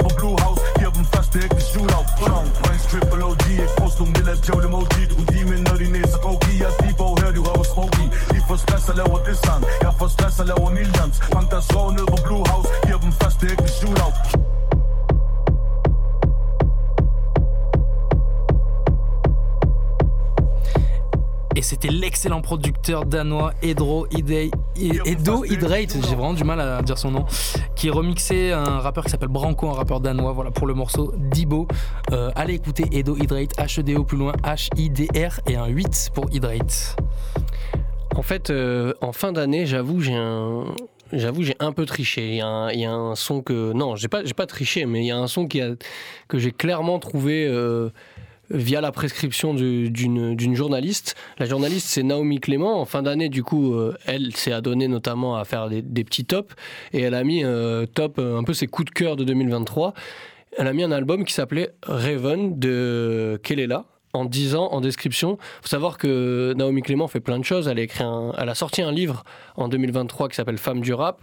producteur 22.85 23.07
danois 23.07 23.55
Edro 23.63 24.07
Idei- 24.09 24.51
Edo 24.77 25.43
Hydrate, 25.45 25.97
j'ai 26.07 26.15
vraiment 26.15 26.35
du 26.35 26.45
mal 26.45 26.61
à 26.61 26.83
dire 26.83 26.99
son 26.99 27.13
nom, 27.13 27.25
qui 27.75 27.89
remixait 27.89 28.53
un 28.53 28.79
rappeur 28.79 29.05
qui 29.05 29.11
s'appelle 29.11 29.29
Branco, 29.31 29.69
un 29.71 29.73
rappeur 29.73 30.01
danois, 30.01 30.33
voilà 30.33 30.51
pour 30.51 30.67
le 30.67 30.75
morceau 30.75 31.15
Dibo. 31.17 31.67
Euh, 32.13 32.31
allez 32.35 32.55
écouter 32.55 32.85
Edo 32.93 33.17
Hydrate, 33.17 33.57
H-E-D-O 33.57 34.05
plus 34.05 34.19
loin, 34.19 34.33
H-I-D-R 34.45 35.41
et 35.49 35.57
un 35.57 35.67
8 35.67 36.11
pour 36.13 36.27
Hydrate. 36.31 36.97
En 38.17 38.23
fait, 38.23 38.51
euh, 38.51 38.93
en 39.01 39.13
fin 39.13 39.33
d'année, 39.33 39.65
j'avoue, 39.65 40.01
j'ai 40.01 40.15
un. 40.15 40.65
J'avoue, 41.13 41.43
j'ai 41.43 41.55
un 41.61 41.73
peu 41.73 41.87
triché. 41.87 42.29
Il 42.29 42.37
y 42.37 42.41
a 42.41 42.47
un, 42.47 42.71
il 42.71 42.81
y 42.81 42.85
a 42.85 42.93
un 42.93 43.15
son 43.15 43.41
que. 43.41 43.73
Non, 43.73 43.97
j'ai 43.97 44.09
pas, 44.09 44.25
j'ai 44.25 44.35
pas 44.35 44.47
triché, 44.47 44.85
mais 44.85 45.01
il 45.01 45.07
y 45.07 45.11
a 45.11 45.17
un 45.19 45.27
son 45.27 45.47
qui 45.47 45.61
a, 45.63 45.71
que 46.29 46.39
j'ai 46.39 46.51
clairement 46.53 46.99
trouvé 46.99 47.47
euh, 47.47 47.91
via 48.55 48.81
la 48.81 48.93
prescription 48.93 49.53
du- 49.53 49.91
d'une 49.91 50.55
journaliste. 50.55 51.17
La 51.39 51.47
journaliste, 51.47 51.89
c'est 51.89 52.03
Naomi 52.03 52.41
Clément. 52.41 52.81
En 52.81 52.85
fin 52.85 53.03
d'année, 53.03 53.29
du 53.29 53.43
coup, 53.43 53.75
euh, 53.75 53.97
elle 54.07 54.35
s'est 54.35 54.53
adonnée 54.53 54.89
notamment 54.89 55.37
à 55.37 55.45
faire 55.45 55.69
des, 55.69 56.05
petits 56.05 56.25
tops. 56.25 56.55
Et 56.93 57.01
elle 57.01 57.15
a 57.15 57.25
mis 57.25 57.45
euh, 57.45 57.87
top 57.87 58.19
euh, 58.19 58.39
un 58.39 58.45
peu 58.45 58.55
ses 58.55 58.67
coups 58.67 58.87
de 58.87 58.91
cœur 58.91 59.17
de 59.17 59.25
2023. 59.25 59.93
Elle 60.57 60.69
a 60.69 60.73
mis 60.73 60.85
un 60.85 60.93
album 60.93 61.25
qui 61.25 61.35
s'appelait 61.35 61.71
Raven 61.83 62.59
de 62.59 63.39
Kelela. 63.43 63.85
En 64.13 64.25
disant 64.25 64.69
en 64.69 64.81
description, 64.81 65.39
faut 65.61 65.69
savoir 65.69 65.99
que 65.99 66.55
Naomi 66.57 66.83
Clément 66.83 67.09
fait 67.09 67.19
plein 67.19 67.41
de 67.41 67.45
choses. 67.45 67.67
Elle 67.67 67.81
a, 67.81 67.83
écrit 67.83 68.05
elle 68.39 68.49
a 68.49 68.55
sorti 68.55 68.81
un 68.81 68.93
livre 68.93 69.25
en 69.57 69.67
2023 69.67 70.29
qui 70.29 70.37
s'appelle 70.37 70.59
Femme 70.59 70.83
du 70.83 70.95
rap. 70.95 71.21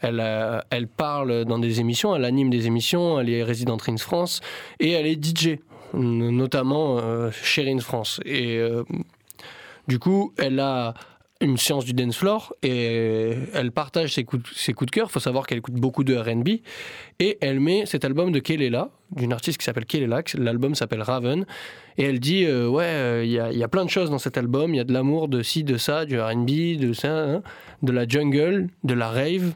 Elle, 0.00 0.88
parle 0.96 1.44
dans 1.44 1.58
des 1.58 1.80
émissions, 1.80 2.16
elle 2.16 2.24
anime 2.24 2.48
des 2.48 2.66
émissions, 2.66 3.20
elle 3.20 3.28
est 3.28 3.42
résidente 3.42 3.82
Rins 3.82 3.98
France 3.98 4.40
et 4.78 4.92
elle 4.92 5.06
est 5.06 5.22
DJ, 5.22 5.58
notamment 5.94 6.98
euh, 6.98 7.30
chez 7.30 7.64
Rins 7.64 7.80
France. 7.80 8.20
Et 8.24 8.58
euh, 8.58 8.84
du 9.88 9.98
coup, 9.98 10.32
elle 10.38 10.60
a 10.60 10.94
une 11.42 11.56
science 11.56 11.86
du 11.86 11.94
dance 11.94 12.18
floor 12.18 12.52
et 12.62 13.32
elle 13.54 13.72
partage 13.72 14.12
ses 14.12 14.24
coups 14.24 14.42
de, 14.66 14.90
cœur. 14.90 15.06
Il 15.08 15.12
faut 15.12 15.20
savoir 15.20 15.46
qu'elle 15.46 15.58
écoute 15.58 15.74
beaucoup 15.74 16.04
de 16.04 16.14
R&B 16.14 16.48
et 17.18 17.38
elle 17.40 17.60
met 17.60 17.86
cet 17.86 18.04
album 18.04 18.30
de 18.30 18.40
Kelela, 18.40 18.90
d'une 19.10 19.32
artiste 19.32 19.56
qui 19.58 19.64
s'appelle 19.64 19.86
Kelela. 19.86 20.22
L'album 20.36 20.74
s'appelle 20.74 21.00
Raven 21.00 21.46
et 21.96 22.04
elle 22.04 22.20
dit 22.20 22.44
euh, 22.44 22.68
ouais, 22.68 22.84
euh, 22.84 23.24
il 23.24 23.30
y, 23.30 23.38
a- 23.38 23.52
il 23.52 23.58
y 23.58 23.64
a 23.64 23.68
plein 23.68 23.86
de 23.86 23.90
choses 23.90 24.10
dans 24.10 24.18
cet 24.18 24.36
album. 24.36 24.74
Il 24.74 24.76
y 24.76 24.80
a 24.80 24.84
de 24.84 24.92
l'amour, 24.92 25.28
de 25.28 25.42
ci, 25.42 25.64
de 25.64 25.78
ça, 25.78 26.04
du 26.04 26.20
R&B, 26.20 26.76
de 26.78 26.92
ça, 26.92 27.16
hein, 27.18 27.42
de 27.82 27.92
la 27.92 28.06
jungle, 28.06 28.68
de 28.84 28.92
la 28.94 29.08
rave 29.08 29.54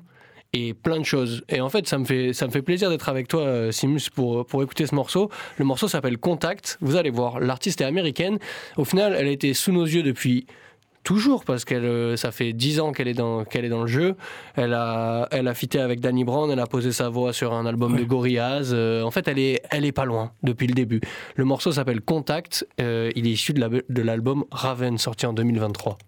et 0.54 0.72
plein 0.72 0.98
de 0.98 1.04
choses. 1.04 1.42
Et 1.48 1.60
en 1.60 1.68
fait, 1.68 1.86
ça 1.88 1.98
me 1.98 2.04
fait, 2.04 2.32
ça 2.32 2.46
me 2.46 2.52
fait 2.52 2.62
plaisir 2.62 2.88
d'être 2.90 3.08
avec 3.08 3.28
toi, 3.28 3.42
euh, 3.42 3.72
Simus, 3.72 4.08
pour, 4.14 4.46
pour 4.46 4.62
écouter 4.62 4.86
ce 4.86 4.94
morceau. 4.94 5.30
Le 5.58 5.64
morceau 5.64 5.88
s'appelle 5.88 6.16
Contact. 6.18 6.78
Vous 6.80 6.96
allez 6.96 7.10
voir, 7.10 7.40
l'artiste 7.40 7.80
est 7.80 7.84
américaine. 7.84 8.38
Au 8.76 8.84
final, 8.84 9.14
elle 9.18 9.26
a 9.26 9.30
été 9.30 9.52
sous 9.54 9.72
nos 9.72 9.84
yeux 9.84 10.02
depuis 10.02 10.46
toujours 11.02 11.44
parce 11.44 11.66
qu'elle 11.66 11.84
euh, 11.84 12.16
ça 12.16 12.32
fait 12.32 12.54
10 12.54 12.80
ans 12.80 12.92
qu'elle 12.92 13.08
est 13.08 13.12
dans 13.14 13.44
qu'elle 13.44 13.66
est 13.66 13.68
dans 13.68 13.82
le 13.82 13.86
jeu 13.86 14.14
elle 14.54 14.72
a 14.72 15.28
elle 15.32 15.48
a 15.48 15.52
fité 15.52 15.78
avec 15.78 16.00
Danny 16.00 16.24
Brown 16.24 16.50
elle 16.50 16.58
a 16.60 16.66
posé 16.66 16.92
sa 16.92 17.10
voix 17.10 17.34
sur 17.34 17.52
un 17.52 17.66
album 17.66 17.94
de 17.94 18.04
Gorillaz 18.04 18.70
Euh, 18.72 19.02
en 19.02 19.10
fait 19.10 19.28
elle 19.28 19.38
est 19.38 19.60
elle 19.70 19.84
est 19.84 19.92
pas 19.92 20.06
loin 20.06 20.32
depuis 20.42 20.66
le 20.66 20.72
début 20.72 21.02
le 21.36 21.44
morceau 21.44 21.72
s'appelle 21.72 22.00
Contact 22.00 22.66
Euh, 22.80 23.12
il 23.16 23.26
est 23.26 23.32
issu 23.32 23.52
de 23.52 23.60
la- 23.60 23.68
de 23.68 24.02
l'album 24.02 24.44
Raven 24.50 24.96
sorti 24.96 25.26
en 25.26 25.34
2023 25.34 25.98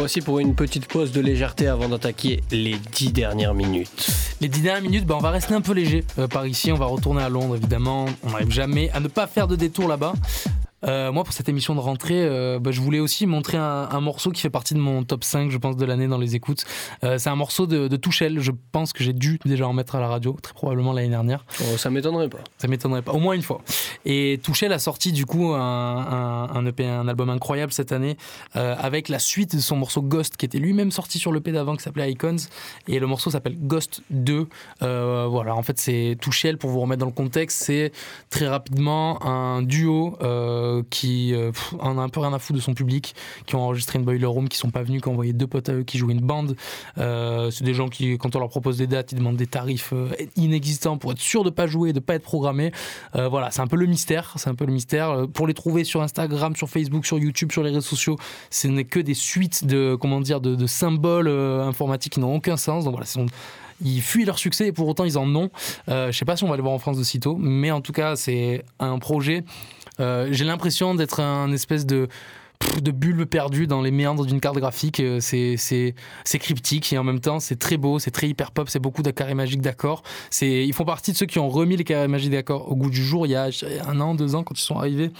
voici 0.00 0.22
pour 0.22 0.38
une 0.38 0.54
petite 0.54 0.86
pause 0.86 1.12
de 1.12 1.20
légèreté 1.20 1.66
avant 1.66 1.90
d'attaquer 1.90 2.40
les 2.50 2.76
dix 2.90 3.12
dernières 3.12 3.52
minutes. 3.52 4.08
Les 4.40 4.48
dix 4.48 4.62
dernières 4.62 4.82
minutes, 4.82 5.04
bah, 5.04 5.14
on 5.18 5.20
va 5.20 5.28
rester 5.28 5.52
un 5.52 5.60
peu 5.60 5.74
léger 5.74 6.04
euh, 6.18 6.26
par 6.26 6.46
ici. 6.46 6.72
On 6.72 6.76
va 6.76 6.86
retourner 6.86 7.22
à 7.22 7.28
Londres, 7.28 7.54
évidemment. 7.56 8.06
On 8.22 8.30
n'arrive 8.30 8.50
jamais 8.50 8.88
à 8.92 9.00
ne 9.00 9.08
pas 9.08 9.26
faire 9.26 9.46
de 9.46 9.56
détour 9.56 9.88
là-bas. 9.88 10.14
Euh, 10.86 11.12
moi, 11.12 11.24
pour 11.24 11.32
cette 11.32 11.48
émission 11.48 11.74
de 11.74 11.80
rentrée, 11.80 12.22
euh, 12.22 12.58
bah, 12.58 12.70
je 12.70 12.80
voulais 12.80 13.00
aussi 13.00 13.26
montrer 13.26 13.58
un, 13.58 13.88
un 13.90 14.00
morceau 14.00 14.30
qui 14.30 14.40
fait 14.40 14.50
partie 14.50 14.74
de 14.74 14.78
mon 14.78 15.04
top 15.04 15.24
5, 15.24 15.50
je 15.50 15.58
pense, 15.58 15.76
de 15.76 15.84
l'année 15.84 16.08
dans 16.08 16.18
les 16.18 16.34
écoutes. 16.36 16.64
Euh, 17.04 17.18
c'est 17.18 17.28
un 17.28 17.36
morceau 17.36 17.66
de, 17.66 17.88
de 17.88 17.96
Touchel. 17.96 18.40
Je 18.40 18.52
pense 18.72 18.92
que 18.92 19.04
j'ai 19.04 19.12
dû 19.12 19.38
déjà 19.44 19.66
en 19.66 19.72
mettre 19.72 19.96
à 19.96 20.00
la 20.00 20.08
radio, 20.08 20.36
très 20.40 20.54
probablement 20.54 20.92
l'année 20.92 21.10
dernière. 21.10 21.44
Oh, 21.60 21.76
ça 21.76 21.90
m'étonnerait 21.90 22.28
pas. 22.28 22.38
Ça 22.58 22.68
m'étonnerait 22.68 23.02
pas, 23.02 23.12
au 23.12 23.18
moins 23.18 23.34
une 23.34 23.42
fois. 23.42 23.60
Et 24.04 24.40
Touchel 24.42 24.72
a 24.72 24.78
sorti 24.78 25.12
du 25.12 25.26
coup 25.26 25.52
un, 25.52 26.48
un, 26.52 26.66
EP, 26.66 26.86
un 26.86 27.08
album 27.08 27.30
incroyable 27.30 27.72
cette 27.72 27.92
année, 27.92 28.16
euh, 28.56 28.74
avec 28.78 29.08
la 29.08 29.18
suite 29.18 29.56
de 29.56 29.60
son 29.60 29.76
morceau 29.76 30.02
Ghost, 30.02 30.36
qui 30.36 30.46
était 30.46 30.58
lui-même 30.58 30.90
sorti 30.90 31.18
sur 31.18 31.32
l'EP 31.32 31.52
d'avant, 31.52 31.76
qui 31.76 31.82
s'appelait 31.82 32.10
Icons. 32.10 32.36
Et 32.88 32.98
le 32.98 33.06
morceau 33.06 33.30
s'appelle 33.30 33.56
Ghost 33.58 34.02
2. 34.10 34.48
Euh, 34.82 35.26
voilà, 35.28 35.54
en 35.54 35.62
fait, 35.62 35.78
c'est 35.78 36.16
Touchel, 36.20 36.56
pour 36.56 36.70
vous 36.70 36.80
remettre 36.80 37.00
dans 37.00 37.06
le 37.06 37.12
contexte, 37.12 37.62
c'est 37.62 37.92
très 38.30 38.48
rapidement 38.48 39.24
un 39.26 39.62
duo 39.62 40.16
euh, 40.22 40.82
qui 40.90 41.34
en 41.78 41.98
a 41.98 42.00
un 42.00 42.08
peu 42.08 42.20
rien 42.20 42.32
à 42.32 42.38
foutre 42.38 42.58
de 42.58 42.62
son 42.62 42.74
public, 42.74 43.14
qui 43.46 43.54
ont 43.56 43.62
enregistré 43.62 43.98
une 43.98 44.04
Boiler 44.04 44.26
Room, 44.26 44.48
qui 44.48 44.56
sont 44.56 44.70
pas 44.70 44.82
venus, 44.82 45.02
qui 45.02 45.08
ont 45.08 45.12
envoyé 45.12 45.32
deux 45.32 45.46
potes 45.46 45.68
à 45.68 45.74
eux, 45.74 45.82
qui 45.82 45.98
jouent 45.98 46.10
une 46.10 46.20
bande. 46.20 46.56
C'est 46.96 47.64
des 47.64 47.74
gens 47.74 47.88
qui, 47.88 48.16
quand 48.18 48.34
on 48.36 48.38
leur 48.38 48.48
propose 48.48 48.78
des 48.78 48.86
dates, 48.86 49.12
ils 49.12 49.18
demandent 49.18 49.36
des 49.36 49.46
tarifs 49.46 49.92
inexistants 50.36 50.96
pour 50.96 51.12
être 51.12 51.20
sûr 51.20 51.44
de 51.44 51.50
pas 51.50 51.66
jouer, 51.66 51.92
de 51.92 52.00
pas 52.00 52.14
être 52.14 52.22
programmé. 52.22 52.72
Voilà, 53.14 53.50
c'est 53.50 53.60
un 53.60 53.66
peu 53.66 53.76
le 53.76 53.89
mystère. 53.90 54.34
C'est 54.36 54.48
un 54.48 54.54
peu 54.54 54.64
le 54.64 54.72
mystère. 54.72 55.10
Euh, 55.10 55.26
Pour 55.26 55.46
les 55.46 55.54
trouver 55.54 55.84
sur 55.84 56.02
Instagram, 56.02 56.56
sur 56.56 56.68
Facebook, 56.68 57.04
sur 57.04 57.18
YouTube, 57.18 57.52
sur 57.52 57.62
les 57.62 57.70
réseaux 57.70 57.80
sociaux, 57.80 58.16
ce 58.50 58.68
n'est 58.68 58.84
que 58.84 59.00
des 59.00 59.14
suites 59.14 59.64
de 59.66 59.96
comment 60.00 60.20
dire 60.20 60.40
de, 60.40 60.66
symboles 60.66 61.28
euh, 61.28 61.62
informatiques 61.62 62.14
qui 62.14 62.20
n'ont 62.20 62.34
aucun 62.34 62.56
sens. 62.56 62.84
Donc 62.84 62.94
voilà, 62.94 63.06
ils 63.82 64.02
fuient 64.02 64.24
leur 64.24 64.38
succès 64.38 64.68
et 64.68 64.72
pour 64.72 64.88
autant 64.88 65.04
ils 65.04 65.18
en 65.18 65.34
ont. 65.34 65.50
Euh, 65.88 66.12
je 66.12 66.18
sais 66.18 66.24
pas 66.24 66.36
si 66.36 66.44
on 66.44 66.48
va 66.48 66.56
les 66.56 66.62
voir 66.62 66.74
en 66.74 66.78
France 66.78 66.98
de 66.98 67.04
sitôt, 67.04 67.36
mais 67.36 67.70
en 67.70 67.80
tout 67.80 67.92
cas 67.92 68.16
c'est 68.16 68.64
un 68.78 68.98
projet. 68.98 69.44
J'ai 69.98 70.46
l'impression 70.46 70.94
d'être 70.94 71.20
un 71.20 71.52
espèce 71.52 71.84
de 71.84 72.08
de 72.80 72.90
bulbe 72.90 73.24
perdu 73.24 73.66
dans 73.66 73.82
les 73.82 73.90
méandres 73.90 74.26
d'une 74.26 74.40
carte 74.40 74.56
graphique. 74.56 75.00
Euh, 75.00 75.18
C'est 75.20 76.38
cryptique 76.38 76.92
et 76.92 76.98
en 76.98 77.04
même 77.04 77.20
temps 77.20 77.40
c'est 77.40 77.58
très 77.58 77.76
beau, 77.76 77.98
c'est 77.98 78.10
très 78.10 78.28
hyper 78.28 78.50
pop, 78.50 78.68
c'est 78.68 78.78
beaucoup 78.78 79.02
de 79.02 79.10
carrés 79.10 79.34
magiques 79.34 79.62
d'accords. 79.62 80.02
Ils 80.40 80.72
font 80.72 80.84
partie 80.84 81.12
de 81.12 81.16
ceux 81.16 81.26
qui 81.26 81.38
ont 81.38 81.48
remis 81.48 81.76
les 81.76 81.84
carrés 81.84 82.08
magiques 82.08 82.30
d'accords 82.30 82.70
au 82.70 82.76
goût 82.76 82.90
du 82.90 83.02
jour 83.02 83.26
il 83.26 83.30
y 83.30 83.34
a 83.34 83.48
un 83.86 84.00
an, 84.00 84.14
deux 84.14 84.34
ans 84.34 84.42
quand 84.42 84.58
ils 84.58 84.62
sont 84.62 84.76
arrivés. 84.76 85.10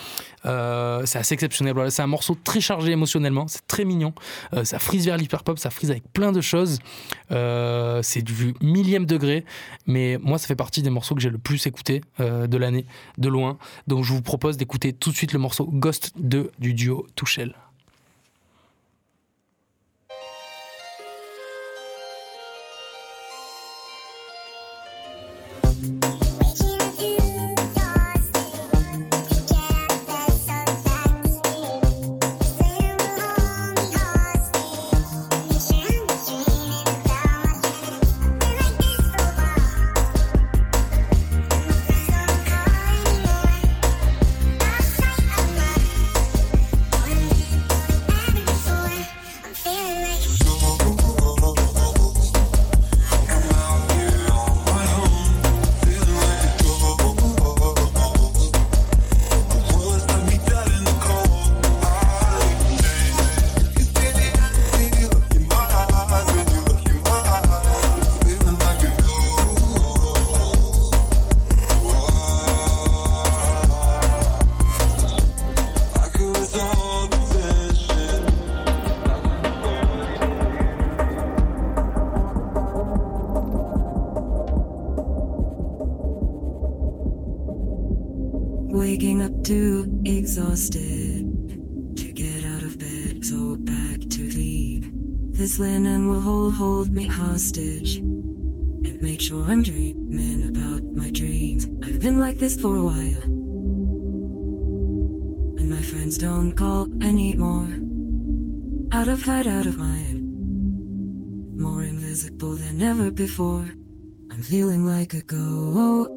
Euh, 0.47 1.03
c'est 1.07 1.19
assez 1.19 1.35
exceptionnel. 1.35 1.75
C'est 1.91 2.03
un 2.03 2.07
morceau 2.07 2.37
très 2.43 2.61
chargé 2.61 2.93
émotionnellement, 2.93 3.47
c'est 3.49 3.67
très 3.67 3.85
mignon. 3.85 4.15
Euh, 4.55 4.65
ça 4.65 4.79
frise 4.79 5.07
vers 5.07 5.17
l'hyper 5.17 5.43
pop, 5.45 5.59
ça 5.59 5.71
frise 5.71 5.91
avec 5.91 6.05
plein 6.13 6.33
de 6.33 6.41
choses. 6.41 6.79
C'est 8.03 8.23
du 8.23 8.55
millième 8.61 9.07
degré, 9.07 9.45
mais 9.87 10.19
moi 10.21 10.39
ça 10.39 10.47
fait 10.47 10.57
partie 10.57 10.83
des 10.83 10.91
morceaux 10.91 11.15
que 11.15 11.21
j'ai 11.21 11.31
le 11.31 11.39
plus 11.39 11.67
écouté 11.67 12.03
de 12.19 12.57
l'année, 12.57 12.87
de 13.19 13.29
loin. 13.29 13.59
Donc 13.87 14.05
je 14.05 14.13
vous 14.13 14.23
propose 14.23 14.57
d'écouter 14.57 14.93
tout 14.93 15.11
de 15.11 15.17
suite 15.17 15.33
le 15.33 15.39
morceau 15.39 15.67
Ghost 15.67 16.13
2 16.17 16.51
du 16.59 16.75
duo 16.75 17.07
Touchel. 17.15 17.30
Waking 17.31 17.55
hostage 97.41 97.97
and 97.97 99.01
make 99.01 99.19
sure 99.19 99.43
I'm 99.45 99.63
dreaming 99.63 100.51
about 100.51 100.83
my 100.95 101.11
dreams. 101.11 101.67
I've 101.83 101.99
been 101.99 102.21
like 102.21 102.37
this 102.37 102.61
for 102.61 102.77
a 102.77 102.85
while, 102.85 103.23
and 105.59 105.71
my 105.71 105.81
friends 105.81 106.19
don't 106.19 106.53
call 106.53 106.87
anymore. 107.03 107.71
Out 108.93 109.09
of 109.09 109.25
sight, 109.25 109.47
out 109.47 109.65
of 109.65 109.79
mind, 109.79 110.21
more 111.59 111.83
invisible 111.83 112.57
than 112.57 112.83
ever 112.83 113.11
before. 113.11 113.71
I'm 114.31 114.43
feeling 114.43 114.85
like 114.85 115.15
a 115.15 115.23
ghost. 115.23 116.13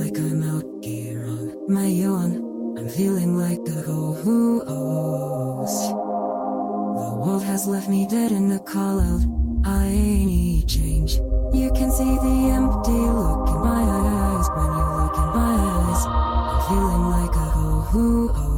Like 0.00 0.16
I'm 0.16 0.42
out 0.44 0.64
here 0.82 1.26
on 1.26 1.54
my 1.68 1.90
own. 2.04 2.78
I'm 2.78 2.88
feeling 2.88 3.36
like 3.36 3.60
a 3.68 3.82
ghost. 3.82 4.24
World 7.24 7.42
has 7.44 7.66
left 7.66 7.88
me 7.88 8.06
dead 8.06 8.32
in 8.32 8.50
the 8.50 8.58
call 8.58 9.00
out. 9.00 9.22
I 9.64 9.88
need 9.88 10.68
change. 10.68 11.14
You 11.54 11.72
can 11.74 11.90
see 11.90 12.04
the 12.04 12.50
empty 12.52 12.92
look 12.92 13.48
in 13.48 13.60
my 13.60 13.80
eyes 13.80 14.46
when 14.50 14.66
you 14.76 14.84
look 15.00 15.16
in 15.16 15.28
my 15.32 15.54
eyes. 15.72 16.04
I'm 16.06 16.60
feeling 16.68 17.04
like 17.16 17.34
a 17.34 17.48
ghost. 17.54 18.34
My 18.34 18.42
oh. 18.44 18.53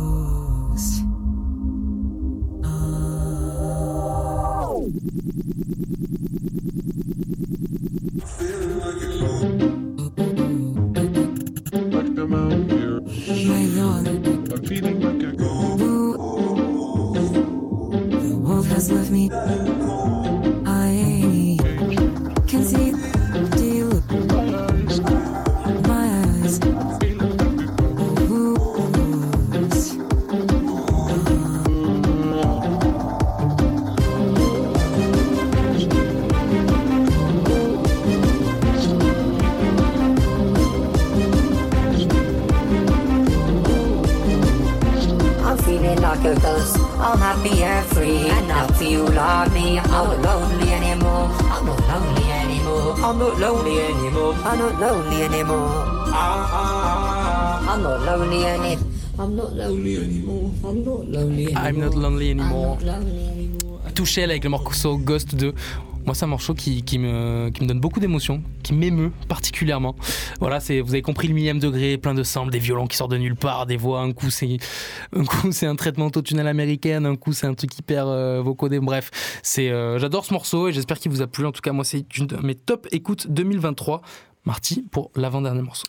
Feeling 45.86 46.02
like 46.02 46.24
a 46.24 46.34
ghost. 46.40 46.78
I'm 46.98 47.18
happy 47.18 47.62
and 47.62 47.86
free. 47.86 48.28
And 48.28 48.50
I 48.50 48.66
feel 48.74 49.06
like 49.06 49.52
me. 49.52 49.78
I'm 49.78 49.90
not 49.92 50.18
lonely 50.20 50.72
anymore. 50.72 51.30
I'm 51.46 51.64
not 51.66 51.80
lonely 51.86 52.26
anymore. 52.42 52.94
I'm 52.98 53.18
not 53.18 53.38
lonely 53.38 53.78
anymore. 53.78 54.34
I'm 54.44 54.58
not 54.58 54.80
lonely 54.80 55.22
anymore. 55.22 55.64
I'm 57.70 57.82
not 57.82 58.02
lonely 58.02 58.46
anymore. 58.46 58.90
I'm 59.18 59.36
not 59.36 59.52
lonely 59.54 59.96
anymore. 59.96 60.50
I'm 60.64 60.84
not 60.84 61.04
lonely 61.06 61.46
anymore. 61.46 61.62
I'm 61.62 61.78
not 61.78 61.94
lonely 61.94 62.30
anymore. 62.30 62.78
Touchel 63.94 64.30
avec 64.30 64.42
le 64.44 64.50
morceau 64.50 64.98
Ghost 64.98 65.36
2. 65.36 65.54
Moi, 66.06 66.14
c'est 66.14 66.24
un 66.24 66.28
morceau 66.28 66.54
qui, 66.54 66.82
me, 66.98 67.50
qui 67.50 67.62
me 67.62 67.66
donne 67.66 67.80
beaucoup 67.80 67.98
d'émotions, 67.98 68.40
qui 68.62 68.72
m'émeut 68.74 69.10
particulièrement. 69.28 69.96
Voilà, 70.38 70.60
c'est, 70.60 70.80
vous 70.80 70.92
avez 70.92 71.02
compris 71.02 71.26
le 71.26 71.34
millième 71.34 71.58
degré, 71.58 71.98
plein 71.98 72.14
de 72.14 72.22
samples, 72.22 72.52
des 72.52 72.60
violons 72.60 72.86
qui 72.86 72.96
sortent 72.96 73.10
de 73.10 73.18
nulle 73.18 73.34
part, 73.34 73.66
des 73.66 73.76
voix. 73.76 74.00
Un 74.00 74.12
coup, 74.12 74.30
c'est 74.30 74.58
un, 75.12 75.24
coup, 75.24 75.50
c'est 75.50 75.66
un 75.66 75.74
traitement 75.74 76.06
autotunnel 76.06 76.46
américain, 76.46 77.04
un 77.04 77.16
coup, 77.16 77.32
c'est 77.32 77.48
un 77.48 77.54
truc 77.54 77.76
hyper 77.76 78.06
euh, 78.06 78.40
vocodé. 78.40 78.78
Bref, 78.78 79.10
c'est, 79.42 79.68
euh, 79.68 79.98
j'adore 79.98 80.24
ce 80.24 80.32
morceau 80.32 80.68
et 80.68 80.72
j'espère 80.72 81.00
qu'il 81.00 81.10
vous 81.10 81.22
a 81.22 81.26
plu. 81.26 81.44
En 81.44 81.50
tout 81.50 81.60
cas, 81.60 81.72
moi, 81.72 81.84
c'est 81.84 82.06
une 82.16 82.28
de 82.28 82.36
mes 82.36 82.54
top 82.54 82.86
écoutes 82.92 83.26
2023. 83.28 84.00
Marty, 84.44 84.84
pour 84.88 85.10
l'avant-dernier 85.16 85.62
morceau. 85.62 85.88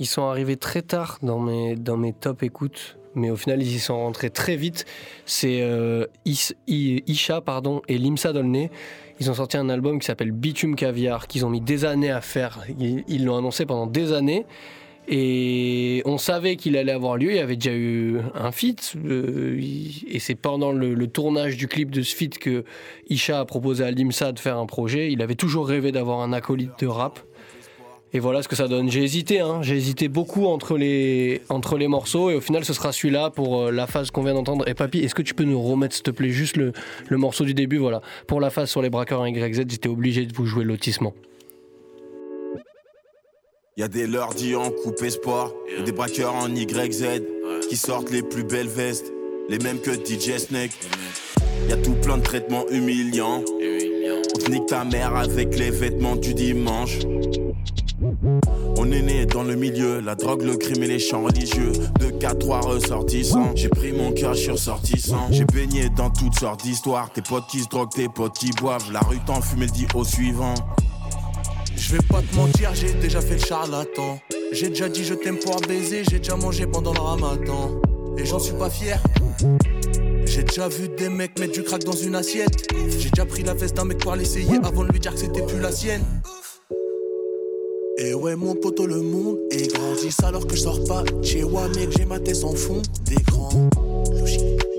Ils 0.00 0.06
sont 0.06 0.26
arrivés 0.26 0.56
très 0.56 0.82
tard 0.82 1.18
dans 1.22 1.38
mes, 1.38 1.76
dans 1.76 1.96
mes 1.96 2.12
top 2.12 2.42
écoutes, 2.42 2.96
mais 3.14 3.30
au 3.30 3.36
final, 3.36 3.62
ils 3.62 3.76
y 3.76 3.78
sont 3.78 3.96
rentrés 3.96 4.30
très 4.30 4.56
vite. 4.56 4.86
C'est 5.24 5.62
euh, 5.62 6.06
Isha 6.26 7.40
pardon, 7.40 7.80
et 7.86 7.96
Limsa 7.98 8.32
Dolné. 8.32 8.72
Ils 9.20 9.30
ont 9.30 9.34
sorti 9.34 9.56
un 9.56 9.68
album 9.68 9.98
qui 9.98 10.06
s'appelle 10.06 10.32
Bitume 10.32 10.74
Caviar, 10.74 11.26
qu'ils 11.26 11.46
ont 11.46 11.50
mis 11.50 11.60
des 11.60 11.84
années 11.84 12.10
à 12.10 12.20
faire. 12.20 12.64
Ils 12.78 13.24
l'ont 13.24 13.38
annoncé 13.38 13.66
pendant 13.66 13.86
des 13.86 14.12
années. 14.12 14.44
Et 15.08 16.02
on 16.04 16.16
savait 16.16 16.56
qu'il 16.56 16.76
allait 16.76 16.92
avoir 16.92 17.16
lieu. 17.16 17.30
Il 17.30 17.36
y 17.36 17.40
avait 17.40 17.56
déjà 17.56 17.74
eu 17.74 18.18
un 18.34 18.52
feat. 18.52 18.94
euh, 19.04 19.60
et 20.08 20.18
c'est 20.20 20.36
pendant 20.36 20.70
le, 20.72 20.94
le 20.94 21.06
tournage 21.08 21.56
du 21.56 21.66
clip 21.66 21.90
de 21.90 22.02
ce 22.02 22.14
feat 22.14 22.38
que 22.38 22.64
Isha 23.08 23.40
a 23.40 23.44
proposé 23.44 23.84
à 23.84 23.90
Limsa 23.90 24.30
de 24.32 24.38
faire 24.38 24.58
un 24.58 24.66
projet. 24.66 25.10
Il 25.10 25.20
avait 25.20 25.34
toujours 25.34 25.66
rêvé 25.66 25.90
d'avoir 25.90 26.20
un 26.20 26.32
acolyte 26.32 26.78
de 26.78 26.86
rap. 26.86 27.20
Et 28.14 28.18
voilà 28.18 28.42
ce 28.42 28.48
que 28.48 28.56
ça 28.56 28.68
donne. 28.68 28.90
J'ai 28.90 29.02
hésité, 29.02 29.40
hein. 29.40 29.60
j'ai 29.62 29.76
hésité 29.76 30.08
beaucoup 30.08 30.44
entre 30.46 30.76
les, 30.76 31.40
entre 31.48 31.78
les 31.78 31.88
morceaux 31.88 32.28
et 32.30 32.34
au 32.34 32.42
final 32.42 32.64
ce 32.64 32.74
sera 32.74 32.92
celui-là 32.92 33.30
pour 33.30 33.62
euh, 33.62 33.70
la 33.70 33.86
phase 33.86 34.10
qu'on 34.10 34.22
vient 34.22 34.34
d'entendre. 34.34 34.68
Et 34.68 34.74
papy, 34.74 34.98
est-ce 34.98 35.14
que 35.14 35.22
tu 35.22 35.32
peux 35.32 35.44
nous 35.44 35.62
remettre 35.62 35.94
s'il 35.94 36.02
te 36.02 36.10
plaît 36.10 36.28
juste 36.28 36.58
le, 36.58 36.72
le 37.08 37.16
morceau 37.16 37.44
du 37.44 37.54
début? 37.54 37.78
Voilà. 37.78 38.02
Pour 38.26 38.40
la 38.40 38.50
phase 38.50 38.68
sur 38.68 38.82
les 38.82 38.90
braqueurs 38.90 39.26
YZ, 39.26 39.64
j'étais 39.66 39.88
obligé 39.88 40.26
de 40.26 40.34
vous 40.34 40.44
jouer 40.44 40.64
lotissement. 40.64 41.14
Y 43.78 43.82
a 43.82 43.88
des 43.88 44.06
lundis 44.06 44.54
en 44.54 44.70
coupe 44.70 45.02
espoir 45.02 45.50
et 45.78 45.82
des 45.82 45.92
braqueurs 45.92 46.34
en 46.34 46.54
YZ 46.54 47.22
qui 47.70 47.76
sortent 47.76 48.10
les 48.10 48.22
plus 48.22 48.44
belles 48.44 48.68
vestes, 48.68 49.10
les 49.48 49.58
mêmes 49.58 49.80
que 49.80 49.92
DJ 49.92 50.36
Snake. 50.36 50.72
Y 51.70 51.72
a 51.72 51.76
tout 51.78 51.94
plein 51.94 52.18
de 52.18 52.22
traitements 52.22 52.68
humiliants. 52.68 53.42
Nique 54.50 54.66
ta 54.66 54.84
mère 54.84 55.14
avec 55.16 55.56
les 55.56 55.70
vêtements 55.70 56.16
du 56.16 56.34
dimanche. 56.34 56.98
On 58.76 58.90
est 58.90 59.02
né 59.02 59.26
dans 59.26 59.44
le 59.44 59.54
milieu, 59.54 60.00
la 60.00 60.14
drogue, 60.14 60.42
le 60.42 60.56
crime 60.56 60.82
et 60.82 60.88
les 60.88 60.98
chants 60.98 61.22
religieux. 61.22 61.72
De 62.00 62.06
4-3 62.06 62.66
ressortissants, 62.66 63.52
j'ai 63.54 63.68
pris 63.68 63.92
mon 63.92 64.12
cœur, 64.12 64.34
je 64.34 64.40
suis 64.40 64.50
ressortissant. 64.50 65.28
J'ai 65.30 65.44
baigné 65.44 65.88
dans 65.90 66.10
toutes 66.10 66.34
sortes 66.38 66.62
d'histoires. 66.62 67.12
Tes 67.12 67.22
potes 67.22 67.46
qui 67.48 67.60
se 67.60 67.68
droguent, 67.68 67.90
tes 67.90 68.08
potes 68.08 68.36
qui 68.36 68.50
boivent. 68.50 68.90
La 68.92 69.00
rue 69.00 69.20
t'en 69.24 69.40
fume, 69.40 69.62
elle 69.62 69.70
dit 69.70 69.86
au 69.94 70.04
suivant. 70.04 70.54
Je 71.76 71.92
vais 71.92 72.02
pas 72.08 72.22
te 72.22 72.34
mentir, 72.36 72.74
j'ai 72.74 72.92
déjà 72.94 73.20
fait 73.20 73.34
le 73.34 73.44
charlatan. 73.44 74.18
J'ai 74.52 74.68
déjà 74.68 74.88
dit 74.88 75.04
je 75.04 75.14
t'aime 75.14 75.38
pour 75.38 75.60
baiser, 75.60 76.02
j'ai 76.10 76.18
déjà 76.18 76.36
mangé 76.36 76.66
pendant 76.66 76.92
le 76.92 77.00
ramadan. 77.00 77.80
Et 78.18 78.24
j'en 78.24 78.38
suis 78.38 78.54
pas 78.54 78.68
fier. 78.68 79.00
J'ai 80.34 80.44
déjà 80.44 80.66
vu 80.66 80.88
des 80.88 81.10
mecs 81.10 81.38
mettre 81.38 81.52
du 81.52 81.62
crack 81.62 81.84
dans 81.84 81.92
une 81.92 82.14
assiette. 82.14 82.66
J'ai 82.98 83.10
déjà 83.10 83.26
pris 83.26 83.42
la 83.42 83.52
veste 83.52 83.76
d'un 83.76 83.84
mec 83.84 83.98
pour 83.98 84.16
l'essayer 84.16 84.56
avant 84.62 84.82
de 84.82 84.88
lui 84.90 84.98
dire 84.98 85.12
que 85.12 85.20
c'était 85.20 85.42
plus 85.42 85.60
la 85.60 85.70
sienne. 85.70 86.02
Et 87.98 88.14
ouais, 88.14 88.34
mon 88.34 88.54
poteau, 88.54 88.86
le 88.86 89.02
monde 89.02 89.36
est 89.50 89.70
grandit 89.74 90.08
alors 90.22 90.46
que 90.46 90.56
je 90.56 90.62
sors 90.62 90.82
pas. 90.84 91.04
Chez 91.22 91.42
moi, 91.44 91.68
mec, 91.76 91.90
j'ai 91.98 92.06
ma 92.06 92.18
tête 92.18 92.42
en 92.44 92.54
fond 92.54 92.80
d'écran. 93.04 93.50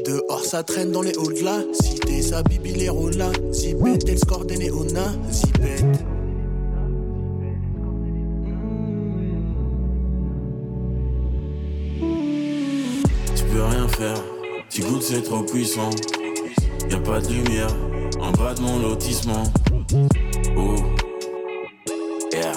Dehors, 0.03 0.43
ça 0.43 0.63
traîne 0.63 0.91
dans 0.91 1.03
les 1.03 1.15
halls 1.15 1.35
de 1.35 1.45
la 1.45 1.61
cité. 1.71 2.23
Ça 2.23 2.41
bibi 2.41 2.71
les. 2.71 2.89
Zipette, 3.51 4.09
elle 4.09 4.17
score 4.17 4.45
des 4.45 4.57
néonas. 4.57 5.13
Zipette. 5.31 5.85
Tu 13.35 13.43
peux 13.53 13.61
rien 13.61 13.87
faire, 13.89 14.17
tu 14.73 14.81
goûtes 14.81 15.03
c'est 15.03 15.21
trop 15.21 15.43
puissant. 15.43 15.91
Y 16.89 16.95
a 16.95 16.99
pas 16.99 17.19
de 17.19 17.27
lumière 17.27 17.67
en 18.19 18.31
bas 18.31 18.55
de 18.55 18.61
mon 18.61 18.79
lotissement. 18.79 19.43
Oh, 20.57 20.75
yeah. 22.31 22.53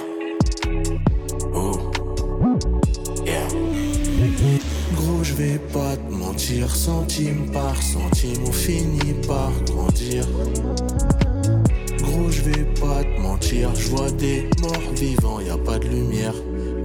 Oh, 1.54 1.72
yeah. 3.26 3.46
Gros, 4.94 5.22
je 5.22 5.34
vais 5.34 5.58
pas 5.58 5.96
te 5.96 6.10
mentir, 6.10 6.74
centime 6.74 7.50
par 7.52 7.76
centime, 7.82 8.44
on 8.46 8.52
finit 8.52 9.14
par 9.28 9.52
grandir. 9.66 10.26
Gros, 11.98 12.30
je 12.30 12.42
vais 12.42 12.64
pas 12.80 13.04
te 13.04 13.20
mentir, 13.20 13.74
je 13.74 13.90
vois 13.90 14.10
des 14.10 14.48
morts 14.62 14.92
vivants, 14.94 15.40
y 15.40 15.50
a 15.50 15.58
pas 15.58 15.78
de 15.78 15.88
lumière 15.88 16.34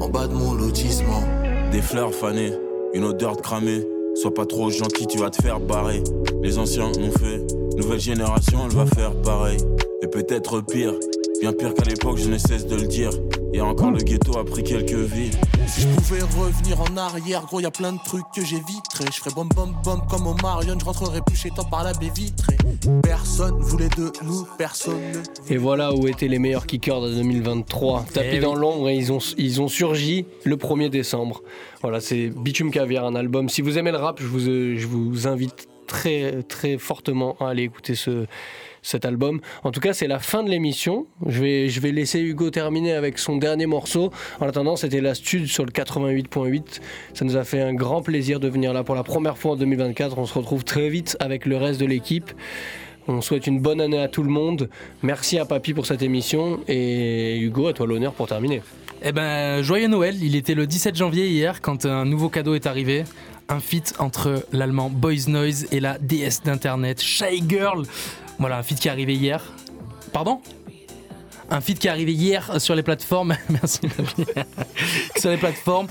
en 0.02 0.10
bas 0.10 0.28
de 0.28 0.34
mon 0.34 0.54
lotissement. 0.54 1.24
Des 1.72 1.82
fleurs 1.82 2.14
fanées, 2.14 2.52
une 2.94 3.06
odeur 3.06 3.38
de 3.38 3.42
cramé. 3.42 3.91
Sois 4.22 4.32
pas 4.32 4.46
trop 4.46 4.70
gentil, 4.70 5.08
tu 5.08 5.18
vas 5.18 5.32
te 5.32 5.42
faire 5.42 5.60
barrer. 5.60 6.04
Les 6.44 6.60
anciens 6.60 6.92
l'ont 6.92 7.10
fait, 7.10 7.44
nouvelle 7.76 8.00
génération, 8.00 8.60
elle 8.66 8.76
va 8.76 8.86
faire 8.86 9.20
pareil. 9.24 9.58
Et 10.04 10.08
peut-être 10.08 10.62
pire, 10.62 10.94
bien 11.40 11.52
pire 11.52 11.74
qu'à 11.74 11.86
l'époque, 11.86 12.20
je 12.20 12.30
ne 12.30 12.38
cesse 12.38 12.68
de 12.68 12.76
le 12.76 12.86
dire. 12.86 13.10
Et 13.54 13.60
encore 13.60 13.92
le 13.92 14.00
ghetto 14.00 14.38
a 14.38 14.46
pris 14.46 14.64
quelques 14.64 14.94
vies. 14.94 15.32
Si 15.68 15.82
je 15.82 15.88
pouvais 15.88 16.22
revenir 16.22 16.80
en 16.80 16.96
arrière, 16.96 17.46
gros, 17.46 17.60
y 17.60 17.66
a 17.66 17.72
plein 17.72 17.92
de 17.92 18.00
trucs 18.06 18.26
que 18.34 18.46
j'éviterais. 18.46 19.06
Je 19.12 19.20
ferais 19.20 19.32
bom 19.36 19.46
bom 19.54 19.74
bom 19.84 20.02
comme 20.10 20.28
au 20.28 20.34
Marion, 20.42 20.78
je 20.80 20.86
rentrerai 20.86 21.20
plus 21.26 21.36
chez 21.36 21.50
toi 21.50 21.66
par 21.70 21.84
la 21.84 21.92
baie 21.94 22.12
vitrée. 22.16 22.58
Personne 23.04 23.60
voulait 23.60 23.90
de 23.98 24.12
nous, 24.24 24.48
personne 24.58 25.02
ne 25.12 25.54
Et 25.54 25.58
voilà 25.58 25.94
où 25.94 26.08
étaient 26.08 26.30
les 26.30 26.40
meilleurs 26.40 26.66
kickers 26.66 27.02
de 27.02 27.14
2023. 27.14 28.06
Tapis 28.14 28.28
Eh 28.32 28.36
oui. 28.36 28.40
dans 28.40 28.56
l'ombre 28.56 28.88
et 28.90 28.96
ils 28.96 29.12
ont, 29.12 29.20
ils 29.38 29.62
ont 29.62 29.68
surgi 29.68 30.26
le 30.46 30.56
1er 30.56 30.90
décembre. 30.90 31.42
Voilà, 31.82 32.00
c'est 32.00 32.30
Bitume 32.30 32.72
Caviar, 32.72 33.06
un 33.06 33.16
album. 33.16 33.50
Si 33.50 33.62
vous 33.62 33.78
aimez 33.78 33.92
le 33.92 33.98
rap, 33.98 34.22
je 34.22 34.28
vous, 34.28 34.40
je 34.40 34.88
vous 34.88 35.28
invite 35.28 35.68
très, 35.88 36.42
très 36.44 36.78
fortement 36.78 37.36
à 37.42 37.50
aller 37.50 37.64
écouter 37.64 37.96
ce, 37.96 38.26
cet 38.82 39.06
album. 39.06 39.42
En 39.64 39.72
tout 39.72 39.80
cas, 39.80 39.94
c'est 39.94 40.08
la 40.08 40.20
fin 40.20 40.44
de 40.44 40.50
l'émission. 40.50 41.06
Je 41.26 41.42
vais, 41.42 41.70
je 41.70 41.80
vais 41.80 41.92
laisser 41.92 42.20
Hugo 42.20 42.50
terminer 42.50 42.94
avec 42.94 43.18
son 43.18 43.38
dernier 43.38 43.66
morceau. 43.66 44.12
En 44.40 44.48
attendant, 44.48 44.76
c'était 44.76 45.02
la 45.02 45.16
Stud 45.16 45.48
sur 45.48 45.66
le 45.66 45.72
88.8. 45.72 46.82
Ça 47.14 47.26
nous 47.26 47.38
a 47.38 47.44
fait 47.44 47.62
un 47.62 47.74
grand 47.74 48.02
plaisir 48.02 48.40
de 48.40 48.48
venir 48.48 48.74
là 48.74 48.84
pour 48.84 48.96
la 48.96 49.04
première 49.04 49.38
fois 49.38 49.52
en 49.52 49.56
2024. 49.56 50.18
On 50.18 50.26
se 50.26 50.34
retrouve 50.34 50.64
très 50.64 50.90
vite 50.90 51.18
avec 51.20 51.46
le 51.46 51.58
reste 51.58 51.80
de 51.80 51.86
l'équipe. 51.86 52.32
On 53.08 53.22
souhaite 53.22 53.48
une 53.48 53.60
bonne 53.60 53.82
année 53.82 54.00
à 54.00 54.08
tout 54.08 54.24
le 54.24 54.30
monde. 54.30 54.70
Merci 55.02 55.40
à 55.40 55.46
Papy 55.46 55.74
pour 55.74 55.86
cette 55.86 56.02
émission. 56.02 56.60
Et 56.68 57.40
Hugo, 57.40 57.68
à 57.68 57.74
toi 57.74 57.88
l'honneur 57.88 58.14
pour 58.14 58.28
terminer. 58.28 58.62
Eh 59.04 59.12
ben, 59.12 59.64
joyeux 59.64 59.88
Noël, 59.88 60.16
il 60.22 60.36
était 60.36 60.54
le 60.54 60.68
17 60.68 60.96
janvier 60.96 61.28
hier 61.28 61.62
quand 61.62 61.86
un 61.86 62.06
nouveau 62.06 62.30
cadeau 62.30 62.54
est 62.54 62.68
arrivé. 62.68 63.04
Un 63.50 63.60
feat 63.60 63.96
entre 63.98 64.46
l'allemand 64.54 64.90
Boys 64.90 65.28
Noise 65.28 65.68
et 65.72 65.80
la 65.80 65.98
déesse 65.98 66.44
d'internet 66.44 67.02
Shy 67.02 67.44
Girl. 67.48 67.86
Voilà, 68.40 68.58
un 68.58 68.64
feat 68.64 68.80
qui 68.80 68.88
est 68.88 68.92
arrivé 68.92 69.16
hier. 69.16 69.44
Pardon? 70.14 70.42
Un 71.50 71.62
feat 71.62 71.80
qui 71.80 71.88
est 71.88 71.92
arrivé 71.92 72.14
hier 72.14 72.60
sur 72.62 72.76
les 72.76 72.84
plateformes. 72.84 73.36
Merci. 73.50 73.82
Sur 75.20 75.30
les 75.30 75.38
plateformes. 75.38 75.88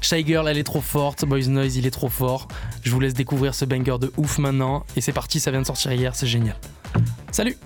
Shy 0.00 0.24
Girl, 0.24 0.46
elle 0.46 0.58
est 0.58 0.64
trop 0.64 0.80
forte. 0.80 1.24
Boys 1.24 1.48
Noise, 1.48 1.76
il 1.76 1.86
est 1.86 1.90
trop 1.90 2.08
fort. 2.08 2.46
Je 2.82 2.90
vous 2.90 3.00
laisse 3.00 3.14
découvrir 3.14 3.54
ce 3.54 3.64
banger 3.64 3.98
de 3.98 4.12
ouf 4.16 4.38
maintenant. 4.38 4.84
Et 4.96 5.00
c'est 5.00 5.12
parti, 5.12 5.40
ça 5.40 5.50
vient 5.50 5.62
de 5.62 5.66
sortir 5.66 5.92
hier, 5.92 6.14
c'est 6.14 6.26
génial. 6.26 6.56
Salut 7.32 7.56